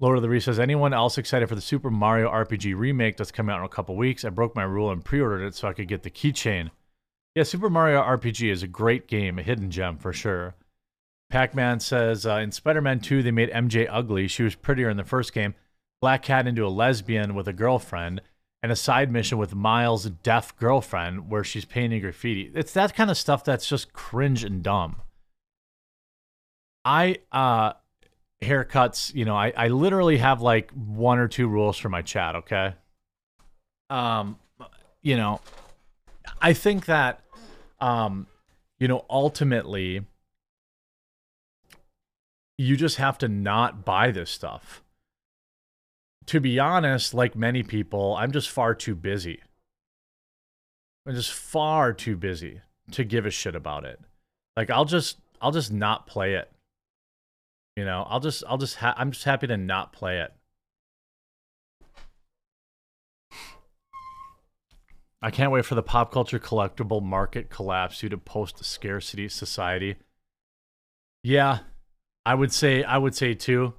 Lord 0.00 0.16
of 0.16 0.22
the 0.22 0.28
Reef 0.28 0.44
says, 0.44 0.60
anyone 0.60 0.94
else 0.94 1.18
excited 1.18 1.48
for 1.48 1.56
the 1.56 1.60
Super 1.60 1.90
Mario 1.90 2.30
RPG 2.30 2.76
remake 2.76 3.16
that's 3.16 3.32
coming 3.32 3.52
out 3.52 3.58
in 3.58 3.64
a 3.64 3.68
couple 3.68 3.96
weeks? 3.96 4.24
I 4.24 4.28
broke 4.28 4.54
my 4.54 4.62
rule 4.62 4.92
and 4.92 5.04
pre-ordered 5.04 5.44
it 5.44 5.54
so 5.56 5.66
I 5.66 5.72
could 5.72 5.88
get 5.88 6.04
the 6.04 6.10
keychain. 6.10 6.70
Yeah, 7.34 7.42
Super 7.42 7.68
Mario 7.68 8.00
RPG 8.00 8.50
is 8.50 8.62
a 8.62 8.68
great 8.68 9.08
game, 9.08 9.38
a 9.38 9.42
hidden 9.42 9.70
gem 9.70 9.98
for 9.98 10.12
sure. 10.12 10.54
Pac 11.30 11.54
Man 11.54 11.80
says 11.80 12.24
uh, 12.26 12.36
in 12.36 12.52
Spider 12.52 12.80
Man 12.80 13.00
2, 13.00 13.22
they 13.22 13.30
made 13.30 13.50
MJ 13.50 13.86
ugly. 13.90 14.28
She 14.28 14.42
was 14.42 14.54
prettier 14.54 14.88
in 14.88 14.96
the 14.96 15.04
first 15.04 15.32
game. 15.32 15.54
Black 16.00 16.22
Cat 16.22 16.46
into 16.46 16.66
a 16.66 16.68
lesbian 16.68 17.34
with 17.34 17.48
a 17.48 17.52
girlfriend, 17.52 18.22
and 18.62 18.72
a 18.72 18.76
side 18.76 19.10
mission 19.10 19.38
with 19.38 19.54
Miles' 19.54 20.06
deaf 20.06 20.56
girlfriend 20.56 21.30
where 21.30 21.44
she's 21.44 21.64
painting 21.64 22.00
graffiti. 22.00 22.50
It's 22.54 22.72
that 22.72 22.94
kind 22.94 23.10
of 23.10 23.16
stuff 23.16 23.44
that's 23.44 23.68
just 23.68 23.92
cringe 23.92 24.44
and 24.44 24.62
dumb. 24.62 24.96
I, 26.84 27.18
uh, 27.30 27.74
haircuts, 28.42 29.14
you 29.14 29.24
know, 29.24 29.36
I, 29.36 29.52
I 29.56 29.68
literally 29.68 30.18
have 30.18 30.40
like 30.40 30.70
one 30.72 31.18
or 31.18 31.28
two 31.28 31.48
rules 31.48 31.76
for 31.76 31.88
my 31.88 32.02
chat, 32.02 32.36
okay? 32.36 32.74
Um, 33.90 34.38
you 35.02 35.16
know, 35.16 35.40
I 36.40 36.52
think 36.52 36.86
that, 36.86 37.20
um, 37.80 38.26
you 38.78 38.88
know, 38.88 39.04
ultimately, 39.08 40.02
you 42.58 42.76
just 42.76 42.96
have 42.96 43.16
to 43.18 43.28
not 43.28 43.84
buy 43.84 44.10
this 44.10 44.30
stuff. 44.30 44.82
To 46.26 46.40
be 46.40 46.58
honest, 46.58 47.14
like 47.14 47.34
many 47.34 47.62
people, 47.62 48.16
I'm 48.18 48.32
just 48.32 48.50
far 48.50 48.74
too 48.74 48.94
busy. 48.94 49.40
I'm 51.06 51.14
just 51.14 51.32
far 51.32 51.94
too 51.94 52.16
busy 52.16 52.60
to 52.90 53.04
give 53.04 53.24
a 53.24 53.30
shit 53.30 53.54
about 53.54 53.84
it. 53.84 54.00
Like 54.56 54.68
I'll 54.68 54.84
just 54.84 55.18
I'll 55.40 55.52
just 55.52 55.72
not 55.72 56.06
play 56.06 56.34
it. 56.34 56.50
You 57.76 57.84
know, 57.84 58.04
I'll 58.08 58.20
just 58.20 58.42
I'll 58.46 58.58
just 58.58 58.76
ha- 58.76 58.94
I'm 58.96 59.12
just 59.12 59.24
happy 59.24 59.46
to 59.46 59.56
not 59.56 59.92
play 59.92 60.18
it. 60.20 60.32
I 65.22 65.30
can't 65.30 65.50
wait 65.50 65.64
for 65.64 65.74
the 65.74 65.82
pop 65.82 66.12
culture 66.12 66.38
collectible 66.38 67.02
market 67.02 67.50
collapse 67.50 68.00
due 68.00 68.08
to 68.08 68.18
post 68.18 68.64
scarcity 68.64 69.28
society. 69.28 69.96
Yeah, 71.22 71.60
I 72.24 72.34
would 72.34 72.52
say 72.52 72.84
I 72.84 72.98
would 72.98 73.14
say 73.14 73.34
too. 73.34 73.74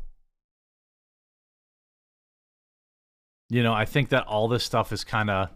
You 3.49 3.63
know, 3.63 3.73
I 3.73 3.85
think 3.85 4.09
that 4.09 4.27
all 4.27 4.47
this 4.47 4.63
stuff 4.63 4.91
is 4.91 5.03
kind 5.03 5.29
of 5.29 5.49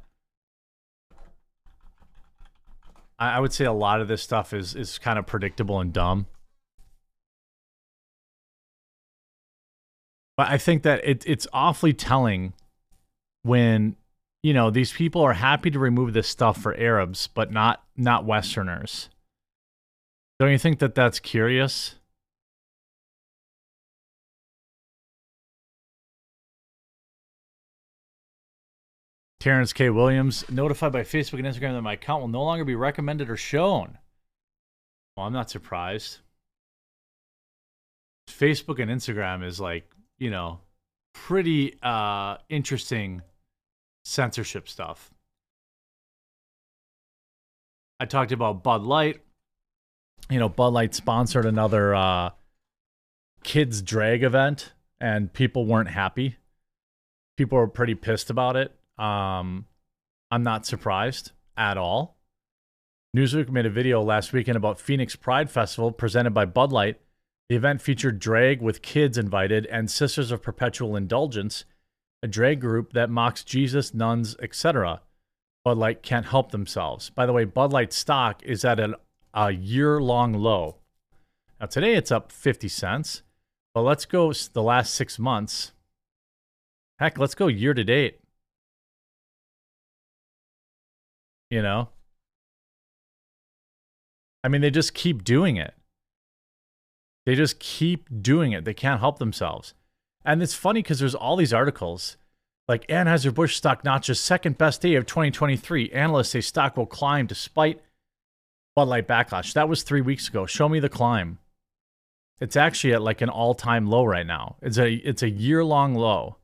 I, 3.19 3.37
I 3.37 3.39
would 3.39 3.53
say 3.53 3.65
a 3.65 3.73
lot 3.73 4.01
of 4.01 4.07
this 4.07 4.21
stuff 4.21 4.53
is 4.53 4.75
is 4.75 4.99
kind 4.99 5.17
of 5.17 5.25
predictable 5.25 5.79
and 5.79 5.93
dumb. 5.93 6.27
But 10.35 10.49
I 10.49 10.57
think 10.57 10.83
that 10.83 11.05
it, 11.07 11.23
it's 11.27 11.47
awfully 11.53 11.93
telling 11.93 12.53
when 13.43 13.95
you 14.41 14.53
know 14.53 14.69
these 14.69 14.91
people 14.91 15.21
are 15.21 15.33
happy 15.33 15.71
to 15.71 15.79
remove 15.79 16.13
this 16.13 16.27
stuff 16.27 16.61
for 16.61 16.75
Arabs, 16.75 17.27
but 17.27 17.51
not 17.51 17.83
not 17.95 18.25
Westerners. 18.25 19.09
Don't 20.39 20.51
you 20.51 20.57
think 20.57 20.79
that 20.79 20.95
that's 20.95 21.19
curious? 21.19 21.95
Terrence 29.43 29.73
K. 29.73 29.89
Williams, 29.89 30.49
notified 30.49 30.93
by 30.93 31.01
Facebook 31.01 31.37
and 31.37 31.45
Instagram 31.45 31.73
that 31.73 31.81
my 31.81 31.95
account 31.95 32.21
will 32.21 32.29
no 32.29 32.43
longer 32.43 32.63
be 32.63 32.75
recommended 32.75 33.29
or 33.29 33.35
shown. 33.35 33.97
Well, 35.17 35.25
I'm 35.25 35.33
not 35.33 35.49
surprised. 35.49 36.19
Facebook 38.29 38.81
and 38.81 38.89
Instagram 38.89 39.45
is 39.45 39.59
like, 39.59 39.83
you 40.17 40.29
know, 40.29 40.61
pretty 41.13 41.77
uh 41.83 42.37
interesting 42.47 43.21
censorship 44.05 44.69
stuff. 44.69 45.11
I 47.99 48.05
talked 48.05 48.31
about 48.31 48.63
Bud 48.63 48.83
Light. 48.83 49.19
You 50.29 50.39
know, 50.39 50.47
Bud 50.47 50.69
Light 50.69 50.95
sponsored 50.95 51.45
another 51.45 51.93
uh 51.93 52.29
kids 53.43 53.81
drag 53.81 54.23
event 54.23 54.71
and 55.01 55.33
people 55.33 55.65
weren't 55.65 55.89
happy. 55.89 56.37
People 57.35 57.57
were 57.57 57.67
pretty 57.67 57.93
pissed 57.93 58.29
about 58.29 58.55
it. 58.55 58.73
Um, 58.97 59.65
I'm 60.31 60.43
not 60.43 60.65
surprised 60.65 61.31
at 61.57 61.77
all. 61.77 62.17
Newsweek 63.15 63.49
made 63.49 63.65
a 63.65 63.69
video 63.69 64.01
last 64.01 64.33
weekend 64.33 64.57
about 64.57 64.79
Phoenix 64.79 65.15
Pride 65.15 65.51
Festival 65.51 65.91
presented 65.91 66.31
by 66.31 66.45
Bud 66.45 66.71
Light. 66.71 66.99
The 67.49 67.55
event 67.55 67.81
featured 67.81 68.19
drag 68.19 68.61
with 68.61 68.81
kids 68.81 69.17
invited 69.17 69.67
and 69.67 69.91
Sisters 69.91 70.31
of 70.31 70.41
Perpetual 70.41 70.95
Indulgence, 70.95 71.65
a 72.23 72.27
drag 72.27 72.59
group 72.59 72.93
that 72.93 73.11
mocks 73.11 73.43
Jesus, 73.43 73.93
nuns, 73.93 74.35
etc. 74.41 75.01
Bud 75.63 75.77
Light 75.77 76.01
can't 76.01 76.25
help 76.25 76.51
themselves. 76.51 77.11
By 77.11 77.27
the 77.27 77.33
way, 77.33 77.45
Bud 77.45 77.71
Light 77.71 77.93
stock 77.93 78.41
is 78.43 78.65
at 78.65 78.79
a, 78.79 78.97
a 79.33 79.51
year 79.51 80.01
long 80.01 80.33
low. 80.33 80.77
Now, 81.59 81.67
today 81.67 81.93
it's 81.93 82.11
up 82.11 82.31
50 82.31 82.67
cents, 82.67 83.21
but 83.75 83.81
let's 83.81 84.05
go 84.05 84.33
the 84.33 84.63
last 84.63 84.95
six 84.95 85.19
months. 85.19 85.73
Heck, 86.99 87.19
let's 87.19 87.35
go 87.35 87.47
year 87.47 87.73
to 87.75 87.83
date. 87.83 88.19
You 91.53 91.61
know? 91.61 91.89
I 94.43 94.47
mean, 94.47 94.61
they 94.61 94.71
just 94.71 94.95
keep 94.95 95.23
doing 95.23 95.55
it. 95.55 95.75
They 97.27 97.35
just 97.35 97.59
keep 97.59 98.09
doing 98.23 98.53
it. 98.53 98.65
They 98.65 98.73
can't 98.73 98.99
help 98.99 99.19
themselves. 99.19 99.75
And 100.25 100.41
it's 100.41 100.55
funny 100.55 100.81
because 100.81 100.97
there's 100.97 101.13
all 101.13 101.35
these 101.35 101.53
articles 101.53 102.17
like 102.67 102.87
Anheuser-Busch 102.87 103.55
stock 103.55 103.83
notches 103.83 104.19
second 104.19 104.57
best 104.57 104.81
day 104.81 104.95
of 104.95 105.05
2023. 105.05 105.91
Analysts 105.91 106.29
say 106.29 106.41
stock 106.41 106.75
will 106.75 106.87
climb 106.87 107.27
despite 107.27 107.83
Bud 108.75 108.87
Light 108.87 109.07
backlash. 109.07 109.53
That 109.53 109.69
was 109.69 109.83
three 109.83 110.01
weeks 110.01 110.27
ago. 110.29 110.47
Show 110.47 110.67
me 110.67 110.79
the 110.79 110.89
climb. 110.89 111.37
It's 112.41 112.55
actually 112.55 112.93
at 112.93 113.03
like 113.03 113.21
an 113.21 113.29
all-time 113.29 113.85
low 113.85 114.05
right 114.05 114.25
now. 114.25 114.55
It's 114.63 114.79
a 114.79 114.91
it's 114.91 115.21
a 115.21 115.29
year-long 115.29 115.93
low. 115.93 116.37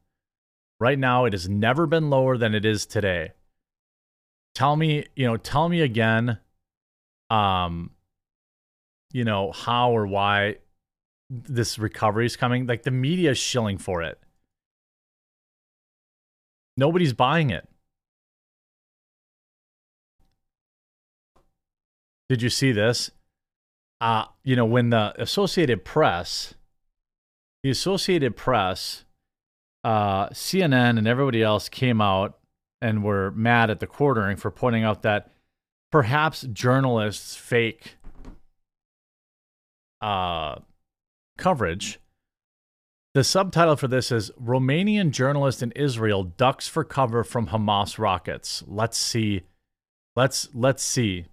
Right 0.80 0.99
now, 0.99 1.26
it 1.26 1.34
has 1.34 1.49
never 1.49 1.88
been 1.88 2.12
lower 2.12 2.38
than 2.38 2.53
it 2.53 2.64
is 2.64 2.86
today 2.86 3.32
tell 4.56 4.76
me, 4.76 5.06
you 5.16 5.26
know, 5.26 5.38
tell 5.38 5.70
me 5.70 5.82
again, 5.82 6.39
um, 7.30 7.91
you 9.12 9.24
know, 9.24 9.52
how 9.52 9.91
or 9.91 10.06
why 10.06 10.58
this 11.30 11.78
recovery 11.80 12.26
is 12.26 12.36
coming. 12.36 12.68
Like 12.68 12.84
the 12.84 12.91
media 12.91 13.32
is 13.32 13.38
shilling 13.38 13.78
for 13.78 14.02
it. 14.02 14.20
Nobody's 16.78 17.14
buying 17.14 17.50
it. 17.50 17.68
Did 22.30 22.41
you 22.41 22.50
see 22.50 22.72
this? 22.72 23.12
Uh, 24.00 24.26
you 24.43 24.56
know, 24.56 24.66
when 24.66 24.91
the 24.91 25.14
Associated 25.22 25.84
Press, 25.84 26.54
the 27.64 27.70
Associated 27.70 28.38
Press, 28.38 29.04
uh, 29.84 30.30
CNN, 30.30 30.97
and 30.97 31.08
everybody 31.08 31.43
else 31.43 31.68
came 31.68 32.00
out 32.02 32.39
and 32.82 33.03
were 33.03 33.32
mad 33.32 33.69
at 33.69 33.80
the 33.80 33.88
quartering 33.88 34.38
for 34.38 34.51
pointing 34.51 34.84
out 34.84 35.01
that 35.01 35.32
perhaps 35.91 36.41
journalists 36.53 37.36
fake 37.36 37.97
uh, 40.01 40.55
coverage. 41.38 41.99
The 43.15 43.23
subtitle 43.23 43.75
for 43.75 43.88
this 43.88 44.11
is 44.11 44.32
Romanian 44.41 45.11
journalist 45.11 45.63
in 45.63 45.71
Israel 45.71 46.23
ducks 46.23 46.67
for 46.67 46.84
cover 46.84 47.23
from 47.23 47.47
Hamas 47.47 47.97
rockets. 47.97 48.63
Let's 48.67 48.97
see. 48.97 49.41
Let's 50.15 50.49
let's 50.53 50.84
see. 50.84 51.25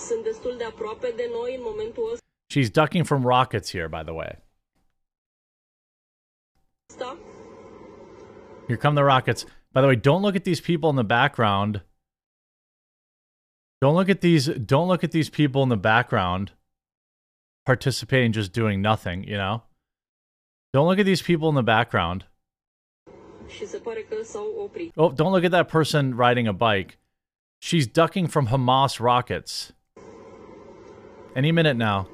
Sunt 0.00 0.24
destul 0.24 0.54
de 0.56 0.64
aproape 0.64 1.12
de 1.16 1.26
noi 1.32 1.54
în 1.54 1.62
momentul 1.62 2.04
ăsta. 2.12 2.24
She's 2.54 2.70
ducking 2.70 3.04
from 3.06 3.24
rockets 3.24 3.70
here, 3.70 3.88
by 3.88 4.02
the 4.02 4.12
way. 4.12 4.38
Here 8.66 8.78
come 8.78 8.94
the 8.94 9.04
rockets. 9.04 9.44
By 9.72 9.80
the 9.80 9.86
way, 9.86 9.96
don't 9.96 10.22
look 10.22 10.34
at 10.34 10.44
these 10.44 10.60
people 10.60 10.88
in 10.90 10.96
the 10.96 11.04
background. 11.04 11.82
Don't 13.80 13.94
look 13.94 14.08
at 14.08 14.20
these 14.20 14.46
don't 14.46 14.88
look 14.88 15.02
at 15.04 15.10
these 15.10 15.30
people 15.30 15.62
in 15.62 15.68
the 15.68 15.76
background 15.76 16.52
participating 17.64 18.32
just 18.32 18.52
doing 18.52 18.82
nothing, 18.82 19.24
you 19.24 19.36
know? 19.36 19.62
Don't 20.72 20.86
look 20.86 20.98
at 20.98 21.06
these 21.06 21.22
people 21.22 21.48
in 21.48 21.54
the 21.54 21.62
background. 21.62 22.24
Oh, 24.96 25.10
don't 25.10 25.32
look 25.32 25.44
at 25.44 25.50
that 25.50 25.68
person 25.68 26.14
riding 26.14 26.46
a 26.46 26.52
bike. 26.52 26.98
She's 27.60 27.86
ducking 27.86 28.28
from 28.28 28.48
Hamas 28.48 29.00
rockets. 29.00 29.72
Any 31.36 31.52
minute 31.52 31.76
now. 31.76 32.08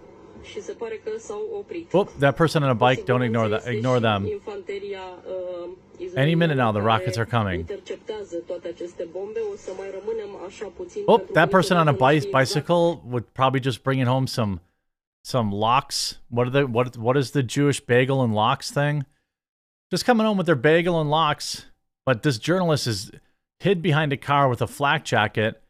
Oh, 1.93 2.05
that 2.19 2.37
person 2.37 2.63
on 2.63 2.71
a 2.71 2.75
bike, 2.75 3.05
don't 3.05 3.23
ignore 3.23 3.49
that. 3.49 3.67
Ignore 3.67 4.01
them. 4.01 4.29
Any 6.17 6.35
minute 6.35 6.57
now, 6.57 6.73
the 6.73 6.83
rockets 6.83 7.19
are 7.19 7.27
coming. 7.27 7.69
Oh, 11.09 11.19
that 11.35 11.51
person 11.51 11.77
on 11.77 11.89
a 11.89 11.93
bicycle 11.93 13.03
would 13.05 13.35
probably 13.35 13.61
just 13.61 13.83
bring 13.83 13.99
it 13.99 14.07
home 14.07 14.27
some 14.27 14.61
some 15.25 15.51
lox. 15.51 16.19
What 16.29 16.47
are 16.47 16.51
the 16.51 16.67
what 16.67 16.97
what 16.97 17.17
is 17.17 17.33
the 17.33 17.43
Jewish 17.43 17.81
bagel 17.81 18.23
and 18.23 18.35
lox 18.35 18.71
thing? 18.71 19.05
Just 19.91 20.05
coming 20.05 20.27
home 20.27 20.37
with 20.37 20.47
their 20.47 20.55
bagel 20.55 21.01
and 21.01 21.11
lox. 21.11 21.67
But 22.05 22.23
this 22.23 22.39
journalist 22.39 22.87
is 22.87 23.11
hid 23.59 23.83
behind 23.83 24.13
a 24.13 24.17
car 24.17 24.49
with 24.49 24.63
a 24.63 24.69
flak 24.69 25.05
jacket 25.05 25.61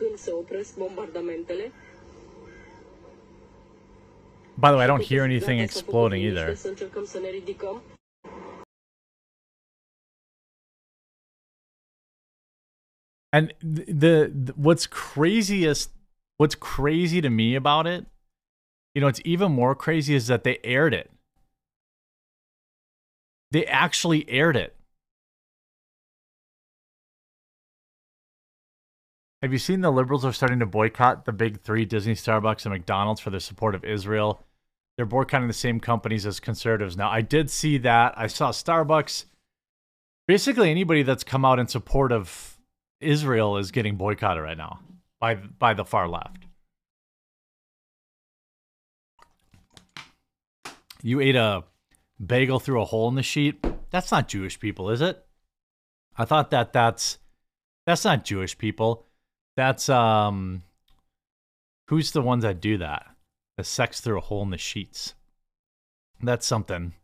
când 0.00 0.18
se 0.18 0.30
opresc 0.30 0.76
bombardamentele. 0.76 1.72
By 4.56 4.68
the 4.68 4.76
way, 4.76 4.84
I 4.84 4.86
don't 4.86 5.02
hear 5.02 5.22
anything 5.22 5.60
exploding 5.60 6.22
either. 6.22 6.56
And 13.32 13.54
the, 13.62 14.32
the 14.46 14.52
what's 14.56 14.86
craziest 14.86 15.90
what's 16.36 16.54
crazy 16.54 17.20
to 17.20 17.30
me 17.30 17.54
about 17.54 17.86
it, 17.86 18.06
you 18.94 19.00
know, 19.00 19.08
it's 19.08 19.20
even 19.24 19.52
more 19.52 19.74
crazy 19.74 20.14
is 20.14 20.26
that 20.26 20.42
they 20.42 20.58
aired 20.64 20.94
it. 20.94 21.10
They 23.50 23.66
actually 23.66 24.28
aired 24.28 24.56
it. 24.56 24.74
Have 29.42 29.52
you 29.52 29.58
seen 29.58 29.80
the 29.80 29.90
liberals 29.90 30.24
are 30.24 30.32
starting 30.32 30.58
to 30.58 30.66
boycott 30.66 31.24
the 31.24 31.32
big 31.32 31.60
three 31.60 31.84
Disney, 31.84 32.14
Starbucks, 32.14 32.64
and 32.64 32.72
McDonald's 32.72 33.20
for 33.20 33.30
their 33.30 33.40
support 33.40 33.74
of 33.74 33.84
Israel? 33.84 34.44
They're 34.96 35.06
boycotting 35.06 35.48
the 35.48 35.54
same 35.54 35.80
companies 35.80 36.26
as 36.26 36.40
conservatives 36.40 36.96
now. 36.96 37.08
I 37.08 37.22
did 37.22 37.50
see 37.50 37.78
that. 37.78 38.12
I 38.16 38.26
saw 38.26 38.50
Starbucks 38.50 39.24
Basically, 40.30 40.70
anybody 40.70 41.02
that's 41.02 41.24
come 41.24 41.44
out 41.44 41.58
in 41.58 41.66
support 41.66 42.12
of 42.12 42.56
Israel 43.00 43.56
is 43.56 43.72
getting 43.72 43.96
boycotted 43.96 44.40
right 44.40 44.56
now 44.56 44.78
by 45.18 45.34
by 45.34 45.74
the 45.74 45.84
far 45.84 46.06
left. 46.06 46.44
You 51.02 51.18
ate 51.20 51.34
a 51.34 51.64
bagel 52.24 52.60
through 52.60 52.80
a 52.80 52.84
hole 52.84 53.08
in 53.08 53.16
the 53.16 53.24
sheet. 53.24 53.66
That's 53.90 54.12
not 54.12 54.28
Jewish 54.28 54.60
people, 54.60 54.88
is 54.90 55.00
it? 55.00 55.20
I 56.16 56.24
thought 56.26 56.52
that 56.52 56.72
that's 56.72 57.18
that's 57.84 58.04
not 58.04 58.24
Jewish 58.24 58.56
people. 58.56 59.08
That's 59.60 59.90
um 59.90 60.62
who's 61.88 62.12
the 62.12 62.22
ones 62.22 62.44
that 62.44 62.62
do 62.62 62.78
that? 62.78 63.04
The 63.58 63.64
sex 63.64 64.00
through 64.00 64.16
a 64.16 64.22
hole 64.22 64.42
in 64.42 64.48
the 64.48 64.56
sheets. 64.56 65.12
That's 66.22 66.46
something. 66.46 66.94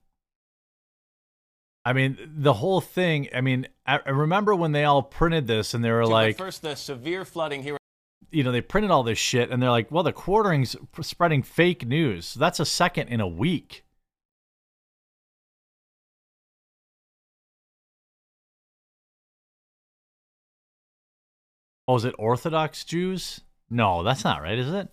I 1.85 1.93
mean, 1.93 2.17
the 2.35 2.55
whole 2.55 2.81
thing. 2.81 3.29
I 3.35 3.43
mean, 3.43 3.69
I, 3.87 4.01
I 4.07 4.09
remember 4.09 4.55
when 4.55 4.73
they 4.73 4.85
all 4.85 5.03
printed 5.03 5.47
this 5.47 5.75
and 5.75 5.85
they 5.85 5.91
were 5.91 6.07
like, 6.07 6.39
first, 6.39 6.63
the 6.63 6.77
severe 6.77 7.27
flooding 7.27 7.63
here 7.63 7.77
you 8.31 8.43
know, 8.43 8.53
they 8.53 8.63
printed 8.63 8.91
all 8.91 9.03
this 9.03 9.19
shit 9.19 9.51
and 9.51 9.63
they're 9.63 9.69
like, 9.69 9.91
well, 9.91 10.03
the 10.03 10.15
quartering's 10.15 10.77
spreading 11.03 11.43
fake 11.43 11.87
news. 11.87 12.33
That's 12.33 12.59
a 12.59 12.65
second 12.65 13.09
in 13.09 13.21
a 13.21 13.29
week. 13.29 13.85
Oh, 21.89 21.97
is 21.97 22.05
it 22.05 22.15
Orthodox 22.19 22.85
Jews? 22.85 23.41
No, 23.71 24.03
that's 24.03 24.25
not 24.25 24.43
right, 24.43 24.59
is 24.59 24.73
it? 24.73 24.89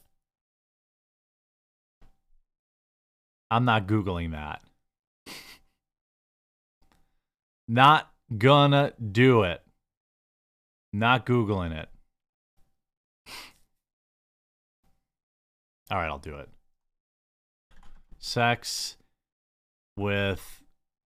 I'm 3.50 3.66
not 3.66 3.88
Googling 3.88 4.32
that. 4.32 4.62
Not 7.68 8.12
gonna 8.38 8.94
do 9.12 9.44
it. 9.44 9.62
Not 10.92 11.26
Googling 11.26 11.72
it. 11.72 11.88
All 15.92 15.98
right, 15.98 16.08
I'll 16.08 16.18
do 16.18 16.38
it. 16.38 16.50
Sex 18.18 18.98
with 19.96 20.64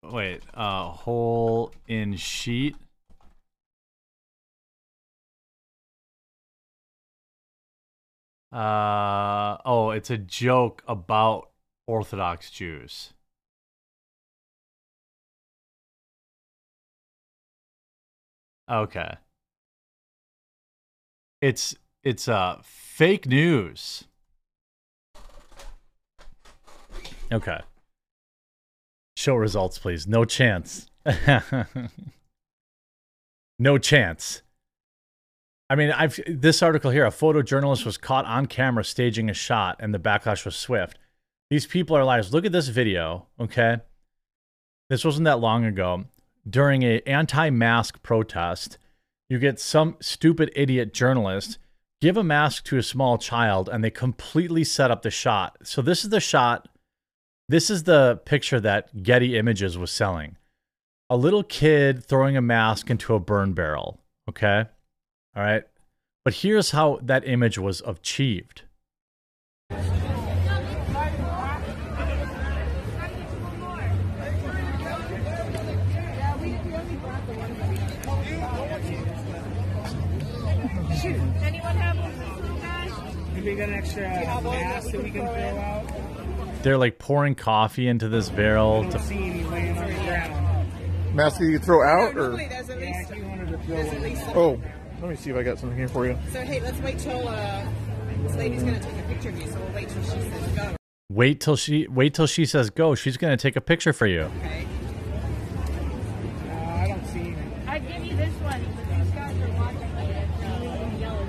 wait, 0.04 0.42
uh 0.54 0.90
hole 0.90 1.72
in 1.88 2.18
sheet. 2.18 2.76
Uh 8.54 9.58
oh, 9.66 9.90
it's 9.90 10.12
a 10.12 10.18
joke 10.18 10.84
about 10.88 11.50
Orthodox 11.88 12.52
Jews. 12.52 13.14
Okay. 18.70 19.16
It's 21.42 21.76
it's 22.04 22.28
uh 22.28 22.60
fake 22.64 23.26
news. 23.26 24.04
Okay. 27.32 27.62
Show 29.18 29.36
results, 29.36 29.80
please. 29.80 30.06
No 30.06 30.26
chance. 30.26 30.86
no 33.58 33.80
chance. 33.80 34.44
I 35.70 35.76
mean, 35.76 35.92
I've 35.92 36.20
this 36.28 36.62
article 36.62 36.92
here. 36.92 37.06
A 37.06 37.12
photojournalist 37.12 37.86
was 37.86 37.98
caught 37.98 38.26
on 38.26 38.46
camera 38.46 38.84
staging 38.84 39.30
a 39.30 39.34
shot, 39.34 39.78
and 39.80 39.94
the 39.94 40.00
backlash 40.00 40.46
was 40.46 40.56
swift. 40.56 41.00
These 41.50 41.66
people 41.66 41.96
are 41.96 42.04
liars. 42.04 42.34
Look 42.34 42.46
at 42.46 42.52
this 42.52 42.68
video. 42.68 43.28
Okay, 43.40 43.78
this 44.90 45.06
wasn't 45.06 45.26
that 45.26 45.40
long 45.40 45.66
ago. 45.66 46.06
During 46.48 46.84
a 46.84 47.00
anti-mask 47.02 48.04
protest, 48.04 48.78
you 49.30 49.40
get 49.40 49.60
some 49.60 49.96
stupid 50.02 50.52
idiot 50.56 50.94
journalist 50.94 51.58
give 52.02 52.18
a 52.18 52.24
mask 52.24 52.66
to 52.66 52.78
a 52.78 52.84
small 52.84 53.18
child, 53.18 53.70
and 53.70 53.82
they 53.82 53.90
completely 53.90 54.66
set 54.66 54.92
up 54.92 55.04
the 55.04 55.10
shot. 55.10 55.58
So 55.64 55.82
this 55.82 56.04
is 56.04 56.10
the 56.10 56.20
shot 56.20 56.68
this 57.50 57.70
is 57.70 57.84
the 57.84 58.22
picture 58.26 58.60
that 58.62 59.04
Getty 59.04 59.38
Images 59.38 59.78
was 59.78 59.92
selling. 59.92 60.38
A 61.10 61.18
little 61.18 61.44
kid 61.44 62.04
throwing 62.04 62.38
a 62.38 62.42
mask 62.42 62.90
into 62.90 63.14
a 63.14 63.20
burn 63.20 63.54
barrel. 63.54 64.00
Okay. 64.30 64.66
All 65.36 65.44
right. 65.44 65.64
But 66.26 66.36
here's 66.36 66.72
how 66.72 67.00
that 67.04 67.28
image 67.28 67.58
was 67.58 67.82
achieved. 67.86 68.64
Anyone 81.04 81.76
have 81.78 81.98
one, 81.98 82.62
guys? 82.62 82.92
Maybe 83.34 83.52
we 83.52 83.56
got 83.58 83.70
an 83.70 83.76
extra 83.76 84.02
mask 84.04 84.92
that 84.92 85.04
we 85.04 85.12
can 85.12 85.22
throw 85.22 85.34
out. 85.60 86.64
They're 86.64 86.78
like 86.78 86.98
pouring 87.00 87.36
coffee 87.36 87.88
into 87.88 88.08
this 88.08 88.30
barrel. 88.30 88.90
To, 88.90 89.00
see 89.00 89.16
any 89.16 89.44
laying 89.44 89.78
on 89.78 89.88
the 89.88 89.94
ground. 89.96 91.16
Mask 91.16 91.38
that 91.40 91.46
you 91.46 91.60
throw 91.60 91.84
out, 91.88 92.16
or 92.18 92.30
Normally 92.30 92.48
there's 92.48 92.70
at 92.70 92.80
Yeah, 92.80 92.86
least, 92.98 93.12
if 93.12 93.18
you 93.18 93.26
wanted 93.26 93.50
to 93.52 93.58
throw 93.60 93.76
there's 93.76 93.88
at 93.88 93.94
one. 93.94 94.04
least 94.04 94.24
oh, 94.30 94.62
let 95.04 95.10
me 95.10 95.16
see 95.18 95.32
if 95.32 95.36
I 95.36 95.44
got 95.44 95.60
something 95.60 95.78
here 95.78 95.90
for 95.90 96.06
you. 96.06 96.18
So 96.32 96.40
hey, 96.40 96.62
let's 96.62 96.80
wait 96.80 96.98
till 96.98 97.28
uh, 97.28 97.66
this 98.22 98.36
lady's 98.38 98.64
gonna 98.64 98.80
take 98.80 98.98
a 98.98 99.04
picture 99.04 99.30
of 99.30 99.38
you. 99.38 99.48
So 99.48 99.60
we'll 99.60 99.74
wait 99.74 99.90
till 99.90 100.02
she 100.02 100.10
says 100.10 100.48
go. 100.56 100.76
wait 101.10 101.42
till 101.42 101.56
she 101.58 101.88
wait 101.90 102.14
till 102.14 102.26
she 102.26 102.46
says 102.46 102.70
go. 102.70 102.96
She's 102.96 103.18
gonna 103.18 103.36
take 103.36 103.58
a 103.58 103.62
picture 103.62 103.92
for 103.92 104.08
you. 104.08 104.22
Okay. 104.22 104.66
Uh, 106.48 106.54
I 106.54 106.88
don't 106.88 107.06
see 107.08 107.20
any. 107.20 107.36
I'd 107.68 107.86
give 107.86 108.06
you 108.06 108.16
this 108.16 108.34
one, 108.36 108.66
but 108.78 108.98
these 108.98 109.12
guys 109.12 109.42
are 109.42 109.52
watching 109.60 109.82
it. 109.82 110.30
Uh, 110.42 110.98
yellow. 110.98 111.28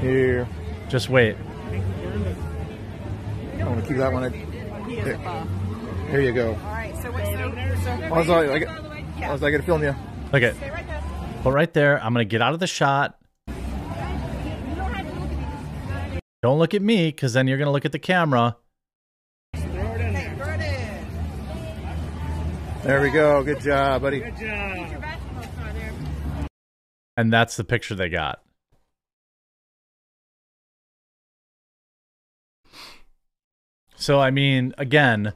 Here, 0.00 0.48
Just 0.88 1.10
wait. 1.10 1.36
I'm 3.52 3.58
gonna 3.58 3.82
keep 3.82 3.98
that 3.98 4.10
one. 4.10 4.24
At, 4.24 4.32
there. 5.04 5.46
There 6.10 6.20
you 6.22 6.32
go. 6.32 6.52
All 6.52 6.56
right. 6.72 6.96
So 7.02 7.10
what's 7.12 7.28
so, 7.28 7.84
so 7.84 7.90
I 7.90 8.10
was 8.10 8.26
like, 8.26 8.66
I, 8.66 8.80
the 8.80 8.88
way? 8.88 9.04
I 9.16 9.20
Yeah. 9.20 9.32
was 9.32 9.42
like, 9.42 9.48
I 9.50 9.52
gotta 9.52 9.64
film 9.64 9.82
you. 9.82 9.94
Okay. 10.32 10.54
Stay 10.54 10.70
right 10.70 10.86
there. 10.86 10.99
But 11.42 11.52
right 11.52 11.72
there. 11.72 12.02
I'm 12.02 12.12
gonna 12.12 12.24
get 12.24 12.42
out 12.42 12.54
of 12.54 12.60
the 12.60 12.66
shot. 12.66 13.16
Don't 13.46 13.58
look 13.58 13.94
at 13.94 15.04
me. 16.12 16.20
Don't 16.42 16.58
look 16.58 16.74
at 16.74 16.82
me, 16.82 17.06
because 17.08 17.32
then 17.32 17.46
you're 17.48 17.58
gonna 17.58 17.72
look 17.72 17.84
at 17.84 17.92
the 17.92 17.98
camera. 17.98 18.56
Throw 19.54 19.64
it 19.64 20.00
in 20.00 20.14
Hey, 20.14 20.22
there. 20.28 20.36
throw 20.36 20.48
it 20.54 20.60
in. 20.60 22.82
There 22.82 23.02
we 23.02 23.10
go. 23.10 23.42
Good 23.42 23.60
job, 23.60 24.02
buddy. 24.02 24.20
Good 24.20 24.36
job. 24.36 24.90
Your 24.90 25.00
basketball 25.00 25.42
star 25.42 25.72
there. 25.72 25.92
And 27.16 27.32
that's 27.32 27.56
the 27.56 27.64
picture 27.64 27.94
they 27.94 28.08
got. 28.08 28.40
So 33.96 34.20
I 34.20 34.30
mean, 34.30 34.74
again, 34.78 35.34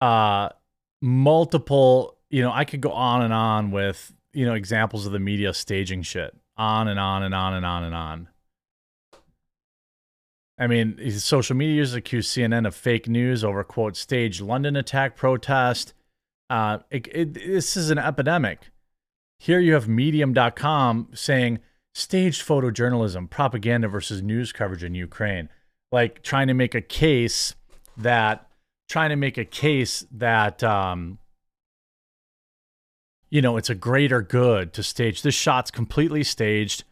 uh 0.00 0.50
multiple, 1.00 2.16
you 2.30 2.42
know, 2.42 2.52
I 2.52 2.64
could 2.64 2.80
go 2.80 2.90
on 2.92 3.22
and 3.22 3.32
on 3.32 3.70
with, 3.70 4.12
you 4.34 4.44
know, 4.44 4.54
examples 4.54 5.06
of 5.06 5.12
the 5.12 5.18
media 5.18 5.54
staging 5.54 6.02
shit. 6.02 6.36
On 6.56 6.86
and 6.88 7.00
on 7.00 7.22
and 7.22 7.34
on 7.34 7.54
and 7.54 7.66
on 7.66 7.84
and 7.84 7.94
on. 7.94 8.28
I 10.58 10.66
mean, 10.68 11.10
social 11.10 11.56
media 11.56 11.76
users 11.76 11.96
accuse 11.96 12.28
CNN 12.28 12.66
of 12.66 12.76
fake 12.76 13.08
news 13.08 13.42
over 13.42 13.64
quote 13.64 13.96
staged 13.96 14.40
London 14.40 14.76
attack 14.76 15.16
protest. 15.16 15.94
Uh, 16.48 16.78
it, 16.90 17.08
it, 17.12 17.34
this 17.34 17.76
is 17.76 17.90
an 17.90 17.98
epidemic. 17.98 18.70
Here 19.38 19.58
you 19.58 19.74
have 19.74 19.88
medium.com 19.88 21.08
saying 21.12 21.58
staged 21.92 22.46
photojournalism, 22.46 23.30
propaganda 23.30 23.88
versus 23.88 24.22
news 24.22 24.52
coverage 24.52 24.84
in 24.84 24.94
Ukraine. 24.94 25.48
Like 25.90 26.22
trying 26.22 26.48
to 26.48 26.54
make 26.54 26.74
a 26.74 26.80
case 26.80 27.54
that 27.96 28.48
trying 28.88 29.10
to 29.10 29.16
make 29.16 29.38
a 29.38 29.44
case 29.44 30.06
that 30.12 30.62
um 30.62 31.18
you 33.34 33.42
know, 33.42 33.56
it's 33.56 33.68
a 33.68 33.74
greater 33.74 34.22
good 34.22 34.72
to 34.74 34.82
stage 34.82 35.22
this 35.22 35.34
shot's 35.34 35.72
completely 35.72 36.22
staged. 36.22 36.84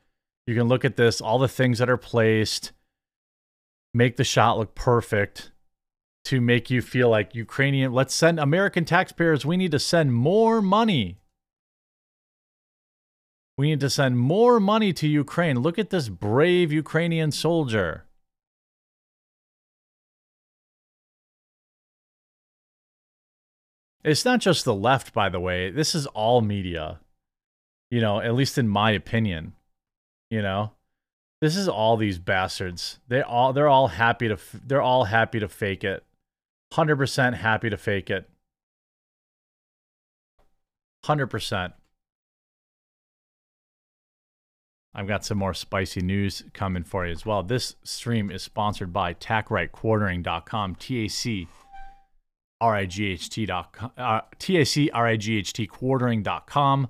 You 0.45 0.57
can 0.57 0.67
look 0.67 0.85
at 0.85 0.97
this, 0.97 1.21
all 1.21 1.39
the 1.39 1.47
things 1.47 1.79
that 1.79 1.89
are 1.89 1.97
placed, 1.97 2.73
make 3.95 4.17
the 4.17 4.25
shot 4.25 4.59
look 4.59 4.75
perfect 4.75 5.53
to 6.25 6.41
make 6.41 6.69
you 6.69 6.83
feel 6.83 7.09
like 7.09 7.37
Ukrainian. 7.37 7.93
Let's 7.93 8.15
send 8.15 8.41
American 8.41 8.85
taxpayers, 8.85 9.47
we 9.47 9.57
need 9.57 9.71
to 9.71 9.79
send 9.79 10.15
more 10.15 10.61
money 10.61 11.19
we 13.59 13.69
need 13.69 13.81
to 13.81 13.91
send 13.91 14.19
more 14.19 14.59
money 14.59 14.93
to 14.95 15.07
Ukraine. 15.07 15.61
Look 15.61 15.79
at 15.79 15.91
this 15.91 16.09
brave 16.09 16.73
Ukrainian 16.73 17.31
soldier. 17.31 18.07
It's 24.05 24.25
not 24.25 24.41
just 24.41 24.65
the 24.65 24.75
left, 24.75 25.13
by 25.13 25.29
the 25.29 25.41
way. 25.41 25.71
This 25.71 25.95
is 25.95 26.07
all 26.09 26.41
media. 26.41 27.01
You 27.91 28.01
know, 28.01 28.21
at 28.21 28.35
least 28.35 28.59
in 28.59 28.69
my 28.69 28.91
opinion. 28.91 29.53
You 30.31 30.43
know, 30.43 30.73
this 31.41 31.57
is 31.57 31.69
all 31.69 31.97
these 31.97 32.19
bastards. 32.19 32.99
They 33.09 33.21
all 33.21 33.53
they're 33.53 33.69
all 33.69 33.89
happy 33.89 34.29
to 34.29 34.39
they're 34.67 34.83
all 34.83 35.05
happy 35.05 35.39
to 35.41 35.49
fake 35.49 35.85
it. 35.85 36.05
100% 36.73 37.35
happy 37.35 37.69
to 37.69 37.77
fake 37.77 38.09
it. 38.09 38.29
100%. 41.05 41.73
I've 44.95 45.09
got 45.09 45.25
some 45.25 45.39
more 45.39 45.55
spicy 45.55 46.01
news 46.01 46.45
coming 46.53 46.85
for 46.85 47.07
you 47.07 47.13
as 47.13 47.27
well. 47.27 47.43
This 47.43 47.77
stream 47.83 48.31
is 48.31 48.43
sponsored 48.43 48.93
by 48.93 49.15
TACRightQuartering.com, 49.15 50.75
T 50.77 51.05
A 51.05 51.09
C 51.09 51.49
R 52.63 52.77
I 52.77 52.87
G 52.87 53.09
H 53.09 53.29
T 53.29 53.45
dot 53.45 53.73
com, 53.73 53.91
uh, 53.99 54.21
T 54.39 54.57
A 54.59 54.65
C 54.65 54.89
R 54.91 55.07
I 55.07 55.17
G 55.17 55.39
H 55.39 55.53
T 55.53 55.67
Quartering.com, 55.67 56.89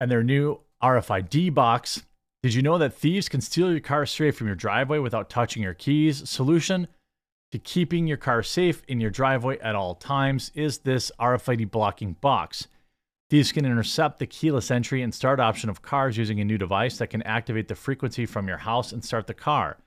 and 0.00 0.10
their 0.10 0.24
new 0.24 0.60
RFID 0.82 1.54
box. 1.54 2.02
Did 2.42 2.54
you 2.54 2.62
know 2.62 2.76
that 2.78 2.94
thieves 2.94 3.28
can 3.28 3.40
steal 3.40 3.70
your 3.70 3.80
car 3.80 4.04
straight 4.04 4.34
from 4.34 4.48
your 4.48 4.56
driveway 4.56 4.98
without 4.98 5.30
touching 5.30 5.62
your 5.62 5.74
keys? 5.74 6.28
Solution 6.28 6.88
to 7.52 7.58
keeping 7.58 8.06
your 8.06 8.16
car 8.16 8.42
safe 8.42 8.82
in 8.88 9.00
your 9.00 9.10
driveway 9.10 9.58
at 9.60 9.74
all 9.74 9.94
times 9.94 10.50
is 10.54 10.78
this 10.78 11.10
RFID 11.18 11.70
blocking 11.70 12.14
box. 12.14 12.66
Thieves 13.30 13.52
can 13.52 13.64
intercept 13.64 14.18
the 14.18 14.26
keyless 14.26 14.70
entry 14.70 15.02
and 15.02 15.14
start 15.14 15.38
option 15.38 15.70
of 15.70 15.82
cars 15.82 16.16
using 16.16 16.40
a 16.40 16.44
new 16.44 16.58
device 16.58 16.98
that 16.98 17.10
can 17.10 17.22
activate 17.22 17.68
the 17.68 17.74
frequency 17.74 18.26
from 18.26 18.48
your 18.48 18.58
house 18.58 18.92
and 18.92 19.04
start 19.04 19.26
the 19.26 19.34
car. 19.34 19.78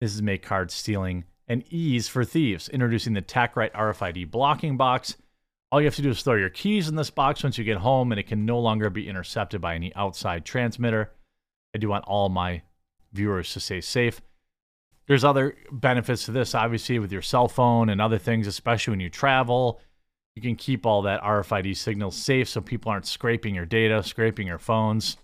This 0.00 0.14
is 0.14 0.22
make 0.22 0.42
card 0.42 0.70
stealing 0.70 1.24
an 1.48 1.64
ease 1.70 2.08
for 2.08 2.24
thieves. 2.24 2.68
Introducing 2.68 3.14
the 3.14 3.22
TacRight 3.22 3.72
RFID 3.72 4.30
blocking 4.30 4.76
box. 4.76 5.16
All 5.70 5.80
you 5.80 5.86
have 5.86 5.96
to 5.96 6.02
do 6.02 6.10
is 6.10 6.22
throw 6.22 6.36
your 6.36 6.50
keys 6.50 6.88
in 6.88 6.94
this 6.94 7.10
box 7.10 7.42
once 7.42 7.58
you 7.58 7.64
get 7.64 7.78
home, 7.78 8.12
and 8.12 8.18
it 8.18 8.26
can 8.26 8.46
no 8.46 8.58
longer 8.58 8.88
be 8.88 9.08
intercepted 9.08 9.60
by 9.60 9.74
any 9.74 9.94
outside 9.94 10.44
transmitter. 10.44 11.12
I 11.74 11.78
do 11.78 11.88
want 11.88 12.06
all 12.06 12.28
my 12.28 12.62
viewers 13.12 13.52
to 13.52 13.60
stay 13.60 13.80
safe. 13.80 14.20
There's 15.06 15.24
other 15.24 15.56
benefits 15.72 16.26
to 16.26 16.32
this, 16.32 16.54
obviously, 16.54 16.98
with 16.98 17.12
your 17.12 17.22
cell 17.22 17.48
phone 17.48 17.88
and 17.88 18.00
other 18.00 18.18
things, 18.18 18.46
especially 18.46 18.92
when 18.92 19.00
you 19.00 19.10
travel. 19.10 19.80
You 20.36 20.42
can 20.42 20.56
keep 20.56 20.86
all 20.86 21.02
that 21.02 21.22
RFID 21.22 21.76
signal 21.76 22.10
safe 22.10 22.48
so 22.48 22.60
people 22.60 22.92
aren't 22.92 23.06
scraping 23.06 23.54
your 23.54 23.66
data, 23.66 24.02
scraping 24.02 24.46
your 24.46 24.58
phones. 24.58 25.16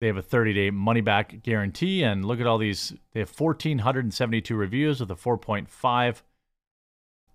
They 0.00 0.06
have 0.06 0.16
a 0.16 0.22
30 0.22 0.52
day 0.52 0.70
money 0.70 1.00
back 1.00 1.42
guarantee. 1.42 2.02
And 2.02 2.24
look 2.24 2.40
at 2.40 2.46
all 2.46 2.58
these. 2.58 2.94
They 3.12 3.20
have 3.20 3.38
1,472 3.38 4.54
reviews 4.54 5.00
with 5.00 5.10
a 5.10 5.16
4.5 5.16 6.22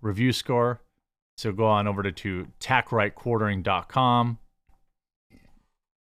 review 0.00 0.32
score. 0.32 0.80
So 1.36 1.52
go 1.52 1.66
on 1.66 1.86
over 1.86 2.02
to, 2.02 2.12
to 2.12 2.46
tacrightquartering.com. 2.60 4.38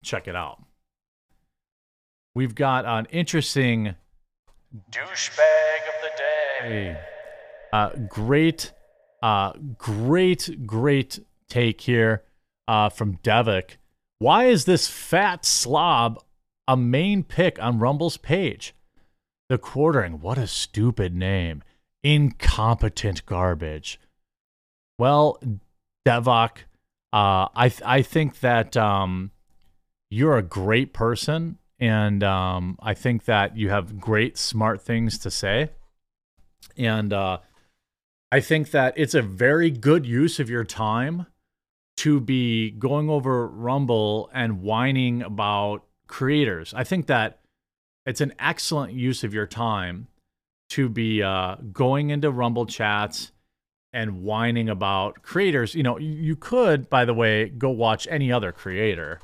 Check 0.05 0.29
it 0.29 0.37
out. 0.37 0.63
We've 2.35 2.55
got 2.55 2.85
an 2.85 3.07
interesting 3.11 3.97
Douchebag 4.91 5.79
of 5.89 6.03
the 6.03 6.11
day. 6.19 7.01
uh, 7.73 7.91
great, 8.09 8.73
uh, 9.23 9.53
great, 9.79 10.67
great 10.67 11.19
take 11.49 11.81
here 11.81 12.25
uh, 12.69 12.89
from 12.91 13.17
Devik. 13.19 13.77
Why 14.19 14.45
is 14.45 14.65
this 14.65 14.87
fat 14.87 15.45
slob 15.45 16.23
a 16.69 16.77
main 16.77 17.23
pick 17.23 17.63
on 17.63 17.79
Rumble's 17.79 18.17
page? 18.17 18.75
The 19.49 19.59
quartering. 19.59 20.21
What 20.21 20.39
a 20.39 20.47
stupid 20.47 21.15
name. 21.15 21.63
Incompetent 22.03 23.25
garbage. 23.27 24.01
Well, 24.99 25.39
Devok, 26.07 26.59
uh, 27.13 27.49
I 27.55 27.69
th- 27.69 27.83
I 27.85 28.03
think 28.03 28.41
that 28.41 28.77
um, 28.77 29.31
you're 30.11 30.37
a 30.37 30.43
great 30.43 30.93
person, 30.93 31.59
and 31.79 32.23
um, 32.23 32.79
I 32.81 32.95
think 32.95 33.25
that 33.25 33.57
you 33.57 33.71
have 33.71 34.01
great, 34.01 34.39
smart 34.39 34.81
things 34.83 35.19
to 35.19 35.31
say, 35.31 35.71
and 36.77 37.13
uh, 37.13 37.39
I 38.33 38.41
think 38.41 38.71
that 38.73 38.95
it's 38.97 39.15
a 39.15 39.23
very 39.23 39.71
good 39.71 40.07
use 40.07 40.41
of 40.41 40.51
your 40.51 40.65
time 40.65 41.27
to 41.99 42.21
be 42.21 42.71
going 42.71 43.09
over 43.09 43.47
Rumble 43.47 44.31
and 44.35 44.63
whining 44.63 45.23
about 45.23 45.85
creators. 46.07 46.73
I 46.75 46.85
think 46.85 47.07
that 47.07 47.41
it's 48.05 48.21
an 48.21 48.35
excellent 48.39 48.93
use 48.93 49.25
of 49.25 49.35
your 49.35 49.47
time 49.47 50.09
to 50.71 50.89
be 50.89 51.23
uh, 51.23 51.57
going 51.73 52.11
into 52.11 52.31
Rumble 52.31 52.67
chats 52.67 53.33
and 53.93 54.23
whining 54.23 54.69
about 54.69 55.23
creators. 55.23 55.75
You 55.75 55.83
know, 55.83 55.99
you- 55.99 56.37
could, 56.37 56.89
by 56.91 57.05
the 57.05 57.15
way, 57.15 57.49
go 57.49 57.71
watch 57.71 58.07
any 58.11 58.31
other 58.31 58.53
creator. 58.53 59.21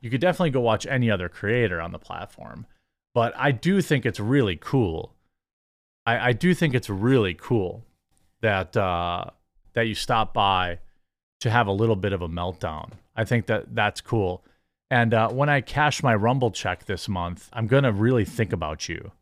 You 0.00 0.10
could 0.10 0.20
definitely 0.20 0.50
go 0.50 0.60
watch 0.60 0.86
any 0.86 1.10
other 1.10 1.28
creator 1.28 1.80
on 1.80 1.92
the 1.92 1.98
platform. 1.98 2.66
But 3.14 3.32
I 3.36 3.52
do 3.52 3.82
think 3.82 4.06
it's 4.06 4.20
really 4.20 4.56
cool. 4.56 5.14
I, 6.06 6.30
I 6.30 6.32
do 6.32 6.54
think 6.54 6.74
it's 6.74 6.88
really 6.88 7.34
cool 7.34 7.84
that 8.40 8.76
uh, 8.76 9.26
that 9.74 9.86
you 9.86 9.94
stop 9.94 10.32
by 10.32 10.78
to 11.40 11.50
have 11.50 11.66
a 11.66 11.72
little 11.72 11.96
bit 11.96 12.12
of 12.12 12.22
a 12.22 12.28
meltdown. 12.28 12.92
I 13.16 13.24
think 13.24 13.46
that 13.46 13.74
that's 13.74 14.00
cool. 14.00 14.44
And 14.90 15.14
uh, 15.14 15.28
when 15.30 15.48
I 15.48 15.60
cash 15.60 16.02
my 16.02 16.14
Rumble 16.14 16.50
check 16.50 16.84
this 16.84 17.08
month, 17.08 17.48
I'm 17.52 17.66
gonna 17.66 17.92
really 17.92 18.24
think 18.24 18.52
about 18.52 18.88
you. 18.88 19.12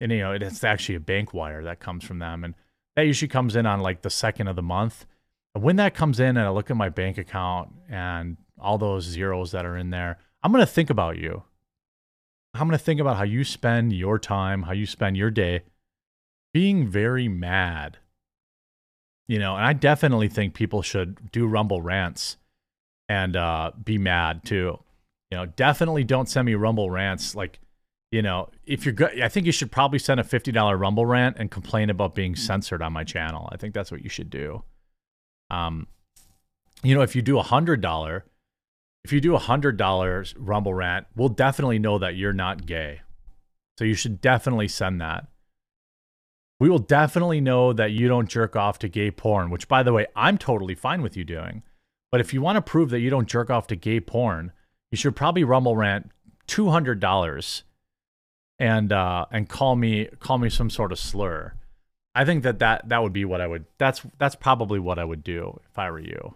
And 0.00 0.12
you 0.12 0.18
know, 0.18 0.32
it's 0.32 0.64
actually 0.64 0.94
a 0.96 1.00
bank 1.00 1.32
wire 1.32 1.62
that 1.64 1.80
comes 1.80 2.04
from 2.04 2.18
them, 2.18 2.44
and 2.44 2.54
that 2.96 3.02
usually 3.02 3.28
comes 3.28 3.56
in 3.56 3.66
on 3.66 3.80
like 3.80 4.02
the 4.02 4.10
second 4.10 4.48
of 4.48 4.56
the 4.56 4.62
month. 4.62 5.06
And 5.54 5.64
when 5.64 5.76
that 5.76 5.94
comes 5.94 6.20
in, 6.20 6.36
and 6.36 6.40
I 6.40 6.50
look 6.50 6.70
at 6.70 6.76
my 6.76 6.88
bank 6.88 7.18
account 7.18 7.70
and 7.88 8.36
all 8.58 8.78
those 8.78 9.04
zeros 9.04 9.52
that 9.52 9.64
are 9.64 9.76
in 9.76 9.90
there, 9.90 10.18
I'm 10.42 10.52
gonna 10.52 10.66
think 10.66 10.90
about 10.90 11.16
you. 11.16 11.42
I'm 12.52 12.66
gonna 12.66 12.78
think 12.78 13.00
about 13.00 13.16
how 13.16 13.24
you 13.24 13.44
spend 13.44 13.92
your 13.92 14.18
time, 14.18 14.62
how 14.62 14.72
you 14.72 14.86
spend 14.86 15.16
your 15.16 15.30
day, 15.30 15.62
being 16.52 16.86
very 16.86 17.28
mad 17.28 17.98
you 19.30 19.38
know 19.38 19.54
and 19.54 19.64
i 19.64 19.72
definitely 19.72 20.28
think 20.28 20.54
people 20.54 20.82
should 20.82 21.30
do 21.30 21.46
rumble 21.46 21.80
rants 21.80 22.36
and 23.08 23.36
uh 23.36 23.70
be 23.82 23.96
mad 23.96 24.44
too 24.44 24.78
you 25.30 25.38
know 25.38 25.46
definitely 25.46 26.04
don't 26.04 26.28
send 26.28 26.46
me 26.46 26.54
rumble 26.54 26.90
rants 26.90 27.34
like 27.34 27.60
you 28.10 28.22
know 28.22 28.48
if 28.66 28.84
you're 28.84 28.92
good 28.92 29.20
i 29.20 29.28
think 29.28 29.46
you 29.46 29.52
should 29.52 29.70
probably 29.70 29.98
send 29.98 30.20
a 30.20 30.24
$50 30.24 30.78
rumble 30.78 31.06
rant 31.06 31.36
and 31.38 31.50
complain 31.50 31.90
about 31.90 32.14
being 32.14 32.34
censored 32.36 32.82
on 32.82 32.92
my 32.92 33.04
channel. 33.04 33.48
I 33.52 33.56
think 33.56 33.74
that's 33.74 33.92
what 33.92 34.02
you 34.02 34.10
should 34.10 34.30
do. 34.30 34.62
Um 35.50 35.86
you 36.82 36.94
know 36.94 37.02
if 37.02 37.14
you 37.14 37.22
do 37.22 37.38
a 37.38 37.42
hundred 37.42 37.80
dollar 37.80 38.24
if 39.04 39.12
you 39.12 39.20
do 39.20 39.34
a 39.34 39.38
hundred 39.38 39.76
dollars 39.76 40.34
rumble 40.36 40.74
rant 40.74 41.06
we'll 41.14 41.28
definitely 41.28 41.78
know 41.78 41.98
that 41.98 42.16
you're 42.16 42.32
not 42.32 42.66
gay. 42.66 43.02
So 43.78 43.84
you 43.84 43.94
should 43.94 44.20
definitely 44.20 44.68
send 44.68 45.00
that. 45.00 45.26
We 46.60 46.68
will 46.68 46.78
definitely 46.78 47.40
know 47.40 47.72
that 47.72 47.92
you 47.92 48.06
don't 48.06 48.28
jerk 48.28 48.54
off 48.54 48.78
to 48.80 48.88
gay 48.90 49.10
porn, 49.10 49.48
which, 49.48 49.66
by 49.66 49.82
the 49.82 49.94
way, 49.94 50.06
I'm 50.14 50.36
totally 50.36 50.74
fine 50.74 51.00
with 51.00 51.16
you 51.16 51.24
doing. 51.24 51.62
But 52.12 52.20
if 52.20 52.34
you 52.34 52.42
want 52.42 52.56
to 52.56 52.62
prove 52.62 52.90
that 52.90 53.00
you 53.00 53.08
don't 53.08 53.26
jerk 53.26 53.48
off 53.48 53.66
to 53.68 53.76
gay 53.76 53.98
porn, 53.98 54.52
you 54.90 54.96
should 54.96 55.16
probably 55.16 55.44
rumble 55.44 55.76
rant 55.76 56.10
two 56.46 56.70
hundred 56.70 57.00
dollars 57.00 57.64
and 58.58 58.92
uh, 58.92 59.26
and 59.30 59.48
call 59.48 59.76
me 59.76 60.08
call 60.18 60.38
me 60.38 60.50
some 60.50 60.70
sort 60.70 60.92
of 60.92 60.98
slur. 60.98 61.54
I 62.14 62.24
think 62.24 62.42
that, 62.42 62.58
that 62.58 62.88
that 62.88 63.02
would 63.02 63.12
be 63.12 63.24
what 63.24 63.40
I 63.40 63.46
would. 63.46 63.66
That's 63.78 64.02
that's 64.18 64.34
probably 64.34 64.78
what 64.78 64.98
I 64.98 65.04
would 65.04 65.22
do 65.22 65.60
if 65.70 65.78
I 65.78 65.90
were 65.90 66.00
you. 66.00 66.34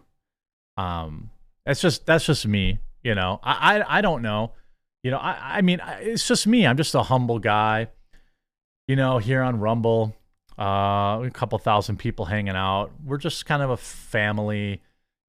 Um, 0.76 1.30
that's 1.66 1.80
just 1.80 2.06
that's 2.06 2.26
just 2.26 2.46
me. 2.46 2.78
You 3.02 3.14
know, 3.14 3.40
I 3.42 3.78
I, 3.78 3.98
I 3.98 4.00
don't 4.00 4.22
know. 4.22 4.52
You 5.02 5.10
know, 5.10 5.18
I 5.18 5.58
I 5.58 5.60
mean, 5.62 5.80
I- 5.80 6.00
it's 6.00 6.26
just 6.26 6.46
me. 6.46 6.66
I'm 6.66 6.76
just 6.76 6.94
a 6.94 7.02
humble 7.02 7.38
guy 7.38 7.88
you 8.86 8.96
know, 8.96 9.18
here 9.18 9.42
on 9.42 9.60
Rumble, 9.60 10.14
uh, 10.58 11.22
a 11.24 11.30
couple 11.32 11.58
thousand 11.58 11.96
people 11.98 12.26
hanging 12.26 12.54
out. 12.54 12.90
We're 13.04 13.18
just 13.18 13.46
kind 13.46 13.62
of 13.62 13.70
a 13.70 13.76
family 13.76 14.82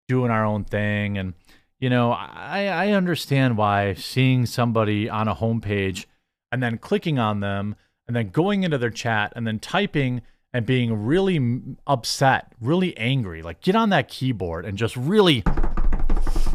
doing 0.08 0.32
our 0.32 0.46
own 0.46 0.66
thing. 0.66 1.18
And, 1.18 1.34
you 1.80 1.90
know, 1.90 2.12
I, 2.12 2.68
I 2.68 2.92
understand 2.92 3.58
why 3.58 3.94
seeing 3.94 4.46
somebody 4.46 5.10
on 5.10 5.28
a 5.28 5.36
homepage 5.36 6.06
and 6.52 6.64
then 6.64 6.78
clicking 6.78 7.20
on 7.20 7.42
them 7.42 7.76
and 8.08 8.16
then 8.16 8.30
going 8.30 8.64
into 8.64 8.78
their 8.78 8.90
chat 8.90 9.34
and 9.36 9.46
then 9.46 9.60
typing 9.60 10.22
and 10.54 10.66
being 10.66 11.06
really 11.06 11.62
upset, 11.86 12.54
really 12.62 12.96
angry. 12.98 13.42
Like, 13.42 13.62
get 13.62 13.76
on 13.76 13.90
that 13.90 14.08
keyboard 14.08 14.66
and 14.66 14.78
just 14.78 14.96
really, 14.96 15.44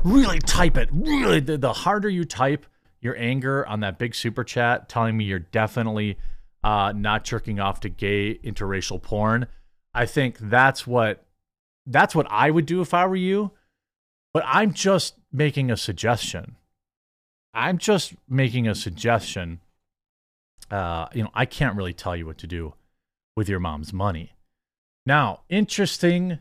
really 0.04 0.38
type 0.38 0.78
it. 0.78 0.88
Really, 0.90 1.40
the, 1.40 1.58
the 1.58 1.72
harder 1.72 2.08
you 2.08 2.24
type 2.24 2.64
your 3.00 3.16
anger 3.18 3.66
on 3.66 3.80
that 3.80 3.98
big 3.98 4.14
super 4.14 4.44
chat 4.44 4.88
telling 4.88 5.16
me 5.16 5.24
you're 5.24 5.38
definitely 5.38 6.18
uh, 6.64 6.92
not 6.96 7.24
jerking 7.24 7.60
off 7.60 7.80
to 7.80 7.88
gay 7.88 8.38
interracial 8.38 9.02
porn. 9.02 9.46
I 9.92 10.06
think 10.06 10.38
that's 10.38 10.86
what 10.86 11.24
that's 11.86 12.14
what 12.14 12.26
I 12.30 12.50
would 12.50 12.66
do 12.66 12.80
if 12.80 12.94
I 12.94 13.06
were 13.06 13.16
you. 13.16 13.52
But 14.32 14.44
I'm 14.46 14.72
just 14.72 15.16
making 15.32 15.70
a 15.70 15.76
suggestion. 15.76 16.56
I'm 17.52 17.78
just 17.78 18.14
making 18.28 18.68
a 18.68 18.74
suggestion. 18.74 19.60
Uh, 20.70 21.06
you 21.12 21.24
know, 21.24 21.30
I 21.34 21.46
can't 21.46 21.76
really 21.76 21.92
tell 21.92 22.14
you 22.14 22.26
what 22.26 22.38
to 22.38 22.46
do 22.46 22.74
with 23.36 23.48
your 23.48 23.58
mom's 23.58 23.92
money. 23.92 24.34
Now, 25.04 25.40
interesting 25.48 26.38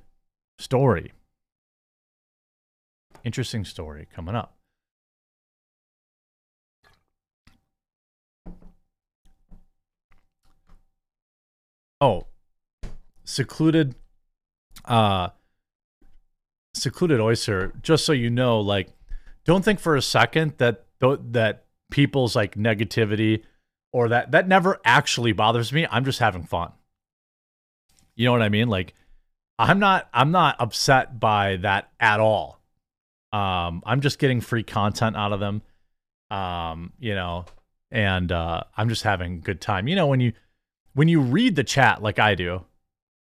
story. 0.59 1.13
Interesting 3.23 3.65
story 3.65 4.07
coming 4.13 4.35
up. 4.35 4.55
Oh, 12.01 12.27
secluded 13.25 13.95
uh 14.85 15.29
secluded 16.79 17.19
oyster, 17.19 17.73
just 17.81 18.05
so 18.05 18.11
you 18.11 18.29
know, 18.29 18.59
like, 18.59 18.89
don't 19.45 19.63
think 19.63 19.79
for 19.79 19.95
a 19.95 20.01
second 20.01 20.53
that 20.57 20.85
that 20.99 21.65
people's 21.91 22.35
like 22.35 22.55
negativity 22.55 23.43
or 23.91 24.09
that 24.09 24.31
that 24.31 24.47
never 24.47 24.79
actually 24.85 25.31
bothers 25.31 25.71
me. 25.71 25.87
I'm 25.89 26.05
just 26.05 26.19
having 26.19 26.43
fun. 26.43 26.71
You 28.15 28.25
know 28.25 28.31
what 28.31 28.41
I 28.41 28.49
mean? 28.49 28.67
Like, 28.67 28.93
I'm 29.57 29.79
not 29.79 30.07
I'm 30.13 30.31
not 30.31 30.55
upset 30.59 31.19
by 31.19 31.57
that 31.57 31.91
at 31.99 32.19
all. 32.19 32.59
Um, 33.31 33.83
I'm 33.85 34.01
just 34.01 34.19
getting 34.19 34.41
free 34.41 34.63
content 34.63 35.15
out 35.15 35.33
of 35.33 35.39
them. 35.39 35.61
Um, 36.31 36.93
you 36.99 37.15
know, 37.15 37.45
and 37.91 38.31
uh, 38.31 38.63
I'm 38.75 38.89
just 38.89 39.03
having 39.03 39.35
a 39.35 39.39
good 39.39 39.61
time. 39.61 39.87
You 39.87 39.95
know, 39.95 40.07
when 40.07 40.19
you 40.19 40.33
when 40.93 41.07
you 41.07 41.21
read 41.21 41.55
the 41.55 41.63
chat 41.63 42.01
like 42.01 42.19
I 42.19 42.35
do, 42.35 42.65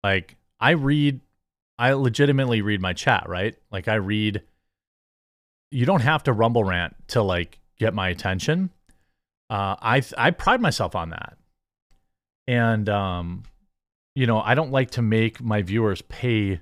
like 0.02 0.36
I 0.60 0.70
read, 0.70 1.20
I 1.78 1.92
legitimately 1.92 2.62
read 2.62 2.80
my 2.80 2.92
chat, 2.92 3.28
right? 3.28 3.56
Like 3.70 3.88
I 3.88 3.94
read. 3.94 4.42
You 5.70 5.84
don't 5.84 6.00
have 6.00 6.22
to 6.24 6.32
rumble 6.32 6.64
rant 6.64 6.96
to 7.08 7.22
like 7.22 7.58
get 7.78 7.94
my 7.94 8.08
attention. 8.08 8.70
Uh, 9.50 9.76
I 9.80 10.02
I 10.16 10.30
pride 10.30 10.60
myself 10.60 10.94
on 10.94 11.10
that, 11.10 11.36
and 12.46 12.88
um, 12.88 13.44
you 14.14 14.26
know 14.26 14.40
I 14.40 14.54
don't 14.54 14.72
like 14.72 14.90
to 14.92 15.02
make 15.02 15.40
my 15.40 15.62
viewers 15.62 16.02
pay 16.02 16.60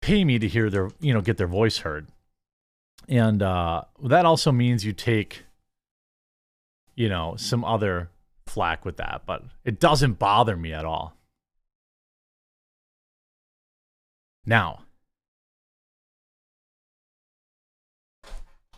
pay 0.00 0.24
me 0.24 0.38
to 0.38 0.48
hear 0.48 0.70
their 0.70 0.90
you 1.00 1.14
know 1.14 1.20
get 1.20 1.36
their 1.38 1.46
voice 1.46 1.78
heard, 1.78 2.08
and 3.08 3.42
uh, 3.42 3.82
that 4.04 4.26
also 4.26 4.52
means 4.52 4.84
you 4.84 4.92
take 4.92 5.44
you 6.94 7.08
know 7.08 7.34
some 7.36 7.64
other 7.64 8.10
flack 8.46 8.84
with 8.84 8.98
that, 8.98 9.22
but 9.24 9.42
it 9.64 9.80
doesn't 9.80 10.18
bother 10.18 10.56
me 10.56 10.72
at 10.72 10.84
all. 10.84 11.16
Now, 14.44 14.80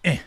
eh. 0.04 0.18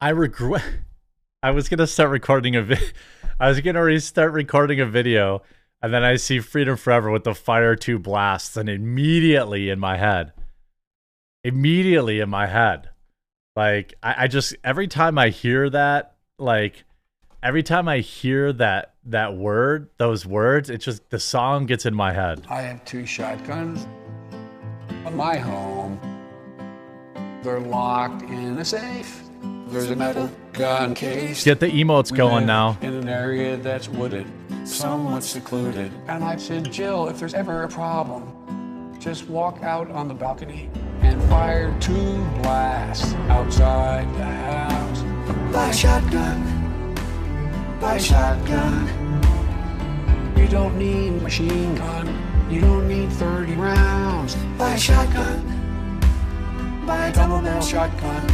I 0.00 0.10
regret. 0.10 0.62
I 1.42 1.52
was 1.52 1.70
gonna 1.70 1.86
start 1.86 2.10
recording 2.10 2.54
a 2.56 2.62
vi- 2.62 2.92
I 3.40 3.48
was 3.48 3.60
gonna 3.60 3.82
restart 3.82 4.32
recording 4.32 4.78
a 4.80 4.86
video, 4.86 5.42
and 5.80 5.92
then 5.94 6.04
I 6.04 6.16
see 6.16 6.40
Freedom 6.40 6.76
Forever 6.76 7.10
with 7.10 7.24
the 7.24 7.34
Fire 7.34 7.76
Two 7.76 7.98
blasts, 7.98 8.58
and 8.58 8.68
immediately 8.68 9.70
in 9.70 9.78
my 9.80 9.96
head, 9.96 10.32
immediately 11.42 12.20
in 12.20 12.28
my 12.28 12.46
head, 12.46 12.90
like 13.56 13.94
I, 14.02 14.24
I 14.24 14.26
just 14.28 14.54
every 14.62 14.86
time 14.86 15.16
I 15.16 15.30
hear 15.30 15.70
that, 15.70 16.16
like 16.38 16.84
every 17.42 17.62
time 17.62 17.88
I 17.88 17.98
hear 17.98 18.52
that 18.54 18.94
that 19.06 19.36
word, 19.36 19.88
those 19.96 20.26
words, 20.26 20.70
it 20.70 20.78
just 20.78 21.08
the 21.10 21.20
song 21.20 21.66
gets 21.66 21.86
in 21.86 21.94
my 21.94 22.12
head. 22.12 22.46
I 22.48 22.62
have 22.62 22.84
two 22.84 23.06
shotguns 23.06 23.86
on 25.04 25.16
my 25.16 25.36
home. 25.36 25.98
They're 27.42 27.60
locked 27.60 28.22
in 28.22 28.58
a 28.58 28.64
safe. 28.64 29.22
There's 29.68 29.90
a 29.90 29.96
metal 29.96 30.30
gun 30.52 30.94
case. 30.94 31.44
Get 31.44 31.60
the 31.60 31.68
emotes 31.68 32.10
We 32.10 32.18
going 32.18 32.46
live 32.46 32.46
now. 32.46 32.78
In 32.82 32.94
an 32.94 33.08
area 33.08 33.56
that's 33.56 33.88
wooded, 33.88 34.26
somewhat 34.64 35.22
secluded. 35.22 35.92
And 36.08 36.24
I 36.24 36.36
said, 36.36 36.70
Jill, 36.70 37.08
if 37.08 37.18
there's 37.18 37.34
ever 37.34 37.62
a 37.62 37.68
problem, 37.68 38.98
just 38.98 39.28
walk 39.28 39.62
out 39.62 39.90
on 39.90 40.08
the 40.08 40.14
balcony 40.14 40.68
and 41.00 41.22
fire 41.30 41.74
two 41.80 42.22
blasts 42.42 43.14
outside 43.30 44.12
the 44.16 44.24
house. 44.24 45.02
Buy 45.52 45.68
a 45.68 45.72
shotgun. 45.72 46.59
Buy 47.80 47.94
a 47.96 48.00
shotgun. 48.00 48.86
You 50.36 50.46
don't 50.48 50.76
need 50.78 51.08
a 51.08 51.20
machine 51.22 51.74
gun. 51.76 52.06
You 52.50 52.60
don't 52.60 52.86
need 52.86 53.10
30 53.12 53.54
rounds. 53.54 54.34
Buy 54.58 54.74
a 54.74 54.78
shotgun. 54.78 55.40
Buy 56.86 57.06
a 57.06 57.12
double 57.12 57.40
barrel 57.40 57.62
shotgun. 57.62 58.26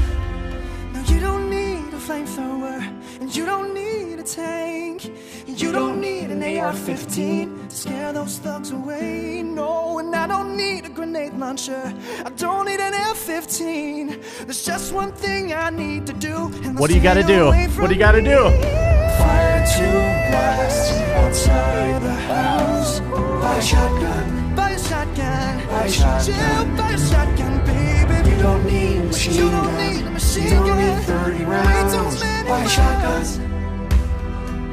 No, 0.92 1.01
you 1.03 1.20
don't 1.20 1.49
need 1.49 1.94
a 1.94 1.99
flamethrower, 1.99 2.80
and 3.20 3.34
you 3.36 3.47
don't 3.47 3.72
need 3.72 4.18
a 4.18 4.24
tank. 4.24 5.12
You 5.47 5.70
don't 5.70 6.01
need 6.01 6.30
an 6.30 6.42
AR-15 6.42 7.68
to 7.68 7.76
scare 7.76 8.12
those 8.12 8.38
thugs 8.38 8.72
away. 8.72 9.42
No, 9.44 9.99
and 10.01 10.14
I 10.16 10.26
don't 10.26 10.57
need 10.57 10.86
a 10.86 10.88
grenade 10.88 11.34
launcher. 11.34 11.94
I 12.24 12.30
don't 12.30 12.66
need 12.66 12.80
an 12.80 12.94
F-15. 12.94 14.44
There's 14.44 14.64
just 14.64 14.92
one 14.92 15.12
thing 15.12 15.53
I 15.53 15.70
need 15.70 16.05
to 16.09 16.12
do. 16.12 16.51
And 16.64 16.76
What 16.78 16.90
do 16.90 16.97
you 16.97 17.03
gotta 17.03 17.22
do? 17.22 17.53
What 17.80 17.88
do 17.88 17.94
you 17.94 18.01
gotta 18.01 18.22
do? 18.22 19.05
Fire 19.19 19.64
two 19.75 20.01
blasts 20.31 20.93
outside 21.21 22.01
the 22.03 22.14
house. 22.14 23.01
Buy 23.01 23.57
a 23.57 23.62
shotgun. 23.62 24.55
Buy 24.55 24.71
a 24.71 24.79
shotgun. 24.79 25.67
Buy 25.69 25.85
a 25.85 25.89
shotgun. 25.91 26.25
Jill, 26.25 26.64
buy 26.77 26.91
a 26.93 26.99
shotgun, 26.99 27.59
baby. 27.67 28.31
You 28.31 28.37
don't 28.43 28.64
need 28.67 28.97
a 28.97 28.99
machine 29.05 29.35
You 29.35 29.51
don't 29.51 29.77
need 29.77 30.07
a 30.07 30.11
machine 30.11 30.45
you 30.45 30.51
don't 30.51 30.79
need 30.79 31.03
30 31.05 31.45
rounds. 31.45 31.93
too 32.21 32.27
Buy 32.49 32.61
a 32.62 32.69
shotgun. 32.69 33.25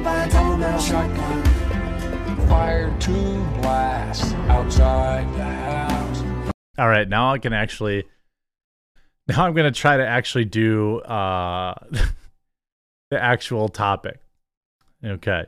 Buy 0.04 0.24
a 0.24 0.30
double 0.30 0.56
barrel 0.58 0.78
shotgun. 0.80 1.42
Fire 2.48 2.96
two 3.00 3.44
blasts 3.62 4.32
outside 4.48 5.26
the 5.34 5.44
house. 5.44 6.22
All 6.78 6.88
right, 6.88 7.08
now 7.08 7.32
I 7.32 7.38
can 7.38 7.52
actually. 7.52 8.04
Now 9.26 9.46
I'm 9.46 9.54
gonna 9.54 9.70
try 9.72 9.96
to 9.96 10.06
actually 10.06 10.44
do 10.44 10.98
uh, 11.00 11.74
the 13.10 13.18
actual 13.22 13.68
topic. 13.70 14.18
Okay. 15.04 15.44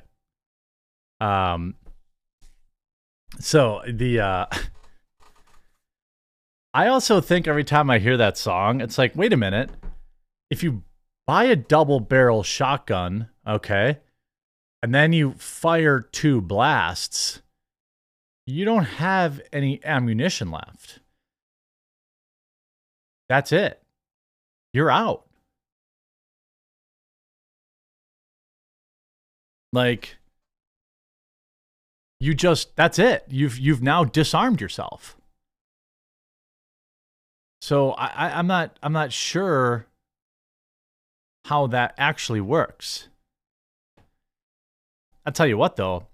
Um. 1.21 1.75
So 3.39 3.83
the 3.89 4.21
uh, 4.21 4.47
I 6.75 6.89
also 6.89 7.21
think 7.21 7.49
every 7.49 7.65
time 7.65 7.89
I 7.89 7.99
hear 7.99 8.17
that 8.19 8.37
song, 8.37 8.81
it's 8.81 8.99
like, 8.99 9.17
wait 9.17 9.33
a 9.33 9.37
minute. 9.37 9.71
If 10.51 10.63
you 10.63 10.83
buy 11.27 11.45
a 11.45 11.57
double 11.57 12.01
barrel 12.01 12.43
shotgun, 12.43 13.31
okay, 13.47 13.99
and 14.83 14.95
then 14.95 15.13
you 15.13 15.33
fire 15.33 16.01
two 16.01 16.41
blasts, 16.41 17.43
you 18.47 18.65
don't 18.65 18.85
have 18.85 19.41
any 19.53 19.85
ammunition 19.85 20.51
left. 20.51 21.01
That's 23.29 23.53
it. 23.53 23.83
You're 24.73 24.91
out. 24.91 25.26
Like 29.77 30.17
you 32.19 32.33
just 32.33 32.75
that's 32.77 32.99
it. 32.99 33.27
You've 33.29 33.59
you've 33.59 33.83
now 33.83 34.05
disarmed 34.05 34.59
yourself. 34.59 35.19
So 37.61 37.91
I, 37.91 38.07
I 38.07 38.39
I'm 38.39 38.47
not 38.47 38.79
I'm 38.83 38.95
not 38.95 39.13
sure 39.13 39.85
how 41.45 41.67
that 41.67 41.95
actually 41.99 42.41
works. 42.41 43.09
I'll 45.27 45.35
tell 45.35 45.47
you 45.47 45.59
what 45.59 45.77
though. 45.77 46.07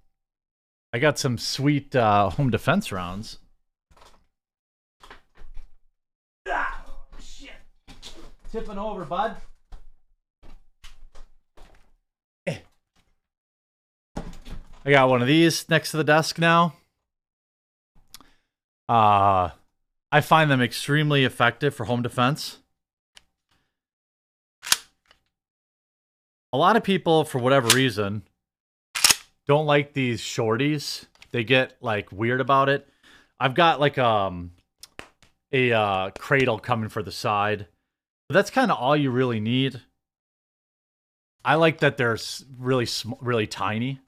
I 0.93 0.99
got 0.99 1.17
some 1.17 1.39
sweet 1.39 1.95
uh, 1.95 2.31
home 2.31 2.51
defense 2.51 2.91
rounds. 2.91 3.39
Ah, 6.49 6.85
shit. 7.21 7.51
Tipping 8.51 8.77
over, 8.77 9.05
bud. 9.05 9.37
I 14.85 14.91
got 14.91 15.09
one 15.09 15.23
of 15.23 15.29
these 15.29 15.69
next 15.69 15.93
to 15.93 15.97
the 15.97 16.05
desk 16.05 16.39
now. 16.39 16.75
Uh 18.89 19.51
I 20.11 20.21
find 20.21 20.51
them 20.51 20.61
extremely 20.61 21.25
effective 21.25 21.75
for 21.75 21.85
home 21.85 22.03
defense. 22.03 22.59
A 26.53 26.59
lot 26.59 26.77
of 26.77 26.85
people, 26.85 27.25
for 27.25 27.39
whatever 27.39 27.75
reason, 27.75 28.25
don't 29.47 29.65
like 29.65 29.95
these 29.95 30.21
shorties. 30.21 31.07
They 31.31 31.45
get 31.45 31.79
like 31.81 32.13
weird 32.13 32.43
about 32.43 32.69
it. 32.69 32.87
I've 33.41 33.55
got 33.55 33.81
like 33.81 33.97
um 33.97 34.53
a 35.53 35.73
uh, 35.73 36.11
cradle 36.19 36.59
coming 36.59 36.89
for 36.89 37.03
the 37.03 37.13
side. 37.13 37.69
But 38.29 38.35
that's 38.35 38.51
kind 38.51 38.71
of 38.71 38.79
all 38.79 38.97
you 38.97 39.11
really 39.11 39.41
need. 39.41 39.81
I 41.45 41.55
like 41.55 41.79
that 41.79 41.97
they're 41.97 42.19
really 42.59 42.89
really 43.21 43.47
tiny. 43.47 44.01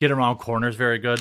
Get 0.00 0.10
around 0.10 0.36
corners 0.38 0.76
very 0.76 0.98
good. 0.98 1.20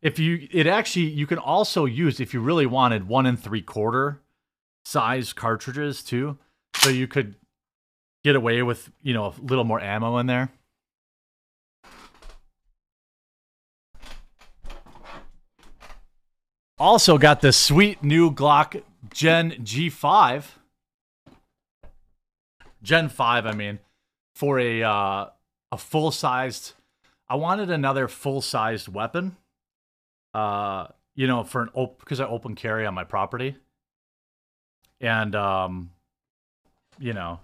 If 0.00 0.18
you 0.18 0.48
it 0.52 0.66
actually 0.66 1.06
you 1.06 1.26
can 1.26 1.38
also 1.38 1.86
use 1.86 2.20
if 2.20 2.34
you 2.34 2.40
really 2.40 2.66
wanted 2.66 3.08
one 3.08 3.26
and 3.26 3.38
three 3.38 3.62
quarter 3.62 4.20
size 4.84 5.32
cartridges 5.32 6.02
too. 6.02 6.38
So 6.76 6.90
you 6.90 7.08
could 7.08 7.34
get 8.22 8.36
away 8.36 8.62
with, 8.62 8.90
you 9.02 9.14
know, 9.14 9.26
a 9.26 9.34
little 9.42 9.64
more 9.64 9.80
ammo 9.80 10.18
in 10.18 10.26
there. 10.26 10.50
Also 16.78 17.18
got 17.18 17.40
the 17.40 17.52
sweet 17.52 18.02
new 18.02 18.30
Glock 18.32 18.82
Gen 19.12 19.52
G5. 19.52 20.44
Gen 22.82 23.08
5, 23.08 23.46
I 23.46 23.52
mean, 23.52 23.78
for 24.34 24.58
a 24.58 24.82
uh, 24.82 25.26
a 25.72 25.78
full-sized 25.78 26.74
I 27.28 27.36
wanted 27.36 27.70
another 27.70 28.08
full-sized 28.08 28.88
weapon. 28.88 29.36
uh, 30.34 30.88
you 31.14 31.26
know, 31.26 31.44
for 31.44 31.62
an 31.62 31.70
op 31.74 32.00
because 32.00 32.20
I 32.20 32.26
open 32.26 32.54
carry 32.56 32.84
on 32.86 32.94
my 32.94 33.04
property, 33.04 33.56
and 35.00 35.34
um, 35.34 35.90
you 36.98 37.12
know, 37.12 37.40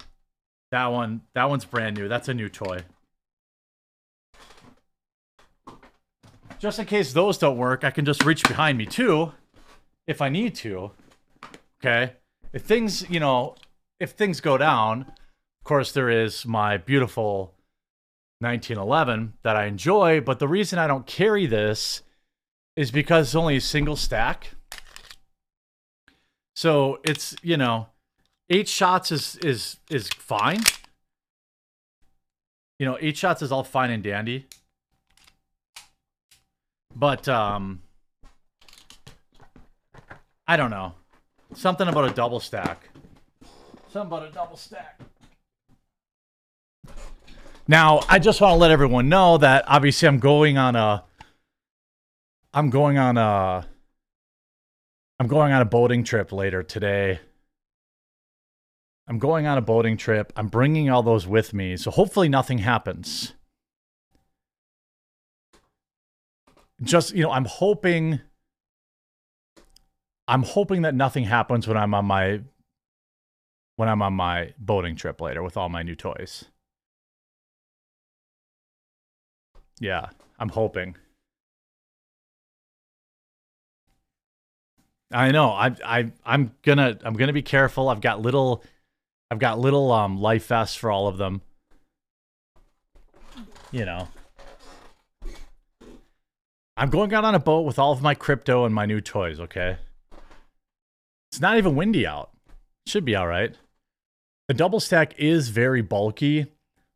that 0.72 0.86
one 0.86 1.22
that 1.34 1.48
one's 1.48 1.64
brand 1.64 1.96
new. 1.96 2.08
That's 2.08 2.28
a 2.28 2.34
new 2.34 2.48
toy. 2.48 2.80
Just 6.58 6.78
in 6.78 6.86
case 6.86 7.12
those 7.12 7.38
don't 7.38 7.56
work, 7.56 7.84
I 7.84 7.90
can 7.90 8.04
just 8.04 8.24
reach 8.24 8.42
behind 8.42 8.76
me 8.76 8.86
too, 8.86 9.32
if 10.06 10.20
I 10.20 10.28
need 10.28 10.54
to. 10.56 10.90
Okay, 11.80 12.14
if 12.52 12.62
things 12.62 13.08
you 13.08 13.20
know, 13.20 13.54
if 14.00 14.10
things 14.10 14.40
go 14.40 14.58
down, 14.58 15.02
of 15.02 15.64
course 15.64 15.92
there 15.92 16.10
is 16.10 16.44
my 16.44 16.76
beautiful 16.76 17.54
1911 18.40 19.34
that 19.42 19.54
I 19.54 19.66
enjoy, 19.66 20.20
but 20.20 20.38
the 20.38 20.48
reason 20.48 20.78
I 20.78 20.86
don't 20.86 21.06
carry 21.06 21.46
this 21.46 22.02
is 22.74 22.90
because 22.90 23.28
it's 23.28 23.34
only 23.34 23.56
a 23.56 23.60
single 23.60 23.96
stack. 23.96 24.52
So 26.56 27.00
it's, 27.04 27.36
you 27.42 27.56
know, 27.56 27.88
eight 28.48 28.68
shots 28.68 29.12
is 29.12 29.36
is 29.36 29.76
is 29.90 30.08
fine. 30.08 30.62
You 32.78 32.86
know, 32.86 32.96
eight 33.00 33.16
shots 33.18 33.42
is 33.42 33.52
all 33.52 33.64
fine 33.64 33.90
and 33.90 34.02
dandy. 34.02 34.46
But 36.94 37.28
um 37.28 37.82
I 40.46 40.56
don't 40.56 40.70
know. 40.70 40.94
Something 41.52 41.88
about 41.88 42.10
a 42.10 42.14
double 42.14 42.40
stack. 42.40 42.88
Something 43.88 44.06
about 44.06 44.28
a 44.28 44.32
double 44.32 44.56
stack. 44.56 44.98
Now, 47.70 48.00
I 48.08 48.18
just 48.18 48.40
want 48.40 48.54
to 48.54 48.56
let 48.56 48.72
everyone 48.72 49.08
know 49.08 49.38
that 49.38 49.62
obviously 49.68 50.08
I'm 50.08 50.18
going 50.18 50.58
on 50.58 50.74
a 50.74 51.04
I'm 52.52 52.68
going 52.68 52.98
on 52.98 53.16
a 53.16 53.64
I'm 55.20 55.28
going 55.28 55.52
on 55.52 55.62
a 55.62 55.64
boating 55.64 56.02
trip 56.02 56.32
later 56.32 56.64
today. 56.64 57.20
I'm 59.06 59.20
going 59.20 59.46
on 59.46 59.56
a 59.56 59.60
boating 59.60 59.96
trip. 59.96 60.32
I'm 60.34 60.48
bringing 60.48 60.90
all 60.90 61.04
those 61.04 61.28
with 61.28 61.54
me. 61.54 61.76
So 61.76 61.92
hopefully 61.92 62.28
nothing 62.28 62.58
happens. 62.58 63.34
Just, 66.82 67.14
you 67.14 67.22
know, 67.22 67.30
I'm 67.30 67.44
hoping 67.44 68.18
I'm 70.26 70.42
hoping 70.42 70.82
that 70.82 70.96
nothing 70.96 71.22
happens 71.22 71.68
when 71.68 71.76
I'm 71.76 71.94
on 71.94 72.06
my 72.06 72.40
when 73.76 73.88
I'm 73.88 74.02
on 74.02 74.14
my 74.14 74.54
boating 74.58 74.96
trip 74.96 75.20
later 75.20 75.44
with 75.44 75.56
all 75.56 75.68
my 75.68 75.84
new 75.84 75.94
toys. 75.94 76.46
Yeah, 79.80 80.10
I'm 80.38 80.50
hoping. 80.50 80.94
I 85.10 85.32
know. 85.32 85.50
I 85.50 85.74
I 85.84 86.12
I'm 86.24 86.52
gonna 86.62 86.98
I'm 87.02 87.14
gonna 87.14 87.32
be 87.32 87.42
careful. 87.42 87.88
I've 87.88 88.00
got 88.00 88.20
little 88.20 88.62
I've 89.30 89.38
got 89.40 89.58
little 89.58 89.90
um 89.90 90.20
life 90.20 90.46
vests 90.46 90.76
for 90.76 90.90
all 90.90 91.08
of 91.08 91.18
them. 91.18 91.42
You 93.72 93.84
know. 93.84 94.08
I'm 96.76 96.90
going 96.90 97.12
out 97.12 97.24
on 97.24 97.34
a 97.34 97.40
boat 97.40 97.62
with 97.62 97.78
all 97.78 97.92
of 97.92 98.00
my 98.00 98.14
crypto 98.14 98.64
and 98.64 98.74
my 98.74 98.86
new 98.86 99.00
toys, 99.00 99.38
okay? 99.40 99.76
It's 101.30 101.40
not 101.40 101.58
even 101.58 101.76
windy 101.76 102.06
out. 102.06 102.30
Should 102.86 103.04
be 103.04 103.14
all 103.14 103.26
right. 103.26 103.54
The 104.48 104.54
double 104.54 104.80
stack 104.80 105.14
is 105.18 105.50
very 105.50 105.82
bulky, 105.82 106.46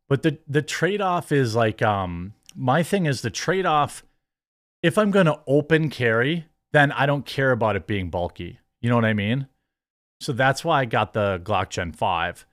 but 0.09 0.23
the 0.23 0.37
the 0.47 0.61
trade-off 0.61 1.31
is 1.31 1.55
like 1.55 1.81
um 1.81 2.33
my 2.55 2.83
thing 2.83 3.05
is 3.05 3.21
the 3.21 3.29
trade 3.29 3.65
off. 3.65 4.03
If 4.81 4.97
I'm 4.97 5.11
going 5.11 5.25
to 5.25 5.39
open 5.47 5.89
carry, 5.89 6.45
then 6.71 6.91
I 6.91 7.05
don't 7.05 7.25
care 7.25 7.51
about 7.51 7.75
it 7.75 7.87
being 7.87 8.09
bulky. 8.09 8.59
You 8.81 8.89
know 8.89 8.95
what 8.95 9.05
I 9.05 9.13
mean? 9.13 9.47
So 10.21 10.31
that's 10.31 10.63
why 10.63 10.81
I 10.81 10.85
got 10.85 11.13
the 11.13 11.41
Glock 11.43 11.69
Gen 11.69 11.91
5. 11.91 12.45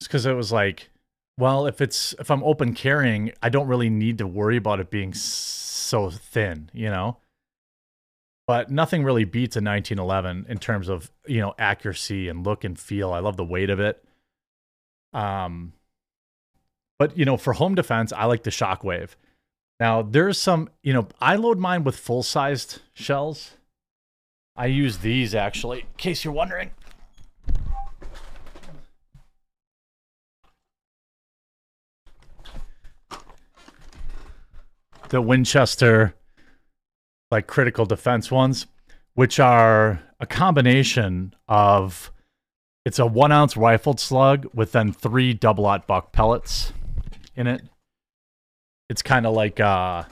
It's 0.00 0.08
because 0.08 0.26
it 0.26 0.34
was 0.34 0.52
like, 0.52 0.90
well, 1.38 1.66
if 1.66 1.80
it's 1.80 2.14
if 2.18 2.30
I'm 2.30 2.44
open 2.44 2.74
carrying, 2.74 3.32
I 3.42 3.48
don't 3.48 3.66
really 3.66 3.90
need 3.90 4.18
to 4.18 4.26
worry 4.26 4.56
about 4.56 4.80
it 4.80 4.90
being 4.90 5.14
so 5.14 6.10
thin, 6.10 6.70
you 6.72 6.90
know? 6.90 7.16
But 8.46 8.70
nothing 8.70 9.04
really 9.04 9.24
beats 9.24 9.56
a 9.56 9.60
1911 9.60 10.46
in 10.48 10.58
terms 10.58 10.88
of, 10.88 11.10
you 11.26 11.40
know, 11.40 11.54
accuracy 11.58 12.28
and 12.28 12.44
look 12.44 12.64
and 12.64 12.78
feel. 12.78 13.12
I 13.12 13.20
love 13.20 13.36
the 13.36 13.44
weight 13.44 13.70
of 13.70 13.80
it. 13.80 14.04
Um 15.12 15.72
but 16.98 17.16
you 17.16 17.24
know, 17.24 17.38
for 17.38 17.54
home 17.54 17.74
defense, 17.74 18.12
I 18.12 18.26
like 18.26 18.42
the 18.42 18.50
Shockwave. 18.50 19.14
Now, 19.80 20.02
there's 20.02 20.36
some, 20.36 20.68
you 20.82 20.92
know, 20.92 21.08
I 21.22 21.36
load 21.36 21.58
mine 21.58 21.84
with 21.84 21.96
full 21.96 22.22
sized 22.22 22.82
shells. 22.92 23.52
I 24.54 24.66
use 24.66 24.98
these 24.98 25.34
actually, 25.34 25.80
in 25.80 25.86
case 25.96 26.22
you're 26.22 26.34
wondering. 26.34 26.72
The 35.08 35.22
Winchester, 35.22 36.14
like 37.30 37.46
critical 37.46 37.86
defense 37.86 38.30
ones, 38.30 38.66
which 39.14 39.40
are 39.40 40.02
a 40.20 40.26
combination 40.26 41.34
of 41.48 42.12
it's 42.84 42.98
a 42.98 43.06
one 43.06 43.32
ounce 43.32 43.56
rifled 43.56 43.98
slug 43.98 44.46
with 44.52 44.72
then 44.72 44.92
three 44.92 45.32
double 45.32 45.64
aught 45.64 45.86
buck 45.86 46.12
pellets 46.12 46.74
in 47.34 47.46
it 47.46 47.62
it's 48.90 49.02
kind 49.02 49.24
of 49.24 49.34
like 49.34 49.60
uh 49.60 50.02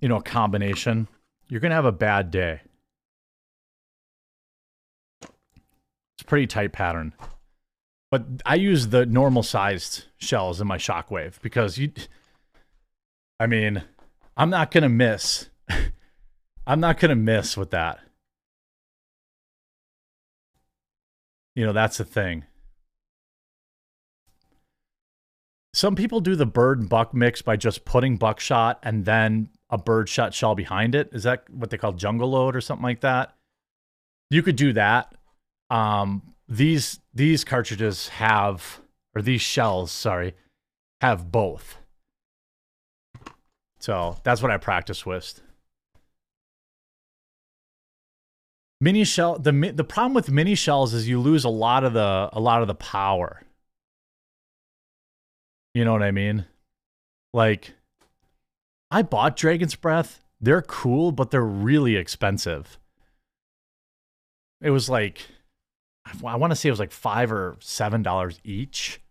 you 0.00 0.08
know 0.08 0.16
a 0.16 0.22
combination. 0.22 1.06
You're 1.48 1.60
gonna 1.60 1.74
have 1.74 1.84
a 1.84 1.92
bad 1.92 2.30
day. 2.30 2.62
It's 5.22 6.22
a 6.22 6.24
pretty 6.24 6.46
tight 6.46 6.72
pattern. 6.72 7.12
But 8.10 8.24
i 8.46 8.54
use 8.54 8.88
the 8.88 9.04
normal 9.04 9.42
sized 9.42 10.06
shells 10.16 10.60
in 10.60 10.66
my 10.66 10.78
shockwave 10.78 11.40
because 11.42 11.76
you 11.76 11.92
i 13.38 13.46
mean 13.46 13.82
i'm 14.36 14.50
not 14.50 14.70
gonna 14.70 14.88
miss. 14.88 15.50
I'm 16.66 16.80
not 16.80 16.98
gonna 16.98 17.14
miss 17.14 17.56
with 17.56 17.70
that. 17.70 18.00
You 21.54 21.66
know 21.66 21.74
that's 21.74 21.98
the 21.98 22.04
thing 22.04 22.44
Some 25.76 25.94
people 25.94 26.20
do 26.20 26.36
the 26.36 26.46
bird 26.46 26.80
and 26.80 26.88
buck 26.88 27.12
mix 27.12 27.42
by 27.42 27.56
just 27.56 27.84
putting 27.84 28.16
buckshot 28.16 28.78
and 28.82 29.04
then 29.04 29.50
a 29.68 29.76
bird 29.76 30.08
shot 30.08 30.32
shell 30.32 30.54
behind 30.54 30.94
it. 30.94 31.10
Is 31.12 31.24
that 31.24 31.50
what 31.50 31.68
they 31.68 31.76
call 31.76 31.92
jungle 31.92 32.30
load 32.30 32.56
or 32.56 32.62
something 32.62 32.82
like 32.82 33.02
that? 33.02 33.36
You 34.30 34.42
could 34.42 34.56
do 34.56 34.72
that. 34.72 35.14
Um, 35.68 36.32
these 36.48 37.00
these 37.12 37.44
cartridges 37.44 38.08
have 38.08 38.80
or 39.14 39.20
these 39.20 39.42
shells, 39.42 39.92
sorry, 39.92 40.34
have 41.02 41.30
both. 41.30 41.76
So 43.78 44.16
that's 44.24 44.40
what 44.40 44.50
I 44.50 44.56
practice 44.56 45.04
with. 45.04 45.42
Mini 48.80 49.04
shell 49.04 49.38
the 49.38 49.52
the 49.74 49.84
problem 49.84 50.14
with 50.14 50.30
mini 50.30 50.54
shells 50.54 50.94
is 50.94 51.06
you 51.06 51.20
lose 51.20 51.44
a 51.44 51.50
lot 51.50 51.84
of 51.84 51.92
the 51.92 52.30
a 52.32 52.40
lot 52.40 52.62
of 52.62 52.66
the 52.66 52.74
power. 52.74 53.42
You 55.76 55.84
know 55.84 55.92
what 55.92 56.02
I 56.02 56.10
mean? 56.10 56.46
Like, 57.34 57.74
I 58.90 59.02
bought 59.02 59.36
Dragon's 59.36 59.74
Breath. 59.74 60.22
They're 60.40 60.62
cool, 60.62 61.12
but 61.12 61.30
they're 61.30 61.44
really 61.44 61.96
expensive. 61.96 62.78
It 64.62 64.70
was 64.70 64.88
like, 64.88 65.26
I 66.24 66.36
want 66.36 66.50
to 66.50 66.56
say 66.56 66.70
it 66.70 66.72
was 66.72 66.80
like 66.80 66.92
five 66.92 67.30
or 67.30 67.58
seven 67.60 68.02
dollars 68.02 68.40
each. 68.42 69.02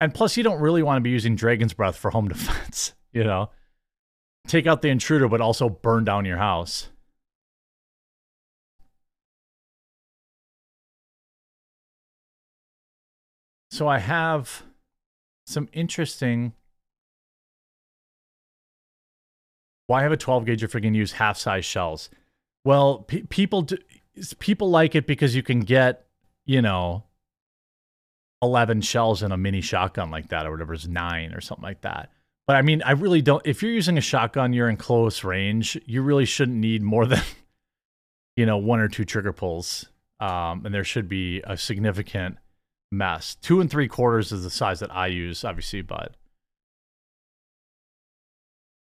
And 0.00 0.14
plus, 0.14 0.36
you 0.36 0.44
don't 0.44 0.60
really 0.60 0.84
want 0.84 0.98
to 0.98 1.00
be 1.00 1.10
using 1.10 1.34
Dragon's 1.34 1.72
Breath 1.72 1.96
for 1.96 2.12
home 2.12 2.28
defense, 2.28 2.94
you 3.12 3.24
know? 3.24 3.50
Take 4.46 4.68
out 4.68 4.80
the 4.80 4.90
intruder, 4.90 5.26
but 5.26 5.40
also 5.40 5.68
burn 5.68 6.04
down 6.04 6.24
your 6.24 6.38
house. 6.38 6.88
So 13.72 13.88
I 13.88 13.98
have 13.98 14.62
some 15.48 15.68
interesting. 15.72 16.52
Why 19.86 20.02
have 20.02 20.12
a 20.12 20.16
12 20.16 20.44
gauge 20.44 20.62
if 20.62 20.74
we 20.74 20.80
can 20.80 20.94
use 20.94 21.12
half 21.12 21.38
size 21.38 21.64
shells? 21.64 22.10
Well, 22.64 22.98
pe- 22.98 23.22
people 23.22 23.62
do, 23.62 23.78
people 24.38 24.70
like 24.70 24.94
it 24.94 25.06
because 25.06 25.34
you 25.34 25.42
can 25.42 25.60
get, 25.60 26.06
you 26.44 26.60
know, 26.60 27.04
11 28.42 28.82
shells 28.82 29.22
in 29.22 29.32
a 29.32 29.36
mini 29.36 29.60
shotgun 29.60 30.10
like 30.10 30.28
that 30.28 30.46
or 30.46 30.50
whatever 30.50 30.74
is 30.74 30.86
nine 30.86 31.32
or 31.32 31.40
something 31.40 31.64
like 31.64 31.80
that. 31.80 32.10
But 32.46 32.56
I 32.56 32.62
mean, 32.62 32.82
I 32.82 32.92
really 32.92 33.22
don't. 33.22 33.42
If 33.46 33.62
you're 33.62 33.72
using 33.72 33.98
a 33.98 34.02
shotgun, 34.02 34.52
you're 34.52 34.68
in 34.68 34.76
close 34.76 35.24
range. 35.24 35.78
You 35.86 36.02
really 36.02 36.24
shouldn't 36.24 36.58
need 36.58 36.82
more 36.82 37.06
than, 37.06 37.22
you 38.36 38.46
know, 38.46 38.58
one 38.58 38.80
or 38.80 38.88
two 38.88 39.04
trigger 39.04 39.32
pulls. 39.32 39.86
Um, 40.20 40.66
and 40.66 40.74
there 40.74 40.84
should 40.84 41.08
be 41.08 41.42
a 41.44 41.56
significant 41.56 42.38
mess. 42.90 43.34
Two 43.36 43.60
and 43.60 43.70
three 43.70 43.88
quarters 43.88 44.32
is 44.32 44.42
the 44.44 44.50
size 44.50 44.80
that 44.80 44.94
I 44.94 45.08
use, 45.08 45.44
obviously, 45.44 45.82
but 45.82 46.14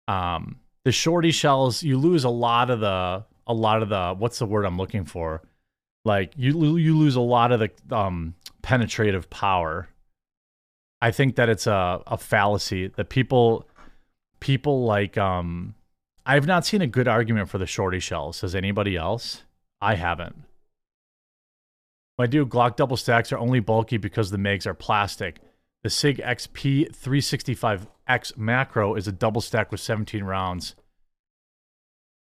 um, 0.08 0.60
the 0.84 0.92
shorty 0.92 1.32
shells, 1.32 1.84
you 1.84 1.98
lose 1.98 2.24
a 2.24 2.30
lot 2.30 2.70
of 2.70 2.80
the 2.80 3.26
a 3.48 3.54
lot 3.54 3.84
of 3.84 3.90
the 3.90 4.16
what's 4.18 4.40
the 4.40 4.46
word 4.46 4.66
I'm 4.66 4.78
looking 4.78 5.06
for? 5.06 5.42
Like 6.04 6.34
you 6.36 6.78
you 6.78 6.98
lose 6.98 7.16
a 7.16 7.22
lot 7.22 7.52
of 7.52 7.60
the 7.60 7.96
um, 7.96 8.36
penetrative 8.62 9.30
power. 9.30 9.90
I 11.02 11.12
think 11.12 11.36
that 11.36 11.50
it's 11.50 11.68
a 11.68 12.02
a 12.08 12.18
fallacy 12.18 12.88
that 12.88 13.10
people 13.10 13.68
people 14.40 14.86
like 14.86 15.18
um 15.18 15.76
I've 16.26 16.48
not 16.48 16.66
seen 16.66 16.82
a 16.82 16.88
good 16.88 17.08
argument 17.08 17.50
for 17.50 17.58
the 17.58 17.68
shorty 17.68 18.00
shells. 18.00 18.42
Has 18.42 18.56
anybody 18.56 18.96
else? 18.96 19.44
I 19.82 19.96
haven't. 19.96 20.36
My 22.18 22.28
dude, 22.28 22.50
Glock 22.50 22.76
double 22.78 22.98
stacks 22.98 23.32
are 23.32 23.38
only 23.38 23.60
bulky 23.60 23.98
because 23.98 24.32
the 24.32 24.38
mags 24.38 24.66
are 24.66 24.74
plastic. 24.74 25.40
The 25.84 25.90
SIG 25.90 26.18
XP 26.18 26.96
365X 26.96 28.38
macro 28.38 28.96
is 28.96 29.08
a 29.08 29.12
double 29.12 29.42
stack 29.42 29.72
with 29.72 29.82
17 29.82 30.24
rounds. 30.24 30.76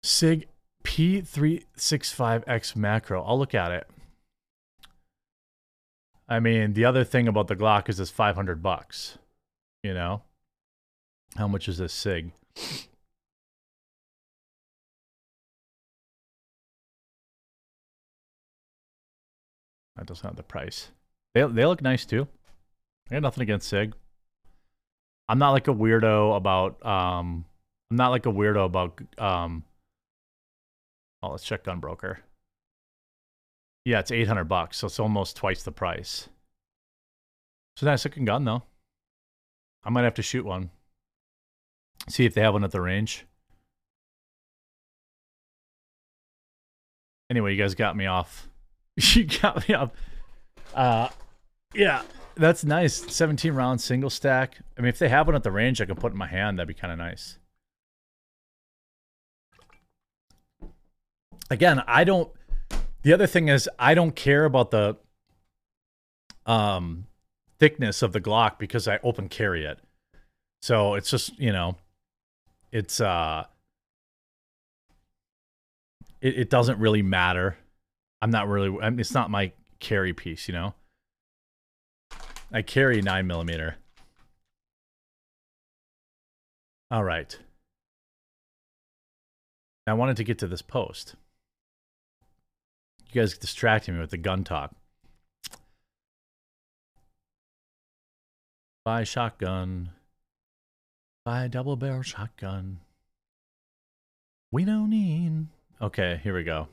SIG 0.03 0.49
P365X 0.85 2.77
macro. 2.77 3.23
I'll 3.23 3.39
look 3.39 3.55
at 3.55 3.73
it. 3.73 3.87
I 6.29 6.41
mean, 6.41 6.73
the 6.73 6.85
other 6.85 7.05
thing 7.05 7.29
about 7.29 7.49
the 7.49 7.57
Glock 7.57 7.89
is 7.89 8.01
it's 8.01 8.11
500 8.11 8.63
bucks. 8.63 9.19
You 9.83 9.93
know? 9.95 10.23
How 11.37 11.47
much 11.47 11.69
is 11.69 11.79
this 11.79 11.93
SIG? 11.93 12.33
That 19.97 20.07
doesn't 20.07 20.27
have 20.27 20.37
the 20.37 20.43
price. 20.43 20.89
They 21.35 21.43
they 21.43 21.67
look 21.67 21.83
nice 21.83 22.05
too. 22.05 22.29
I 23.11 23.15
got 23.15 23.23
nothing 23.23 23.43
against 23.43 23.69
Sig. 23.69 23.95
I'm 25.29 25.39
not 25.39 25.53
like 25.53 25.69
a 25.69 25.75
weirdo 25.75 26.37
about 26.37 26.85
um 26.85 27.45
I'm 27.91 27.97
not 27.97 28.11
like 28.11 28.27
a 28.27 28.33
weirdo 28.33 28.65
about 28.65 29.01
um 29.19 29.65
Oh, 31.23 31.31
let's 31.31 31.45
check 31.45 31.65
Gunbroker. 31.65 32.19
Yeah, 33.87 34.01
it's 34.01 34.11
800 34.11 34.45
bucks, 34.45 34.77
so 34.77 34.89
it's 34.89 35.01
almost 35.01 35.37
twice 35.37 35.63
the 35.63 35.73
price. 35.73 36.29
It's 37.75 37.83
a 37.83 37.87
nice 37.87 38.05
looking 38.05 38.27
gun 38.27 38.45
though. 38.45 38.63
I 39.83 39.91
might 39.91 40.05
have 40.05 40.15
to 40.15 40.23
shoot 40.23 40.45
one. 40.45 40.71
See 42.09 42.27
if 42.27 42.35
they 42.35 42.43
have 42.43 42.53
one 42.53 42.65
at 42.65 42.73
the 42.73 42.81
range. 42.81 43.25
Anyway, 47.31 47.55
you 47.55 47.63
guys 47.63 47.75
got 47.75 47.97
me 47.97 48.07
off. 48.07 48.49
you 49.15 49.25
got 49.25 49.69
me 49.69 49.75
up. 49.75 49.97
Uh, 50.75 51.09
yeah, 51.75 52.03
that's 52.37 52.65
nice. 52.65 52.95
17 52.95 53.53
round 53.53 53.81
single 53.81 54.11
stack. 54.11 54.59
I 54.79 54.81
mean, 54.81 54.89
if 54.89 54.99
they 54.99 55.09
have 55.09 55.27
one 55.27 55.37
at 55.37 55.43
the 55.43 55.51
range, 55.51 55.81
I 55.81 55.85
can 55.85 55.97
put 55.97 56.13
in 56.13 56.19
my 56.19 56.27
hand. 56.27 56.59
That'd 56.59 56.69
be 56.69 56.75
kind 56.75 56.93
of 56.93 56.99
nice. 56.99 57.39
Again, 61.51 61.83
I 61.87 62.05
don't. 62.05 62.31
The 63.03 63.13
other 63.13 63.27
thing 63.27 63.49
is, 63.49 63.69
I 63.79 63.95
don't 63.95 64.17
care 64.17 64.45
about 64.45 64.71
the 64.71 64.97
um 66.47 67.07
thickness 67.59 68.03
of 68.03 68.13
the 68.13 68.21
Glock 68.21 68.59
because 68.59 68.89
I 68.89 68.99
open 69.03 69.29
carry 69.29 69.65
it. 69.65 69.79
So 70.63 70.95
it's 70.95 71.11
just 71.11 71.39
you 71.39 71.53
know, 71.53 71.77
it's 72.73 73.01
uh, 73.01 73.45
it, 76.21 76.39
it 76.39 76.51
doesn't 76.51 76.79
really 76.79 77.03
matter. 77.03 77.59
I'm 78.25 78.31
not 78.31 78.49
really. 78.49 78.75
I 78.81 78.89
mean, 78.89 79.01
it's 79.01 79.13
not 79.13 79.31
my 79.31 79.53
carry 79.81 80.15
piece, 80.15 80.49
you 80.49 80.55
know. 80.55 80.73
I 82.51 82.63
carry 82.63 83.03
nine 83.03 83.27
millimeter. 83.27 83.77
All 86.91 87.05
right. 87.05 87.39
I 89.87 89.93
wanted 89.93 90.17
to 90.17 90.25
get 90.25 90.39
to 90.39 90.47
this 90.47 90.63
post. 90.63 91.17
You 93.13 93.21
guys 93.21 93.37
distracting 93.37 93.93
me 93.93 94.01
with 94.01 94.09
the 94.09 94.17
gun 94.17 94.43
talk. 94.43 94.75
Buy 98.87 99.05
shotgun. 99.05 99.91
Buy 101.27 101.49
double 101.49 101.77
barrel 101.77 102.01
shotgun. 102.01 102.79
We 104.51 104.65
don't 104.65 104.89
need. 104.89 105.49
Okay, 105.83 106.21
here 106.25 106.35
we 106.35 106.43
go. 106.43 106.69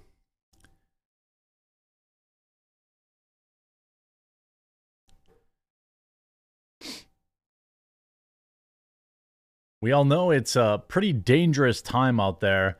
We 9.81 9.91
all 9.91 10.05
know 10.05 10.31
it's 10.31 10.55
a 10.55 10.81
pretty 10.87 11.11
dangerous 11.11 11.81
time 11.81 12.19
out 12.19 12.39
there 12.39 12.77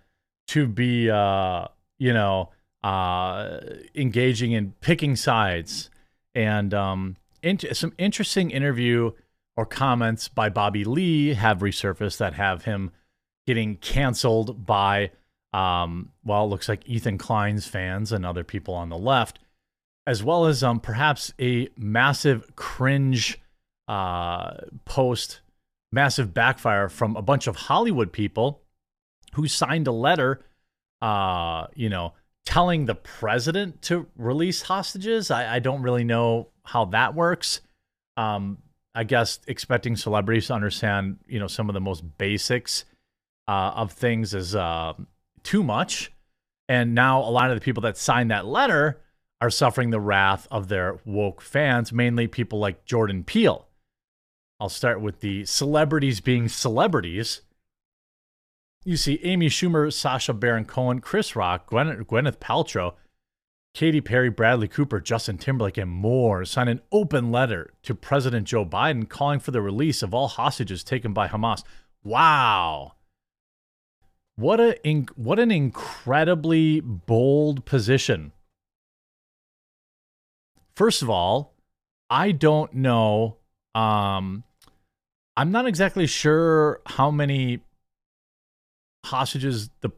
to 0.49 0.67
be 0.67 1.09
uh 1.09 1.65
you 1.97 2.13
know 2.13 2.49
uh 2.83 3.59
engaging 3.95 4.51
in 4.51 4.73
picking 4.81 5.15
sides. 5.15 5.89
And 6.33 6.73
um 6.73 7.17
some 7.73 7.93
interesting 7.97 8.51
interview 8.51 9.11
or 9.57 9.65
comments 9.65 10.27
by 10.27 10.49
Bobby 10.49 10.83
Lee 10.83 11.33
have 11.33 11.59
resurfaced 11.59 12.17
that 12.17 12.35
have 12.35 12.65
him 12.65 12.91
getting 13.47 13.77
canceled 13.77 14.65
by 14.65 15.11
um 15.53 16.11
well 16.23 16.45
it 16.45 16.47
looks 16.47 16.69
like 16.69 16.87
Ethan 16.87 17.17
Klein's 17.17 17.67
fans 17.67 18.11
and 18.11 18.25
other 18.25 18.43
people 18.43 18.73
on 18.73 18.89
the 18.89 18.97
left 18.97 19.39
as 20.05 20.23
well 20.23 20.45
as 20.45 20.63
um 20.63 20.79
perhaps 20.79 21.33
a 21.39 21.67
massive 21.75 22.55
cringe 22.55 23.39
uh 23.87 24.53
post 24.85 25.41
massive 25.91 26.33
backfire 26.33 26.89
from 26.89 27.15
a 27.15 27.21
bunch 27.21 27.47
of 27.47 27.55
Hollywood 27.55 28.11
people 28.11 28.61
who 29.33 29.47
signed 29.47 29.87
a 29.87 29.91
letter, 29.91 30.43
uh, 31.01 31.67
you 31.75 31.89
know, 31.89 32.13
telling 32.45 32.85
the 32.85 32.95
president 32.95 33.81
to 33.83 34.07
release 34.15 34.63
hostages. 34.63 35.31
I, 35.31 35.55
I 35.55 35.59
don't 35.59 35.81
really 35.81 36.03
know 36.03 36.49
how 36.63 36.85
that 36.85 37.15
works. 37.15 37.61
Um, 38.17 38.59
I 38.93 39.03
guess 39.03 39.39
expecting 39.47 39.95
celebrities 39.95 40.47
to 40.47 40.53
understand, 40.53 41.19
you 41.27 41.39
know, 41.39 41.47
some 41.47 41.69
of 41.69 41.73
the 41.73 41.81
most 41.81 42.17
basics 42.17 42.85
uh, 43.47 43.71
of 43.75 43.91
things 43.93 44.33
is 44.33 44.55
uh, 44.55 44.93
too 45.43 45.63
much. 45.63 46.11
And 46.67 46.93
now 46.95 47.21
a 47.21 47.31
lot 47.31 47.51
of 47.51 47.57
the 47.57 47.61
people 47.63 47.81
that 47.81 47.97
signed 47.97 48.31
that 48.31 48.45
letter 48.45 49.01
are 49.39 49.49
suffering 49.49 49.89
the 49.89 49.99
wrath 49.99 50.47
of 50.51 50.67
their 50.67 50.99
woke 51.05 51.41
fans, 51.41 51.91
mainly 51.91 52.27
people 52.27 52.59
like 52.59 52.85
Jordan 52.85 53.23
Peele. 53.23 53.67
I'll 54.61 54.69
start 54.69 55.01
with 55.01 55.21
the 55.21 55.43
celebrities 55.45 56.21
being 56.21 56.47
celebrities. 56.47 57.41
You 58.85 58.95
see 58.95 59.19
Amy 59.23 59.47
Schumer, 59.47 59.91
Sacha 59.91 60.33
Baron 60.33 60.65
Cohen, 60.65 61.01
Chris 61.01 61.35
Rock, 61.35 61.65
Gwen- 61.65 62.05
Gwyneth 62.05 62.37
Paltrow, 62.37 62.93
Katy 63.73 64.01
Perry, 64.01 64.29
Bradley 64.29 64.67
Cooper, 64.67 64.99
Justin 64.99 65.39
Timberlake, 65.39 65.79
and 65.79 65.89
more 65.89 66.45
sign 66.45 66.67
an 66.67 66.81
open 66.91 67.31
letter 67.31 67.73
to 67.81 67.95
President 67.95 68.47
Joe 68.47 68.63
Biden 68.63 69.09
calling 69.09 69.39
for 69.39 69.49
the 69.49 69.63
release 69.63 70.03
of 70.03 70.13
all 70.13 70.27
hostages 70.27 70.83
taken 70.83 71.11
by 71.11 71.27
Hamas. 71.27 71.63
Wow. 72.03 72.93
What 74.35 74.59
a 74.59 74.77
what 75.15 75.39
an 75.39 75.49
incredibly 75.49 76.81
bold 76.81 77.65
position. 77.65 78.31
First 80.75 81.01
of 81.01 81.09
all, 81.09 81.55
I 82.11 82.31
don't 82.31 82.75
know 82.75 83.37
um 83.73 84.43
I'm 85.37 85.51
not 85.51 85.67
exactly 85.67 86.07
sure 86.07 86.81
how 86.85 87.11
many 87.11 87.59
hostages 89.05 89.69
the 89.81 89.91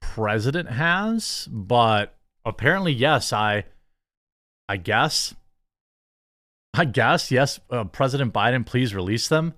president 0.00 0.70
has, 0.70 1.48
but 1.50 2.14
apparently, 2.44 2.92
yes. 2.92 3.32
I, 3.32 3.64
I 4.68 4.76
guess, 4.76 5.34
I 6.74 6.84
guess, 6.84 7.30
yes. 7.30 7.60
Uh, 7.70 7.84
president 7.84 8.32
Biden, 8.32 8.66
please 8.66 8.94
release 8.94 9.28
them. 9.28 9.54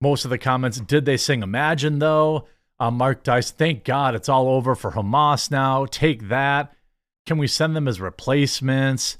Most 0.00 0.24
of 0.24 0.30
the 0.30 0.38
comments 0.38 0.80
did 0.80 1.04
they 1.04 1.16
sing 1.16 1.42
"Imagine" 1.42 1.98
though. 1.98 2.46
Uh, 2.78 2.90
Mark 2.90 3.22
Dice, 3.22 3.50
thank 3.50 3.84
God 3.84 4.14
it's 4.14 4.28
all 4.28 4.48
over 4.48 4.74
for 4.74 4.92
Hamas 4.92 5.50
now. 5.50 5.86
Take 5.86 6.28
that. 6.28 6.74
Can 7.24 7.38
we 7.38 7.46
send 7.46 7.74
them 7.74 7.88
as 7.88 8.00
replacements? 8.00 9.16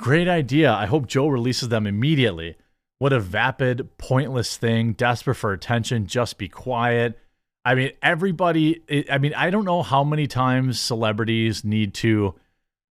Great 0.00 0.26
idea. 0.28 0.72
I 0.72 0.86
hope 0.86 1.06
Joe 1.06 1.28
releases 1.28 1.68
them 1.68 1.86
immediately. 1.86 2.56
What 2.98 3.12
a 3.12 3.20
vapid, 3.20 3.98
pointless 3.98 4.56
thing. 4.56 4.92
Desperate 4.94 5.34
for 5.34 5.52
attention. 5.52 6.06
Just 6.06 6.38
be 6.38 6.48
quiet. 6.48 7.18
I 7.64 7.74
mean, 7.74 7.92
everybody. 8.00 8.82
I 9.10 9.18
mean, 9.18 9.34
I 9.34 9.50
don't 9.50 9.64
know 9.64 9.82
how 9.82 10.02
many 10.02 10.26
times 10.26 10.80
celebrities 10.80 11.64
need 11.64 11.94
to 11.94 12.34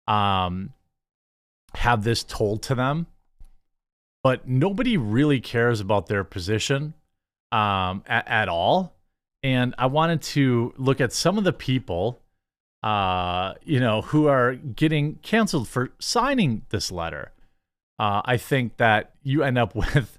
um, 0.08 0.74
have 1.74 2.04
this 2.04 2.24
told 2.24 2.62
to 2.64 2.76
them, 2.76 3.08
but 4.22 4.48
nobody 4.48 4.98
really 4.98 5.40
cares 5.40 5.80
about 5.80 6.08
their 6.08 6.24
position 6.24 6.94
um, 7.52 8.04
at, 8.06 8.28
at 8.28 8.50
all. 8.50 8.96
And 9.42 9.74
I 9.78 9.86
wanted 9.88 10.22
to 10.24 10.74
look 10.78 11.00
at 11.02 11.14
some 11.14 11.38
of 11.38 11.44
the 11.44 11.54
people, 11.54 12.20
uh, 12.84 13.54
you 13.64 13.80
know, 13.80 14.02
who 14.02 14.28
are 14.28 14.56
getting 14.56 15.16
canceled 15.18 15.68
for 15.68 15.94
signing 16.00 16.64
this 16.70 16.92
letter 16.92 17.32
uh, 18.00 18.22
I 18.26 18.38
think 18.38 18.78
that 18.78 19.14
you 19.24 19.44
end 19.44 19.58
up 19.58 19.76
with, 19.76 20.18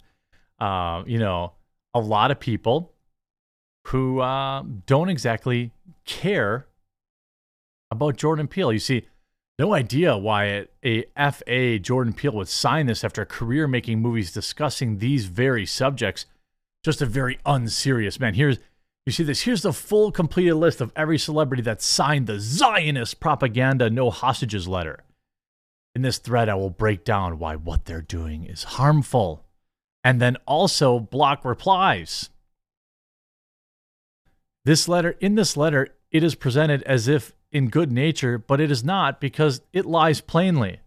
uh, 0.58 1.02
you 1.06 1.18
know, 1.18 1.52
a 1.94 2.00
lot 2.00 2.30
of 2.30 2.40
people 2.40 2.92
who 3.86 4.20
uh, 4.20 4.62
don't 4.86 5.08
exactly 5.08 5.72
care 6.04 6.66
about 7.90 8.16
Jordan 8.16 8.48
Peele. 8.48 8.72
You 8.72 8.78
see, 8.78 9.06
no 9.58 9.72
idea 9.72 10.16
why 10.18 10.66
a, 10.84 11.04
FA 11.32 11.78
Jordan 11.78 12.12
Peele 12.12 12.32
would 12.32 12.48
sign 12.48 12.86
this 12.86 13.04
after 13.04 13.22
a 13.22 13.26
career 13.26 13.66
making 13.66 14.00
movies 14.00 14.32
discussing 14.32 14.98
these 14.98 15.26
very 15.26 15.64
subjects. 15.64 16.26
Just 16.84 17.00
a 17.00 17.06
very 17.06 17.38
unserious 17.46 18.20
man. 18.20 18.34
Here's 18.34 18.58
you 19.06 19.12
see 19.12 19.22
this. 19.22 19.42
Here's 19.42 19.62
the 19.62 19.72
full 19.72 20.10
completed 20.10 20.56
list 20.56 20.80
of 20.80 20.92
every 20.96 21.16
celebrity 21.16 21.62
that 21.62 21.80
signed 21.80 22.26
the 22.26 22.40
Zionist 22.40 23.20
propaganda 23.20 23.88
no 23.88 24.10
hostages 24.10 24.66
letter. 24.66 25.04
In 25.96 26.02
this 26.02 26.18
thread, 26.18 26.50
I 26.50 26.54
will 26.56 26.68
break 26.68 27.06
down 27.06 27.38
why 27.38 27.56
what 27.56 27.86
they're 27.86 28.02
doing 28.02 28.44
is 28.44 28.64
harmful 28.64 29.46
and 30.04 30.20
then 30.20 30.36
also 30.46 31.00
block 31.00 31.42
replies. 31.42 32.28
This 34.66 34.88
letter, 34.88 35.16
in 35.20 35.36
this 35.36 35.56
letter, 35.56 35.88
it 36.10 36.22
is 36.22 36.34
presented 36.34 36.82
as 36.82 37.08
if 37.08 37.32
in 37.50 37.70
good 37.70 37.90
nature, 37.90 38.36
but 38.36 38.60
it 38.60 38.70
is 38.70 38.84
not 38.84 39.22
because 39.22 39.62
it 39.72 39.86
lies 39.86 40.20
plainly. 40.20 40.80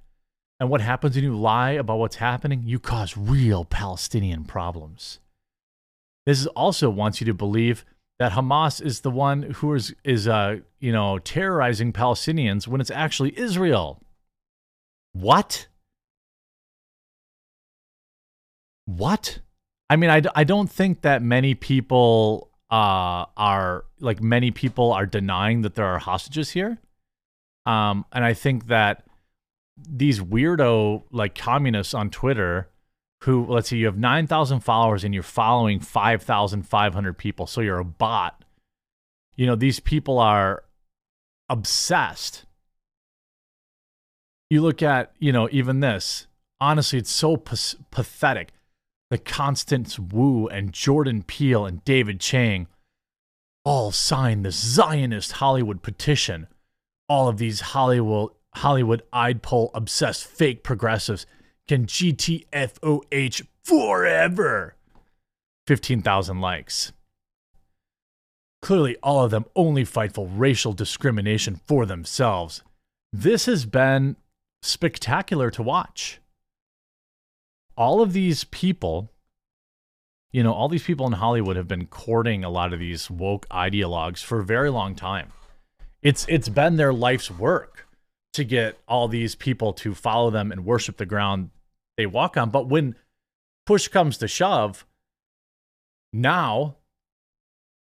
And 0.59 0.69
what 0.69 0.81
happens 0.81 1.15
when 1.15 1.23
you 1.23 1.35
lie 1.35 1.71
about 1.71 1.97
what's 1.97 2.17
happening? 2.17 2.61
You 2.63 2.77
cause 2.79 3.17
real 3.17 3.65
Palestinian 3.65 4.43
problems. 4.43 5.19
This 6.27 6.45
also 6.45 6.87
wants 6.91 7.19
you 7.19 7.25
to 7.25 7.33
believe 7.33 7.83
that 8.19 8.33
Hamas 8.33 8.79
is 8.79 9.01
the 9.01 9.09
one 9.09 9.41
who 9.53 9.73
is 9.73 9.91
is 10.03 10.27
uh, 10.27 10.57
you 10.79 10.91
know 10.91 11.17
terrorizing 11.17 11.93
Palestinians 11.93 12.67
when 12.67 12.79
it's 12.79 12.91
actually 12.91 13.35
Israel. 13.39 14.03
What? 15.13 15.67
What? 18.85 19.39
I 19.89 19.95
mean, 19.95 20.09
I, 20.09 20.21
I 20.35 20.43
don't 20.43 20.69
think 20.69 21.01
that 21.01 21.21
many 21.21 21.55
people 21.55 22.49
uh, 22.71 23.25
are 23.35 23.85
like 23.99 24.21
many 24.21 24.51
people 24.51 24.91
are 24.93 25.05
denying 25.05 25.61
that 25.61 25.75
there 25.75 25.85
are 25.85 25.99
hostages 25.99 26.51
here. 26.51 26.77
Um, 27.65 28.05
and 28.11 28.23
I 28.23 28.33
think 28.33 28.67
that 28.67 29.05
these 29.77 30.19
weirdo 30.19 31.03
like 31.11 31.35
communists 31.35 31.93
on 31.93 32.09
Twitter 32.09 32.69
who 33.23 33.45
let's 33.47 33.69
say 33.69 33.77
you 33.77 33.85
have 33.85 33.97
9,000 33.97 34.61
followers 34.61 35.03
and 35.03 35.13
you're 35.13 35.23
following 35.23 35.79
5,500 35.79 37.17
people, 37.17 37.47
so 37.47 37.61
you're 37.61 37.79
a 37.79 37.85
bot. 37.85 38.43
You 39.35 39.45
know, 39.45 39.55
these 39.55 39.79
people 39.79 40.19
are 40.19 40.63
obsessed. 41.49 42.45
You 44.49 44.61
look 44.61 44.81
at, 44.81 45.13
you 45.19 45.31
know, 45.31 45.47
even 45.51 45.79
this. 45.79 46.27
Honestly, 46.59 46.99
it's 46.99 47.11
so 47.11 47.37
p- 47.37 47.55
pathetic. 47.91 48.49
The 49.09 49.17
Constance 49.17 49.97
Wu 49.97 50.47
and 50.47 50.73
Jordan 50.73 51.23
Peele 51.23 51.65
and 51.65 51.83
David 51.85 52.19
Chang 52.19 52.67
all 53.63 53.91
signed 53.91 54.45
the 54.45 54.51
Zionist 54.51 55.33
Hollywood 55.33 55.81
petition. 55.81 56.47
All 57.07 57.27
of 57.27 57.37
these 57.37 57.61
Hollywood 57.61 58.31
Hollywood 58.55 59.03
eyed 59.13 59.41
obsessed 59.73 60.25
fake 60.25 60.63
progressives 60.63 61.25
can 61.67 61.85
GTFOH 61.85 63.45
forever. 63.63 64.75
15,000 65.67 66.41
likes. 66.41 66.91
Clearly, 68.61 68.97
all 69.03 69.23
of 69.23 69.31
them 69.31 69.45
only 69.55 69.85
fight 69.85 70.13
for 70.13 70.27
racial 70.27 70.73
discrimination 70.73 71.61
for 71.67 71.85
themselves. 71.85 72.63
This 73.13 73.45
has 73.45 73.65
been 73.65 74.15
spectacular 74.61 75.49
to 75.51 75.63
watch. 75.63 76.19
All 77.77 78.01
of 78.01 78.13
these 78.13 78.43
people, 78.45 79.11
you 80.31 80.43
know, 80.43 80.53
all 80.53 80.69
these 80.69 80.83
people 80.83 81.07
in 81.07 81.13
Hollywood 81.13 81.55
have 81.55 81.67
been 81.67 81.87
courting 81.87 82.43
a 82.43 82.49
lot 82.49 82.73
of 82.73 82.79
these 82.79 83.09
woke 83.09 83.47
ideologues 83.49 84.23
for 84.23 84.39
a 84.39 84.45
very 84.45 84.69
long 84.69 84.95
time. 84.95 85.31
It's 86.01 86.25
it's 86.29 86.49
been 86.49 86.77
their 86.77 86.93
life's 86.93 87.31
work 87.31 87.87
to 88.33 88.43
get 88.43 88.79
all 88.87 89.07
these 89.07 89.35
people 89.35 89.73
to 89.73 89.93
follow 89.93 90.29
them 90.29 90.51
and 90.51 90.65
worship 90.65 90.97
the 90.97 91.05
ground 91.05 91.49
they 91.97 92.05
walk 92.05 92.37
on. 92.37 92.49
But 92.49 92.67
when 92.67 92.95
push 93.65 93.87
comes 93.87 94.17
to 94.19 94.27
shove, 94.27 94.85
now 96.13 96.77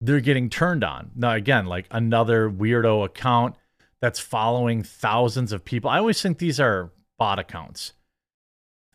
they're 0.00 0.20
getting 0.20 0.50
turned 0.50 0.84
on. 0.84 1.10
Now, 1.14 1.32
again, 1.32 1.66
like 1.66 1.86
another 1.90 2.50
weirdo 2.50 3.04
account 3.04 3.56
that's 4.05 4.20
following 4.20 4.82
thousands 4.82 5.51
of 5.51 5.64
people. 5.64 5.89
I 5.89 5.97
always 5.97 6.20
think 6.20 6.36
these 6.36 6.60
are 6.60 6.90
bot 7.18 7.39
accounts. 7.39 7.94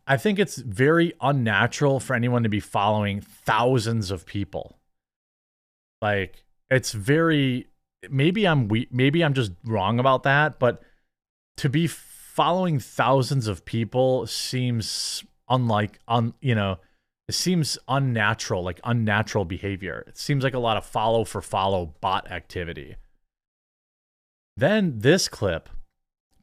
I 0.05 0.17
think 0.17 0.37
it's 0.37 0.57
very 0.57 1.13
unnatural 1.19 1.99
for 1.99 2.15
anyone 2.15 2.43
to 2.43 2.49
be 2.49 2.59
following 2.59 3.19
thousands 3.19 4.11
of 4.11 4.27
people. 4.27 4.77
Like 5.99 6.43
it's 6.69 6.91
very 6.91 7.69
maybe 8.07 8.47
I'm 8.47 8.67
we 8.67 8.87
maybe 8.91 9.23
I'm 9.23 9.33
just 9.33 9.51
wrong 9.63 9.97
about 9.97 10.21
that, 10.23 10.59
but 10.59 10.83
to 11.57 11.69
be 11.69 11.87
following 11.87 12.77
thousands 12.77 13.47
of 13.47 13.65
people 13.65 14.27
seems 14.27 15.23
unlike 15.49 15.97
un 16.07 16.35
you 16.39 16.53
know 16.53 16.77
it 17.27 17.33
seems 17.33 17.79
unnatural 17.87 18.61
like 18.61 18.79
unnatural 18.83 19.43
behavior 19.43 20.03
it 20.07 20.19
seems 20.19 20.43
like 20.43 20.53
a 20.53 20.59
lot 20.59 20.77
of 20.77 20.85
follow 20.85 21.23
for 21.23 21.41
follow 21.41 21.95
bot 21.99 22.29
activity 22.29 22.95
then 24.59 24.99
this 24.99 25.27
clip 25.27 25.69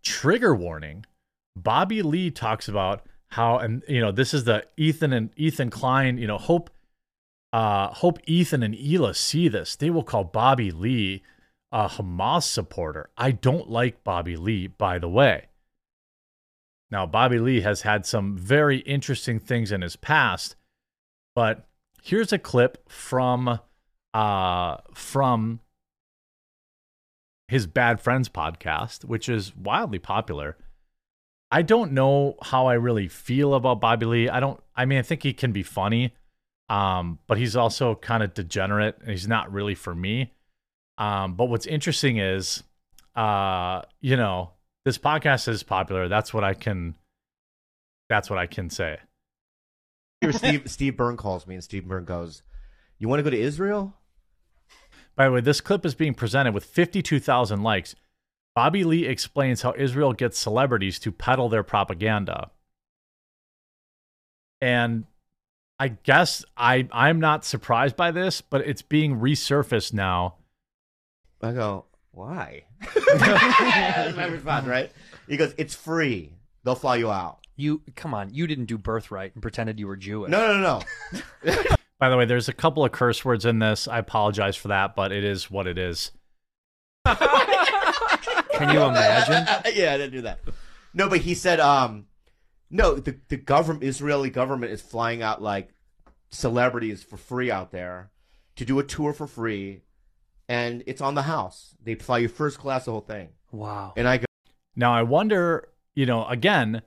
trigger 0.03 0.55
warning. 0.55 1.05
Bobby 1.57 2.03
lee 2.03 2.31
talks 2.31 2.69
about 2.69 3.07
how 3.29 3.59
and 3.59 3.83
you 3.89 4.01
know 4.01 4.13
this 4.13 4.33
is 4.33 4.45
the 4.45 4.65
ethan 4.77 5.13
and 5.13 5.31
ethan 5.37 5.69
klein 5.69 6.17
you 6.17 6.27
know 6.27 6.39
hope 6.39 6.71
uh 7.53 7.89
hope 7.89 8.21
ethan 8.27 8.63
and 8.63 8.75
Hila 8.75 9.17
see 9.17 9.49
this. 9.49 9.77
They 9.77 9.91
will 9.91 10.05
call 10.05 10.25
bobby 10.25 10.71
lee 10.71 11.23
a 11.73 11.89
hamas 11.89 12.45
supporter. 12.45 13.11
I 13.17 13.33
don't 13.33 13.69
like 13.69 14.05
bobby 14.05 14.37
lee 14.37 14.67
by 14.67 14.99
the 14.99 15.09
way. 15.09 15.47
Now, 16.91 17.05
Bobby 17.05 17.39
Lee 17.39 17.63
has 17.63 17.83
had 17.83 18.07
some 18.07 18.37
very 18.37 18.79
interesting 18.79 19.41
things 19.41 19.73
in 19.73 19.83
his 19.83 19.97
past, 19.97 20.55
but 21.35 21.67
here's 22.03 22.33
a 22.33 22.39
clip 22.39 22.89
from 22.89 23.61
uh, 24.15 24.77
from 24.95 25.61
his 27.49 27.67
Bad 27.67 28.01
Friends 28.01 28.29
podcast, 28.29 29.05
which 29.05 29.29
is 29.29 29.55
wildly 29.57 29.99
popular. 29.99 30.57
I 31.51 31.63
don't 31.63 31.93
know 31.93 32.37
how 32.43 32.67
I 32.67 32.75
really 32.75 33.09
feel 33.09 33.55
about 33.55 33.81
Bobby 33.81 34.07
Lee. 34.07 34.29
I 34.29 34.41
don't. 34.41 34.61
I 34.75 34.85
mean, 34.85 34.99
I 34.99 35.03
think 35.03 35.23
he 35.23 35.33
can 35.33 35.53
be 35.53 35.63
funny, 35.63 36.13
um, 36.69 37.19
but 37.27 37.39
he's 37.39 37.55
also 37.57 37.95
kind 37.95 38.23
of 38.23 38.35
degenerate, 38.35 38.97
and 39.01 39.11
he's 39.11 39.29
not 39.29 39.53
really 39.53 39.75
for 39.75 39.95
me. 39.95 40.33
Um, 40.99 41.35
but 41.35 41.45
what's 41.47 41.67
interesting 41.67 42.19
is, 42.19 42.63
uh, 43.15 43.83
you 44.01 44.17
know, 44.17 44.51
this 44.85 44.99
podcast 44.99 45.47
is 45.47 45.63
popular. 45.63 46.09
That's 46.09 46.35
what 46.35 46.43
I 46.43 46.55
can. 46.55 46.97
That's 48.09 48.29
what 48.29 48.39
I 48.39 48.47
can 48.47 48.69
say. 48.71 48.99
Steve 50.31 50.63
Steve 50.71 50.97
Byrne 50.97 51.17
calls 51.17 51.47
me, 51.47 51.55
and 51.55 51.63
Steve 51.63 51.87
Byrne 51.87 52.05
goes, 52.05 52.43
"You 52.99 53.09
want 53.09 53.21
to 53.21 53.25
go 53.25 53.31
to 53.31 53.41
Israel?" 53.41 53.95
By 55.17 55.27
the 55.27 55.33
way, 55.33 55.41
this 55.41 55.61
clip 55.61 55.87
is 55.87 55.95
being 55.95 56.15
presented 56.15 56.53
with 56.53 56.65
52,000 56.65 57.63
likes. 57.63 57.95
Bobby 58.55 58.85
Lee 58.85 59.07
explains 59.07 59.63
how 59.63 59.75
Israel 59.77 60.13
gets 60.13 60.39
celebrities 60.39 60.99
to 61.01 61.13
peddle 61.13 61.49
their 61.49 61.63
propaganda. 61.63 62.51
And 64.61 65.05
I 65.79 65.89
guess 65.89 66.45
I 66.57 66.89
I'm 66.91 67.21
not 67.21 67.45
surprised 67.45 67.97
by 67.97 68.11
this, 68.11 68.41
but 68.41 68.63
it's 68.63 68.83
being 68.83 69.21
resurfaced 69.21 69.93
now. 69.93 70.37
I 71.43 71.53
go, 71.53 71.85
why? 72.13 72.65
That's 72.95 74.17
my 74.17 74.27
response, 74.27 74.67
right? 74.67 74.91
He 75.29 75.37
goes, 75.37 75.55
it's 75.59 75.75
free. 75.75 76.33
They'll 76.65 76.75
fly 76.75 76.97
you 76.97 77.11
out. 77.11 77.39
You 77.57 77.83
come 77.95 78.15
on, 78.15 78.33
you 78.33 78.47
didn't 78.47 78.67
do 78.67 78.79
birthright 78.79 79.35
and 79.35 79.43
pretended 79.43 79.79
you 79.79 79.87
were 79.87 79.97
Jewish. 79.97 80.31
No, 80.31 80.59
no, 80.59 80.81
no. 81.43 81.63
By 81.99 82.11
the 82.11 82.17
way, 82.17 82.25
there's 82.25 82.49
a 82.49 82.53
couple 82.53 82.85
of 82.85 82.93
curse 82.93 83.25
words 83.25 83.45
in 83.45 83.59
this. 83.59 83.89
I 83.89 83.99
apologize 83.99 84.57
for 84.57 84.69
that, 84.69 84.95
but 84.95 85.13
it 85.13 85.25
is 85.25 85.51
what 85.51 85.67
it 85.67 85.79
is. 85.79 86.11
Can 87.07 88.71
you 88.71 88.83
imagine? 88.83 89.47
yeah, 89.75 89.95
I 89.95 89.99
didn't 89.99 90.13
do 90.13 90.23
that. 90.23 90.41
No, 90.93 91.09
but 91.09 91.21
he 91.21 91.35
said, 91.35 91.61
um, 91.61 92.07
no, 92.71 92.97
the 92.97 93.19
the 93.29 93.37
government, 93.37 93.85
Israeli 93.85 94.31
government, 94.31 94.73
is 94.73 94.83
flying 94.83 95.23
out 95.23 95.41
like 95.41 95.71
celebrities 96.31 97.03
for 97.03 97.17
free 97.17 97.51
out 97.51 97.71
there 97.71 98.11
to 98.57 98.65
do 98.65 98.79
a 98.79 98.85
tour 98.85 99.13
for 99.13 99.27
free 99.27 99.83
and 100.49 100.83
it's 100.87 101.01
on 101.01 101.15
the 101.15 101.23
house. 101.23 101.75
They 101.83 101.95
fly 101.95 102.19
you 102.19 102.29
first 102.29 102.59
class, 102.59 102.85
the 102.85 102.93
whole 102.93 103.01
thing. 103.01 103.31
Wow. 103.53 103.95
And 103.97 104.07
I 104.07 104.19
go. 104.19 104.27
Now 104.75 104.95
I 104.95 105.03
wonder, 105.03 105.69
you 105.95 106.07
know, 106.07 106.27
again, 106.27 106.83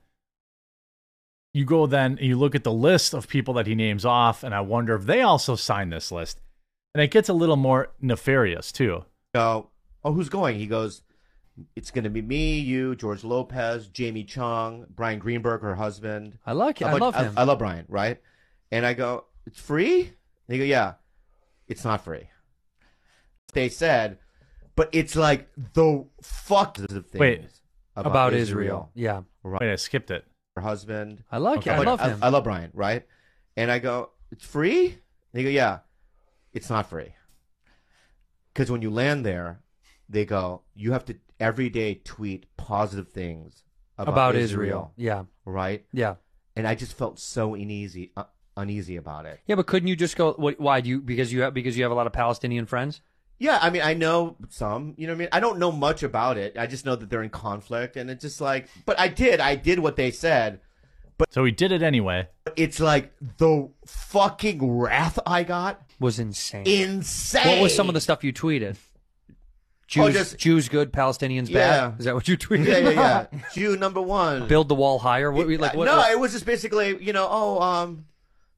you 1.52 1.64
go 1.64 1.86
then 1.86 2.12
and 2.12 2.20
you 2.20 2.38
look 2.38 2.54
at 2.54 2.64
the 2.64 2.72
list 2.72 3.14
of 3.14 3.28
people 3.28 3.54
that 3.54 3.66
he 3.66 3.74
names 3.74 4.04
off, 4.04 4.42
and 4.42 4.54
I 4.54 4.60
wonder 4.60 4.94
if 4.94 5.04
they 5.04 5.22
also 5.22 5.56
sign 5.56 5.90
this 5.90 6.12
list. 6.12 6.40
And 6.94 7.02
it 7.02 7.10
gets 7.10 7.28
a 7.28 7.34
little 7.34 7.56
more 7.56 7.92
nefarious 8.00 8.72
too. 8.72 9.04
Go, 9.34 9.70
oh, 10.04 10.12
who's 10.12 10.28
going? 10.28 10.58
He 10.58 10.66
goes, 10.66 11.02
it's 11.76 11.90
going 11.90 12.04
to 12.04 12.10
be 12.10 12.22
me, 12.22 12.58
you, 12.58 12.96
George 12.96 13.22
Lopez, 13.22 13.88
Jamie 13.88 14.24
Chung, 14.24 14.86
Bryan 14.88 15.18
Greenberg, 15.18 15.62
her 15.62 15.74
husband. 15.74 16.38
I 16.46 16.52
like 16.52 16.80
it. 16.80 16.86
I 16.86 16.94
love 16.94 17.14
him. 17.14 17.34
I, 17.36 17.42
I 17.42 17.44
love 17.44 17.58
Bryan, 17.58 17.84
right? 17.88 18.18
And 18.70 18.86
I 18.86 18.94
go, 18.94 19.24
it's 19.46 19.60
free? 19.60 20.00
And 20.00 20.10
they 20.48 20.58
go, 20.58 20.64
yeah, 20.64 20.94
it's 21.68 21.84
not 21.84 22.02
free. 22.02 22.28
they 23.52 23.68
said, 23.68 24.18
but 24.76 24.88
it's 24.92 25.16
like 25.16 25.48
the 25.74 26.06
fuck 26.22 26.76
things 26.76 27.04
Wait. 27.14 27.42
About 27.96 28.32
Israel. 28.32 28.90
Yeah. 28.94 29.22
Right. 29.42 29.60
Wait, 29.60 29.72
I 29.72 29.76
skipped 29.76 30.10
it. 30.10 30.24
Her 30.60 30.68
husband. 30.68 31.24
I 31.32 31.38
like 31.38 31.66
it. 31.66 31.70
I 31.70 31.78
love 31.78 32.00
him. 32.00 32.18
I, 32.22 32.28
love 32.28 32.44
Bryan, 32.44 32.70
right? 32.74 33.06
And 33.56 33.70
I 33.70 33.78
go, 33.78 34.10
it's 34.30 34.44
free? 34.44 34.98
They 35.32 35.42
go, 35.42 35.48
yeah. 35.48 35.78
It's 36.52 36.68
not 36.68 36.88
free. 36.90 37.14
Because 38.52 38.70
when 38.70 38.82
you 38.82 38.90
land 38.90 39.24
there, 39.24 39.60
they 40.08 40.24
go, 40.24 40.62
you 40.74 40.92
have 40.92 41.04
to 41.06 41.16
every 41.38 41.70
day 41.70 41.94
tweet 42.04 42.44
positive 42.56 43.08
things 43.08 43.62
about, 43.96 44.12
About 44.12 44.36
Israel. 44.36 44.66
Israel. 44.66 44.92
Yeah. 44.96 45.24
Right? 45.44 45.86
Yeah. 45.92 46.16
And 46.56 46.66
I 46.66 46.74
just 46.74 46.92
felt 46.92 47.18
so 47.18 47.54
uneasy, 47.54 48.12
uh, 48.16 48.24
uneasy 48.56 48.96
about 48.96 49.24
it. 49.24 49.40
Yeah, 49.46 49.54
but 49.54 49.66
couldn't 49.66 49.88
you 49.88 49.96
just 49.96 50.16
go? 50.16 50.32
What, 50.32 50.60
why 50.60 50.80
do 50.80 50.90
you? 50.90 51.00
Because 51.00 51.32
you 51.32 51.42
have 51.42 51.54
because 51.54 51.76
you 51.76 51.84
have 51.84 51.92
a 51.92 51.94
lot 51.94 52.06
of 52.06 52.12
Palestinian 52.12 52.66
friends. 52.66 53.00
Yeah, 53.40 53.58
I 53.60 53.70
mean, 53.70 53.80
I 53.82 53.94
know 53.94 54.36
some. 54.50 54.94
You 54.98 55.06
know 55.06 55.14
what 55.14 55.16
I 55.16 55.18
mean? 55.20 55.28
I 55.32 55.40
don't 55.40 55.58
know 55.58 55.72
much 55.72 56.02
about 56.02 56.36
it. 56.36 56.56
I 56.58 56.66
just 56.66 56.84
know 56.84 56.94
that 56.94 57.08
they're 57.10 57.22
in 57.22 57.30
conflict, 57.30 57.96
and 57.96 58.10
it's 58.10 58.20
just 58.22 58.40
like. 58.40 58.68
But 58.84 59.00
I 59.00 59.08
did. 59.08 59.40
I 59.40 59.56
did 59.56 59.78
what 59.78 59.96
they 59.96 60.10
said. 60.10 60.60
But 61.16 61.32
so 61.32 61.44
he 61.44 61.50
did 61.50 61.72
it 61.72 61.82
anyway. 61.82 62.28
It's 62.56 62.80
like 62.80 63.12
the 63.38 63.70
fucking 63.86 64.70
wrath 64.70 65.18
I 65.26 65.42
got 65.44 65.82
was 65.98 66.18
insane. 66.18 66.66
Insane. 66.66 67.46
What 67.46 67.62
was 67.62 67.74
some 67.74 67.88
of 67.88 67.94
the 67.94 68.00
stuff 68.00 68.22
you 68.24 68.32
tweeted? 68.32 68.76
Jews, 69.86 70.04
Oh, 70.04 70.10
just- 70.10 70.38
Jews 70.38 70.68
good, 70.68 70.92
Palestinians 70.92 71.48
Yeah. 71.48 71.88
bad. 71.90 71.98
Is 72.00 72.04
that 72.04 72.14
what 72.14 72.28
you 72.28 72.36
tweeted? 72.38 72.66
Yeah, 72.66 72.78
yeah, 72.78 73.26
yeah. 73.32 73.40
Jew 73.54 73.76
number 73.76 74.00
one. 74.00 74.46
Build 74.48 74.68
the 74.68 74.74
wall 74.74 74.98
higher. 74.98 75.32
What, 75.32 75.48
like 75.48 75.74
what? 75.74 75.86
no, 75.86 75.96
what- 75.96 76.10
it 76.12 76.18
was 76.20 76.32
just 76.32 76.46
basically, 76.46 77.02
you 77.02 77.12
know, 77.12 77.26
oh, 77.30 77.60
um, 77.60 78.04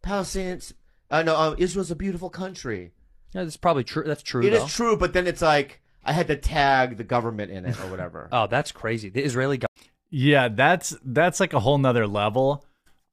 Palestinians. 0.05 0.73
I 1.11 1.21
Uh, 1.21 1.23
no, 1.23 1.35
uh, 1.37 1.55
Israel's 1.59 1.91
a 1.91 1.97
beautiful 1.97 2.31
country. 2.31 2.93
Yeah, 3.33 3.45
that's 3.45 3.57
probably 3.57 3.85
true. 3.85 4.05
That's 4.05 4.23
true. 4.23 4.45
It 4.45 4.53
is 4.53 4.61
though. 4.61 4.69
true, 4.69 4.97
but 4.97 5.13
then 5.13 5.27
it's 5.27 5.43
like 5.43 5.81
I 6.05 6.13
had 6.13 6.27
to 6.29 6.37
tag 6.37 6.97
the 6.97 7.05
government 7.05 7.51
in 7.51 7.65
it 7.65 7.79
or 7.81 7.89
whatever. 7.89 8.29
Oh, 8.33 8.47
that's 8.47 8.73
crazy. 8.73 9.09
The 9.09 9.23
Israeli 9.23 9.59
guy. 9.59 9.67
Yeah, 10.11 10.49
that's 10.49 10.97
that's 11.05 11.41
like 11.41 11.53
a 11.53 11.61
whole 11.61 11.79
nother 11.79 12.07
level. 12.07 12.65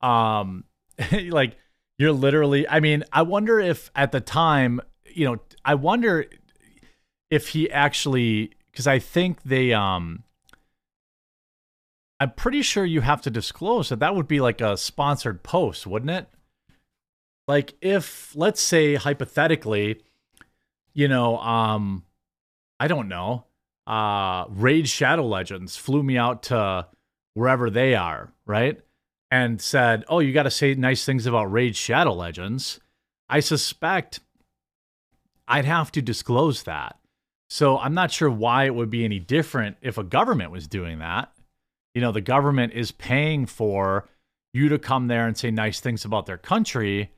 Um 0.01 0.65
like 1.11 1.57
you're 1.97 2.11
literally 2.11 2.67
I 2.67 2.79
mean, 2.79 3.03
I 3.13 3.21
wonder 3.21 3.59
if 3.59 3.91
at 3.95 4.11
the 4.11 4.21
time, 4.21 4.81
you 5.05 5.25
know, 5.25 5.37
I 5.63 5.75
wonder 5.75 6.25
if 7.29 7.49
he 7.49 7.71
actually 7.71 8.51
cuz 8.73 8.87
I 8.87 8.99
think 8.99 9.43
they 9.43 9.73
um 9.73 10.23
I'm 12.19 12.31
pretty 12.31 12.61
sure 12.61 12.83
you 12.83 12.99
have 13.01 13.21
to 13.21 13.29
disclose 13.29 13.87
that 13.89 13.99
that 13.99 14.13
would 14.13 14.27
be 14.27 14.41
like 14.41 14.59
a 14.59 14.75
sponsored 14.75 15.41
post, 15.41 15.87
wouldn't 15.87 16.11
it? 16.11 16.27
Like 17.47 17.75
if 17.81 18.35
let's 18.35 18.61
say 18.61 18.95
hypothetically, 18.95 20.01
you 20.93 21.07
know, 21.07 21.37
um 21.37 22.03
I 22.79 22.87
don't 22.87 23.07
know, 23.07 23.45
uh 23.87 24.45
Raid 24.49 24.87
Shadow 24.87 25.25
Legends 25.25 25.75
flew 25.77 26.03
me 26.03 26.17
out 26.17 26.43
to 26.43 26.87
wherever 27.33 27.69
they 27.69 27.95
are, 27.95 28.31
right? 28.45 28.79
And 29.31 29.61
said, 29.61 30.05
"Oh, 30.09 30.19
you 30.19 30.33
got 30.33 30.43
to 30.43 30.51
say 30.51 30.73
nice 30.73 31.05
things 31.05 31.25
about 31.25 31.51
Raid 31.51 31.75
Shadow 31.75 32.13
Legends." 32.13 32.79
I 33.29 33.41
suspect 33.41 34.21
I'd 35.47 35.65
have 35.65 35.91
to 35.93 36.01
disclose 36.01 36.63
that. 36.63 36.99
So 37.49 37.79
I'm 37.79 37.95
not 37.95 38.11
sure 38.11 38.29
why 38.29 38.65
it 38.65 38.75
would 38.75 38.89
be 38.89 39.03
any 39.03 39.19
different 39.19 39.77
if 39.81 39.97
a 39.97 40.03
government 40.03 40.51
was 40.51 40.67
doing 40.67 40.99
that. 40.99 41.31
You 41.95 42.01
know, 42.01 42.11
the 42.11 42.21
government 42.21 42.73
is 42.73 42.91
paying 42.91 43.47
for 43.47 44.07
you 44.53 44.69
to 44.69 44.77
come 44.77 45.07
there 45.07 45.27
and 45.27 45.35
say 45.35 45.49
nice 45.49 45.79
things 45.79 46.05
about 46.05 46.27
their 46.27 46.37
country. 46.37 47.11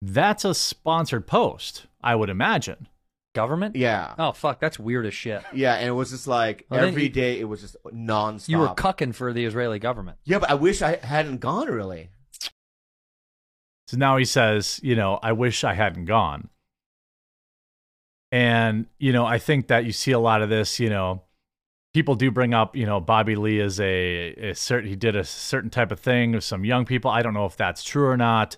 That's 0.00 0.44
a 0.44 0.54
sponsored 0.54 1.28
post, 1.28 1.86
I 2.02 2.14
would 2.14 2.30
imagine. 2.30 2.88
Government? 3.34 3.76
Yeah. 3.76 4.14
Oh 4.18 4.32
fuck, 4.32 4.60
that's 4.60 4.78
weird 4.78 5.06
as 5.06 5.14
shit. 5.14 5.42
Yeah, 5.54 5.74
and 5.76 5.88
it 5.88 5.92
was 5.92 6.10
just 6.10 6.26
like 6.26 6.66
Well, 6.68 6.80
then 6.80 6.90
every 6.90 7.04
you- 7.04 7.08
day 7.08 7.40
it 7.40 7.44
was 7.44 7.60
just 7.62 7.76
nonstop. 7.86 8.48
You 8.48 8.58
were 8.58 8.68
cucking 8.68 9.14
for 9.14 9.32
the 9.32 9.44
Israeli 9.46 9.78
government. 9.78 10.18
yeah, 10.24 10.38
but 10.38 10.50
I 10.50 10.54
wish 10.54 10.82
I 10.82 10.96
hadn't 10.96 11.38
gone 11.38 11.68
really. 11.68 12.10
So 13.88 13.96
now 13.96 14.16
he 14.16 14.24
says, 14.24 14.80
you 14.82 14.94
know, 14.96 15.18
I 15.22 15.32
wish 15.32 15.64
I 15.64 15.74
hadn't 15.74 16.04
gone. 16.06 16.48
And, 18.30 18.86
you 18.98 19.12
know, 19.12 19.26
I 19.26 19.38
think 19.38 19.68
that 19.68 19.84
you 19.84 19.92
see 19.92 20.12
a 20.12 20.18
lot 20.18 20.40
of 20.42 20.48
this, 20.48 20.80
you 20.80 20.88
know, 20.88 21.22
people 21.92 22.14
do 22.14 22.30
bring 22.30 22.54
up, 22.54 22.74
you 22.74 22.86
know, 22.86 23.00
Bobby 23.00 23.34
Lee 23.34 23.60
is 23.60 23.78
a, 23.80 24.28
a 24.50 24.54
certain, 24.54 24.88
he 24.88 24.96
did 24.96 25.14
a 25.16 25.24
certain 25.24 25.68
type 25.68 25.92
of 25.92 26.00
thing 26.00 26.32
with 26.32 26.44
some 26.44 26.64
young 26.64 26.84
people. 26.86 27.10
I 27.10 27.20
don't 27.22 27.34
know 27.34 27.44
if 27.44 27.56
that's 27.56 27.84
true 27.84 28.06
or 28.06 28.16
not. 28.16 28.56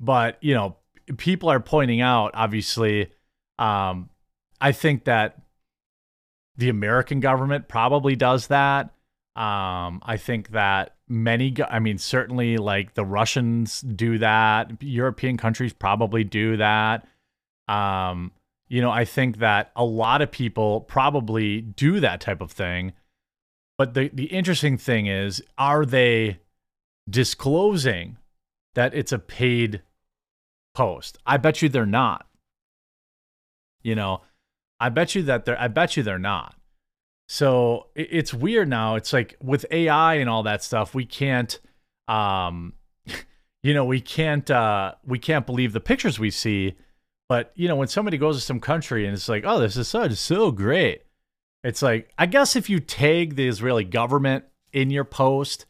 But, 0.00 0.38
you 0.40 0.54
know, 0.54 0.76
people 1.16 1.48
are 1.48 1.60
pointing 1.60 2.00
out, 2.00 2.32
obviously, 2.34 3.12
um, 3.58 4.10
I 4.60 4.72
think 4.72 5.04
that 5.04 5.38
the 6.56 6.68
American 6.68 7.20
government 7.20 7.68
probably 7.68 8.16
does 8.16 8.48
that. 8.48 8.90
Um, 9.36 10.00
I 10.02 10.16
think 10.16 10.50
that 10.50 10.96
many, 11.08 11.54
I 11.68 11.78
mean, 11.78 11.98
certainly 11.98 12.56
like 12.56 12.94
the 12.94 13.04
Russians 13.04 13.82
do 13.82 14.18
that. 14.18 14.82
European 14.82 15.36
countries 15.36 15.72
probably 15.72 16.24
do 16.24 16.56
that. 16.56 17.06
Um, 17.68 18.32
you 18.68 18.80
know, 18.80 18.90
I 18.90 19.04
think 19.04 19.38
that 19.38 19.70
a 19.76 19.84
lot 19.84 20.22
of 20.22 20.30
people 20.30 20.80
probably 20.80 21.60
do 21.60 22.00
that 22.00 22.20
type 22.20 22.40
of 22.40 22.50
thing. 22.50 22.94
But 23.78 23.94
the, 23.94 24.08
the 24.12 24.24
interesting 24.24 24.78
thing 24.78 25.06
is, 25.06 25.42
are 25.58 25.84
they 25.84 26.38
disclosing 27.08 28.16
that 28.74 28.94
it's 28.94 29.12
a 29.12 29.18
paid 29.18 29.82
post? 30.76 31.18
I 31.26 31.36
bet 31.38 31.62
you 31.62 31.68
they're 31.68 31.86
not. 31.86 32.26
You 33.82 33.94
know, 33.94 34.22
I 34.80 34.88
bet 34.90 35.14
you 35.14 35.22
that 35.24 35.44
they're 35.44 35.60
I 35.60 35.68
bet 35.68 35.96
you 35.96 36.02
they're 36.02 36.18
not. 36.18 36.54
So 37.28 37.86
it- 37.94 38.08
it's 38.10 38.34
weird 38.34 38.68
now. 38.68 38.94
It's 38.96 39.12
like 39.12 39.36
with 39.42 39.64
AI 39.70 40.14
and 40.14 40.28
all 40.28 40.42
that 40.44 40.62
stuff, 40.62 40.94
we 40.94 41.04
can't 41.06 41.58
um 42.08 42.74
you 43.62 43.74
know, 43.74 43.84
we 43.84 44.00
can't 44.00 44.50
uh 44.50 44.94
we 45.04 45.18
can't 45.18 45.46
believe 45.46 45.72
the 45.72 45.80
pictures 45.80 46.18
we 46.18 46.30
see. 46.30 46.74
But 47.28 47.52
you 47.56 47.68
know, 47.68 47.76
when 47.76 47.88
somebody 47.88 48.18
goes 48.18 48.36
to 48.36 48.42
some 48.42 48.60
country 48.60 49.04
and 49.06 49.14
it's 49.14 49.28
like, 49.28 49.44
oh, 49.46 49.58
this 49.58 49.76
is 49.76 49.88
so 49.88 50.08
so 50.10 50.50
great. 50.50 51.02
It's 51.64 51.82
like, 51.82 52.10
I 52.18 52.26
guess 52.26 52.54
if 52.54 52.70
you 52.70 52.78
tag 52.80 53.34
the 53.34 53.48
Israeli 53.48 53.82
government 53.84 54.44
in 54.72 54.90
your 54.90 55.04
post, 55.04 55.66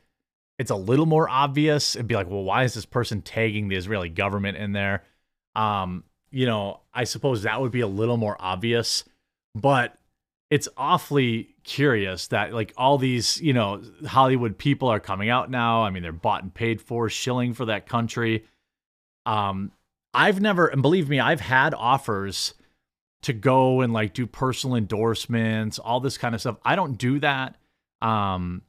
it's 0.58 0.70
a 0.70 0.76
little 0.76 1.06
more 1.06 1.28
obvious. 1.28 1.94
It'd 1.96 2.08
be 2.08 2.14
like, 2.14 2.30
well, 2.30 2.44
why 2.44 2.64
is 2.64 2.74
this 2.74 2.86
person 2.86 3.22
tagging 3.22 3.68
the 3.68 3.76
Israeli 3.76 4.08
government 4.08 4.56
in 4.56 4.72
there? 4.72 5.04
Um, 5.54 6.04
you 6.30 6.46
know, 6.46 6.80
I 6.92 7.04
suppose 7.04 7.42
that 7.42 7.60
would 7.60 7.72
be 7.72 7.80
a 7.80 7.86
little 7.86 8.16
more 8.16 8.36
obvious, 8.38 9.04
but 9.54 9.98
it's 10.50 10.68
awfully 10.76 11.54
curious 11.64 12.28
that 12.28 12.52
like 12.52 12.72
all 12.76 12.98
these, 12.98 13.40
you 13.40 13.52
know, 13.52 13.82
Hollywood 14.06 14.56
people 14.56 14.88
are 14.88 15.00
coming 15.00 15.28
out 15.28 15.50
now. 15.50 15.82
I 15.82 15.90
mean, 15.90 16.02
they're 16.02 16.12
bought 16.12 16.42
and 16.42 16.54
paid 16.54 16.80
for, 16.80 17.08
shilling 17.08 17.52
for 17.52 17.66
that 17.66 17.88
country. 17.88 18.44
Um, 19.24 19.72
I've 20.14 20.40
never, 20.40 20.68
and 20.68 20.82
believe 20.82 21.08
me, 21.08 21.20
I've 21.20 21.40
had 21.40 21.74
offers 21.74 22.54
to 23.22 23.32
go 23.32 23.80
and 23.80 23.92
like 23.92 24.14
do 24.14 24.26
personal 24.26 24.76
endorsements, 24.76 25.78
all 25.78 26.00
this 26.00 26.16
kind 26.16 26.34
of 26.34 26.40
stuff. 26.40 26.56
I 26.64 26.76
don't 26.76 26.96
do 26.96 27.18
that. 27.20 27.56
Um, 28.00 28.62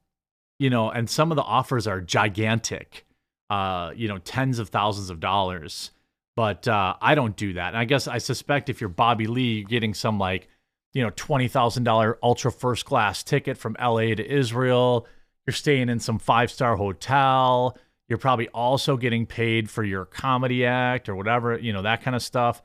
you 0.60 0.70
know, 0.70 0.90
and 0.90 1.10
some 1.10 1.32
of 1.32 1.36
the 1.36 1.44
offers 1.44 1.88
are 1.88 2.02
gigantic, 2.02 3.06
uh, 3.50 3.92
you 3.96 4.08
know, 4.08 4.18
tens 4.18 4.60
of 4.60 4.70
thousands 4.70 5.10
of 5.10 5.20
dollars. 5.20 5.92
But 6.36 6.68
uh, 6.68 6.96
I 7.02 7.16
don't 7.16 7.36
do 7.36 7.54
that. 7.54 7.70
And 7.70 7.78
I 7.78 7.86
guess 7.86 8.08
I 8.08 8.20
suspect 8.20 8.70
if 8.70 8.80
you're 8.80 8.90
Bobby 8.90 9.26
Lee, 9.26 9.60
you're 9.60 9.68
getting 9.68 9.94
some 9.94 10.20
like, 10.20 10.48
you 10.94 11.04
know, 11.04 11.10
twenty 11.16 11.48
thousand 11.48 11.84
dollar 11.84 12.18
ultra 12.22 12.52
first 12.52 12.86
class 12.86 13.24
ticket 13.24 13.58
from 13.58 13.76
LA 13.80 14.16
to 14.16 14.26
Israel. 14.26 15.08
You're 15.46 15.54
staying 15.54 15.90
in 15.90 16.00
some 16.00 16.20
five 16.20 16.52
star 16.52 16.76
hotel. 16.76 17.78
You're 18.08 18.18
probably 18.18 18.48
also 18.50 18.98
getting 18.98 19.26
paid 19.26 19.70
for 19.70 19.84
your 19.84 20.06
comedy 20.06 20.66
act 20.66 21.10
or 21.10 21.16
whatever, 21.16 21.58
you 21.58 21.74
know, 21.74 21.82
that 21.82 22.02
kind 22.04 22.16
of 22.16 22.22
stuff. 22.22 22.62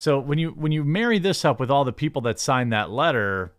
So 0.00 0.18
when 0.18 0.38
you 0.38 0.50
when 0.50 0.72
you 0.72 0.82
marry 0.82 1.18
this 1.18 1.44
up 1.44 1.60
with 1.60 1.70
all 1.70 1.84
the 1.84 1.92
people 1.92 2.22
that 2.22 2.40
signed 2.40 2.72
that 2.72 2.90
letter, 2.90 3.52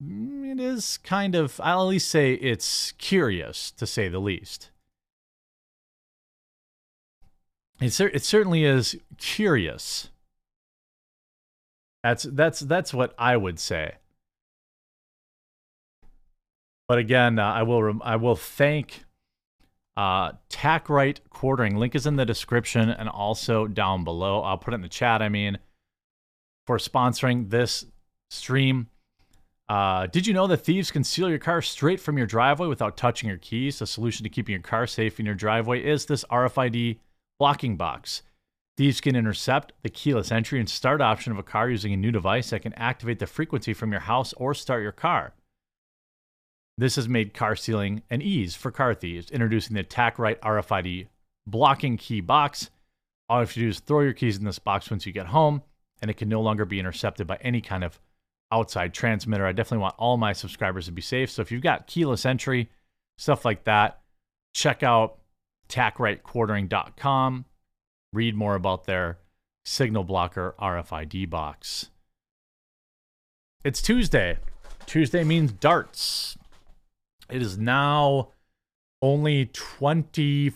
it 0.00 0.60
is 0.60 0.98
kind 0.98 1.34
of 1.34 1.60
I'll 1.62 1.82
at 1.82 1.88
least 1.88 2.08
say 2.08 2.34
it's 2.34 2.92
curious 2.92 3.70
to 3.72 3.86
say 3.86 4.08
the 4.08 4.20
least. 4.20 4.70
It, 7.80 7.90
cer- 7.90 8.08
it 8.08 8.24
certainly 8.24 8.64
is 8.64 8.96
curious. 9.18 10.10
That's 12.02 12.24
that's 12.24 12.60
that's 12.60 12.94
what 12.94 13.14
I 13.18 13.36
would 13.36 13.58
say. 13.58 13.96
But 16.86 16.98
again, 16.98 17.38
uh, 17.38 17.44
I 17.44 17.62
will 17.62 17.82
rem- 17.82 18.02
I 18.04 18.16
will 18.16 18.36
thank 18.36 19.04
uh, 19.96 20.32
Tacright 20.48 21.18
Quartering. 21.28 21.76
Link 21.76 21.94
is 21.94 22.06
in 22.06 22.16
the 22.16 22.24
description 22.24 22.88
and 22.88 23.08
also 23.08 23.66
down 23.66 24.04
below. 24.04 24.42
I'll 24.42 24.58
put 24.58 24.72
it 24.72 24.76
in 24.76 24.82
the 24.82 24.88
chat. 24.88 25.20
I 25.20 25.28
mean, 25.28 25.58
for 26.66 26.78
sponsoring 26.78 27.50
this 27.50 27.84
stream. 28.30 28.88
Uh, 29.68 30.06
did 30.06 30.26
you 30.26 30.32
know 30.32 30.46
that 30.46 30.58
thieves 30.58 30.90
can 30.90 31.04
steal 31.04 31.28
your 31.28 31.38
car 31.38 31.60
straight 31.60 32.00
from 32.00 32.16
your 32.16 32.26
driveway 32.26 32.66
without 32.66 32.96
touching 32.96 33.28
your 33.28 33.38
keys? 33.38 33.78
The 33.78 33.86
solution 33.86 34.24
to 34.24 34.30
keeping 34.30 34.54
your 34.54 34.62
car 34.62 34.86
safe 34.86 35.20
in 35.20 35.26
your 35.26 35.34
driveway 35.34 35.84
is 35.84 36.06
this 36.06 36.24
RFID 36.30 36.98
blocking 37.38 37.76
box. 37.76 38.22
Thieves 38.78 39.00
can 39.00 39.16
intercept 39.16 39.72
the 39.82 39.90
keyless 39.90 40.32
entry 40.32 40.58
and 40.58 40.70
start 40.70 41.00
option 41.02 41.32
of 41.32 41.38
a 41.38 41.42
car 41.42 41.68
using 41.68 41.92
a 41.92 41.96
new 41.96 42.12
device 42.12 42.50
that 42.50 42.62
can 42.62 42.72
activate 42.74 43.18
the 43.18 43.26
frequency 43.26 43.74
from 43.74 43.90
your 43.90 44.00
house 44.00 44.32
or 44.34 44.54
start 44.54 44.82
your 44.82 44.92
car. 44.92 45.34
This 46.78 46.96
has 46.96 47.08
made 47.08 47.34
car 47.34 47.56
stealing 47.56 48.02
an 48.08 48.22
ease 48.22 48.54
for 48.54 48.70
car 48.70 48.94
thieves, 48.94 49.30
introducing 49.30 49.74
the 49.74 49.80
Attack 49.80 50.18
Right 50.18 50.40
RFID 50.40 51.08
blocking 51.46 51.96
key 51.96 52.20
box. 52.20 52.70
All 53.28 53.38
you 53.38 53.40
have 53.40 53.52
to 53.54 53.60
do 53.60 53.68
is 53.68 53.80
throw 53.80 54.00
your 54.00 54.12
keys 54.12 54.38
in 54.38 54.44
this 54.44 54.60
box 54.60 54.90
once 54.90 55.04
you 55.04 55.12
get 55.12 55.26
home, 55.26 55.62
and 56.00 56.10
it 56.10 56.16
can 56.16 56.28
no 56.28 56.40
longer 56.40 56.64
be 56.64 56.78
intercepted 56.78 57.26
by 57.26 57.36
any 57.42 57.60
kind 57.60 57.82
of 57.82 57.98
outside 58.50 58.94
transmitter. 58.94 59.46
I 59.46 59.52
definitely 59.52 59.82
want 59.82 59.96
all 59.98 60.16
my 60.16 60.32
subscribers 60.32 60.86
to 60.86 60.92
be 60.92 61.02
safe. 61.02 61.30
So 61.30 61.42
if 61.42 61.52
you've 61.52 61.62
got 61.62 61.86
keyless 61.86 62.24
entry, 62.24 62.70
stuff 63.16 63.44
like 63.44 63.64
that, 63.64 64.00
check 64.54 64.82
out 64.82 65.18
tacrightquartering.com. 65.68 67.44
Read 68.12 68.34
more 68.34 68.54
about 68.54 68.84
their 68.84 69.18
signal 69.64 70.04
blocker 70.04 70.54
RFID 70.58 71.28
box. 71.28 71.90
It's 73.64 73.82
Tuesday. 73.82 74.38
Tuesday 74.86 75.24
means 75.24 75.52
darts. 75.52 76.38
It 77.30 77.42
is 77.42 77.58
now 77.58 78.30
only 79.02 79.46
20 79.46 80.52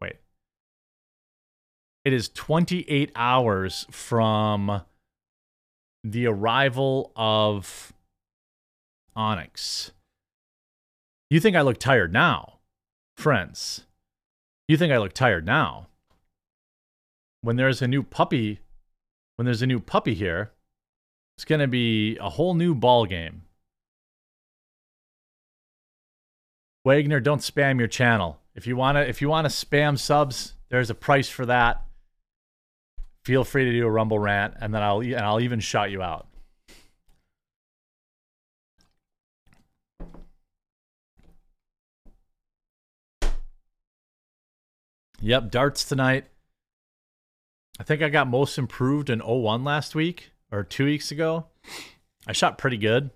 wait. 0.00 0.16
It 2.04 2.12
is 2.12 2.28
28 2.28 3.12
hours 3.16 3.86
from 3.90 4.82
the 6.04 6.26
arrival 6.26 7.10
of 7.16 7.94
Onyx. 9.16 9.92
You 11.30 11.40
think 11.40 11.56
I 11.56 11.62
look 11.62 11.78
tired 11.78 12.12
now, 12.12 12.58
friends? 13.16 13.84
You 14.68 14.76
think 14.76 14.92
I 14.92 14.98
look 14.98 15.14
tired 15.14 15.46
now? 15.46 15.88
When 17.40 17.56
there's 17.56 17.82
a 17.82 17.88
new 17.88 18.02
puppy, 18.02 18.60
when 19.36 19.46
there's 19.46 19.62
a 19.62 19.66
new 19.66 19.80
puppy 19.80 20.14
here, 20.14 20.52
it's 21.36 21.44
going 21.44 21.60
to 21.60 21.66
be 21.66 22.16
a 22.18 22.30
whole 22.30 22.54
new 22.54 22.74
ball 22.74 23.06
game. 23.06 23.42
Wagner, 26.84 27.18
don't 27.18 27.40
spam 27.40 27.78
your 27.78 27.88
channel. 27.88 28.38
If 28.54 28.66
you 28.66 28.76
wanna, 28.76 29.00
if 29.00 29.22
you 29.22 29.28
wanna 29.28 29.48
spam 29.48 29.98
subs, 29.98 30.54
there's 30.68 30.90
a 30.90 30.94
price 30.94 31.28
for 31.28 31.46
that. 31.46 31.83
Feel 33.24 33.42
free 33.44 33.64
to 33.64 33.72
do 33.72 33.86
a 33.86 33.90
Rumble 33.90 34.18
rant, 34.18 34.54
and 34.60 34.74
then 34.74 34.82
I'll 34.82 35.00
and 35.00 35.16
I'll 35.16 35.40
even 35.40 35.60
shout 35.60 35.90
you 35.90 36.02
out. 36.02 36.26
Yep, 45.22 45.50
darts 45.50 45.84
tonight. 45.84 46.26
I 47.80 47.82
think 47.82 48.02
I 48.02 48.10
got 48.10 48.28
most 48.28 48.58
improved 48.58 49.08
in 49.08 49.20
01 49.20 49.64
last 49.64 49.94
week 49.94 50.32
or 50.52 50.62
two 50.62 50.84
weeks 50.84 51.10
ago. 51.10 51.46
I 52.26 52.32
shot 52.32 52.58
pretty 52.58 52.76
good. 52.76 53.10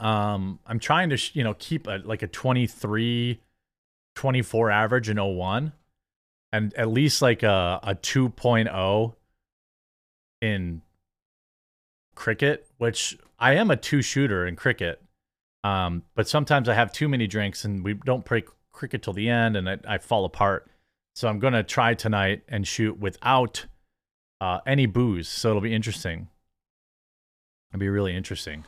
Um, 0.00 0.58
I'm 0.66 0.80
trying 0.80 1.10
to, 1.10 1.18
you 1.34 1.44
know, 1.44 1.54
keep 1.54 1.86
a, 1.86 2.02
like 2.04 2.22
a 2.22 2.26
23, 2.26 3.40
24 4.16 4.70
average 4.72 5.08
in 5.08 5.18
01 5.18 5.72
and 6.54 6.72
at 6.74 6.88
least 6.88 7.20
like 7.20 7.42
a, 7.42 7.80
a 7.82 7.96
2.0 7.96 9.14
in 10.40 10.82
cricket, 12.14 12.68
which 12.78 13.18
I 13.40 13.54
am 13.54 13.72
a 13.72 13.76
two 13.76 14.02
shooter 14.02 14.46
in 14.46 14.54
cricket. 14.54 15.02
Um, 15.64 16.04
but 16.14 16.28
sometimes 16.28 16.68
I 16.68 16.74
have 16.74 16.92
too 16.92 17.08
many 17.08 17.26
drinks 17.26 17.64
and 17.64 17.82
we 17.82 17.94
don't 17.94 18.24
play 18.24 18.44
cricket 18.70 19.02
till 19.02 19.14
the 19.14 19.28
end 19.28 19.56
and 19.56 19.68
I, 19.68 19.78
I 19.88 19.98
fall 19.98 20.24
apart. 20.24 20.70
So 21.16 21.26
I'm 21.26 21.40
going 21.40 21.54
to 21.54 21.64
try 21.64 21.92
tonight 21.94 22.42
and 22.46 22.64
shoot 22.64 23.00
without 23.00 23.66
uh, 24.40 24.60
any 24.64 24.86
booze. 24.86 25.26
So 25.26 25.50
it'll 25.50 25.60
be 25.60 25.74
interesting. 25.74 26.28
It'll 27.72 27.80
be 27.80 27.88
really 27.88 28.14
interesting. 28.14 28.64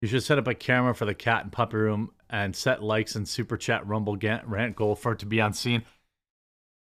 You 0.00 0.08
should 0.08 0.22
set 0.22 0.38
up 0.38 0.46
a 0.46 0.54
camera 0.54 0.94
for 0.94 1.04
the 1.04 1.14
cat 1.14 1.42
and 1.42 1.52
puppy 1.52 1.76
room 1.76 2.12
and 2.28 2.56
set 2.56 2.82
likes 2.82 3.14
and 3.14 3.28
super 3.28 3.56
chat 3.56 3.86
rumble 3.86 4.16
rant 4.46 4.76
goal 4.76 4.94
for 4.94 5.12
it 5.12 5.18
to 5.18 5.26
be 5.26 5.40
on 5.40 5.52
scene. 5.52 5.82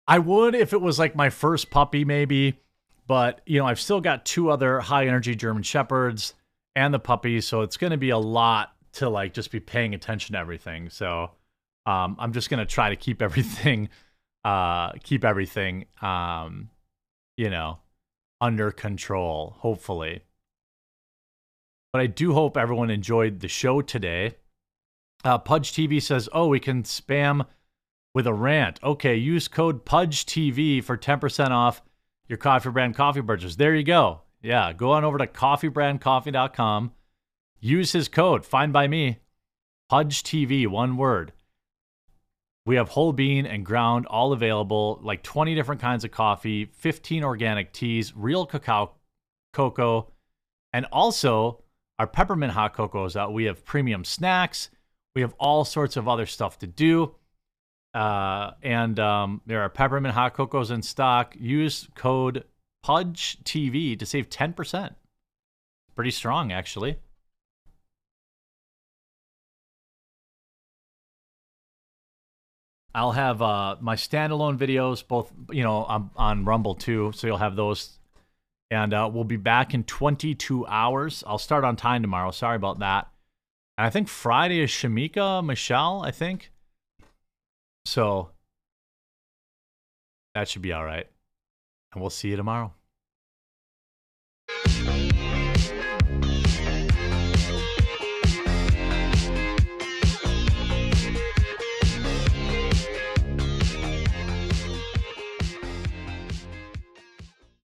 I 0.08 0.18
would 0.18 0.54
if 0.54 0.72
it 0.72 0.80
was 0.80 0.98
like 0.98 1.14
my 1.14 1.30
first 1.30 1.70
puppy, 1.70 2.04
maybe, 2.04 2.60
but 3.06 3.40
you 3.46 3.58
know, 3.58 3.66
I've 3.66 3.80
still 3.80 4.00
got 4.00 4.24
two 4.24 4.50
other 4.50 4.80
high 4.80 5.06
energy 5.06 5.34
German 5.34 5.62
shepherds 5.62 6.34
and 6.74 6.92
the 6.92 6.98
puppy, 6.98 7.40
so 7.40 7.62
it's 7.62 7.76
going 7.76 7.92
to 7.92 7.96
be 7.96 8.10
a 8.10 8.18
lot 8.18 8.74
to 8.94 9.08
like 9.08 9.34
just 9.34 9.50
be 9.50 9.60
paying 9.60 9.94
attention 9.94 10.34
to 10.34 10.38
everything. 10.38 10.90
So 10.90 11.30
um, 11.86 12.16
I'm 12.18 12.32
just 12.32 12.50
going 12.50 12.58
to 12.58 12.66
try 12.66 12.90
to 12.90 12.96
keep 12.96 13.22
everything, 13.22 13.88
uh, 14.44 14.92
keep 15.02 15.24
everything, 15.24 15.86
um, 16.02 16.70
you 17.36 17.50
know, 17.50 17.78
under 18.40 18.70
control. 18.70 19.56
Hopefully. 19.58 20.22
But 21.96 22.02
I 22.02 22.08
do 22.08 22.34
hope 22.34 22.58
everyone 22.58 22.90
enjoyed 22.90 23.40
the 23.40 23.48
show 23.48 23.80
today. 23.80 24.34
Uh, 25.24 25.38
Pudge 25.38 25.72
TV 25.72 25.98
says, 25.98 26.28
"Oh, 26.30 26.48
we 26.48 26.60
can 26.60 26.82
spam 26.82 27.46
with 28.12 28.26
a 28.26 28.34
rant." 28.34 28.78
Okay, 28.82 29.16
use 29.16 29.48
code 29.48 29.86
Pudge 29.86 30.26
TV 30.26 30.84
for 30.84 30.98
ten 30.98 31.18
percent 31.18 31.54
off 31.54 31.80
your 32.28 32.36
coffee 32.36 32.68
brand 32.68 32.96
coffee 32.96 33.22
purchase. 33.22 33.56
There 33.56 33.74
you 33.74 33.82
go. 33.82 34.20
Yeah, 34.42 34.74
go 34.74 34.90
on 34.90 35.04
over 35.04 35.16
to 35.16 35.26
coffeebrandcoffee.com. 35.26 36.92
Use 37.60 37.92
his 37.92 38.08
code. 38.08 38.44
Fine 38.44 38.72
by 38.72 38.88
me. 38.88 39.20
Pudge 39.88 40.22
TV, 40.22 40.66
one 40.66 40.98
word. 40.98 41.32
We 42.66 42.76
have 42.76 42.90
whole 42.90 43.14
bean 43.14 43.46
and 43.46 43.64
ground 43.64 44.04
all 44.04 44.34
available, 44.34 45.00
like 45.02 45.22
20 45.22 45.54
different 45.54 45.80
kinds 45.80 46.04
of 46.04 46.10
coffee, 46.10 46.66
15 46.66 47.24
organic 47.24 47.72
teas, 47.72 48.14
real 48.14 48.44
cacao, 48.44 48.96
cocoa, 49.54 50.12
and 50.74 50.84
also 50.92 51.62
our 51.98 52.06
peppermint 52.06 52.52
hot 52.52 52.74
cocoa 52.74 53.04
is 53.04 53.16
out. 53.16 53.32
We 53.32 53.44
have 53.44 53.64
premium 53.64 54.04
snacks. 54.04 54.70
We 55.14 55.22
have 55.22 55.34
all 55.38 55.64
sorts 55.64 55.96
of 55.96 56.08
other 56.08 56.26
stuff 56.26 56.58
to 56.58 56.66
do. 56.66 57.14
Uh, 57.94 58.50
and 58.62 59.00
um, 59.00 59.40
there 59.46 59.62
are 59.62 59.70
peppermint 59.70 60.14
hot 60.14 60.34
cocos 60.34 60.70
in 60.70 60.82
stock. 60.82 61.34
Use 61.38 61.88
code 61.94 62.44
Pudge 62.82 63.38
TV 63.42 63.98
to 63.98 64.04
save 64.04 64.28
10%. 64.28 64.94
Pretty 65.94 66.10
strong, 66.10 66.52
actually. 66.52 66.98
I'll 72.94 73.12
have 73.12 73.42
uh, 73.42 73.76
my 73.80 73.94
standalone 73.94 74.56
videos, 74.56 75.06
both 75.06 75.32
you 75.50 75.62
know, 75.62 75.84
on, 75.84 76.10
on 76.16 76.44
Rumble 76.44 76.74
too. 76.74 77.12
So 77.14 77.26
you'll 77.26 77.36
have 77.38 77.56
those 77.56 77.98
and 78.70 78.92
uh, 78.92 79.08
we'll 79.12 79.24
be 79.24 79.36
back 79.36 79.74
in 79.74 79.84
22 79.84 80.66
hours. 80.66 81.22
I'll 81.26 81.38
start 81.38 81.64
on 81.64 81.76
time 81.76 82.02
tomorrow. 82.02 82.30
Sorry 82.30 82.56
about 82.56 82.80
that. 82.80 83.08
And 83.78 83.86
I 83.86 83.90
think 83.90 84.08
Friday 84.08 84.60
is 84.60 84.70
Shamika 84.70 85.44
Michelle, 85.44 86.02
I 86.02 86.10
think. 86.10 86.50
So 87.84 88.30
that 90.34 90.48
should 90.48 90.62
be 90.62 90.72
all 90.72 90.84
right. 90.84 91.06
And 91.92 92.00
we'll 92.00 92.10
see 92.10 92.28
you 92.28 92.36
tomorrow. 92.36 92.72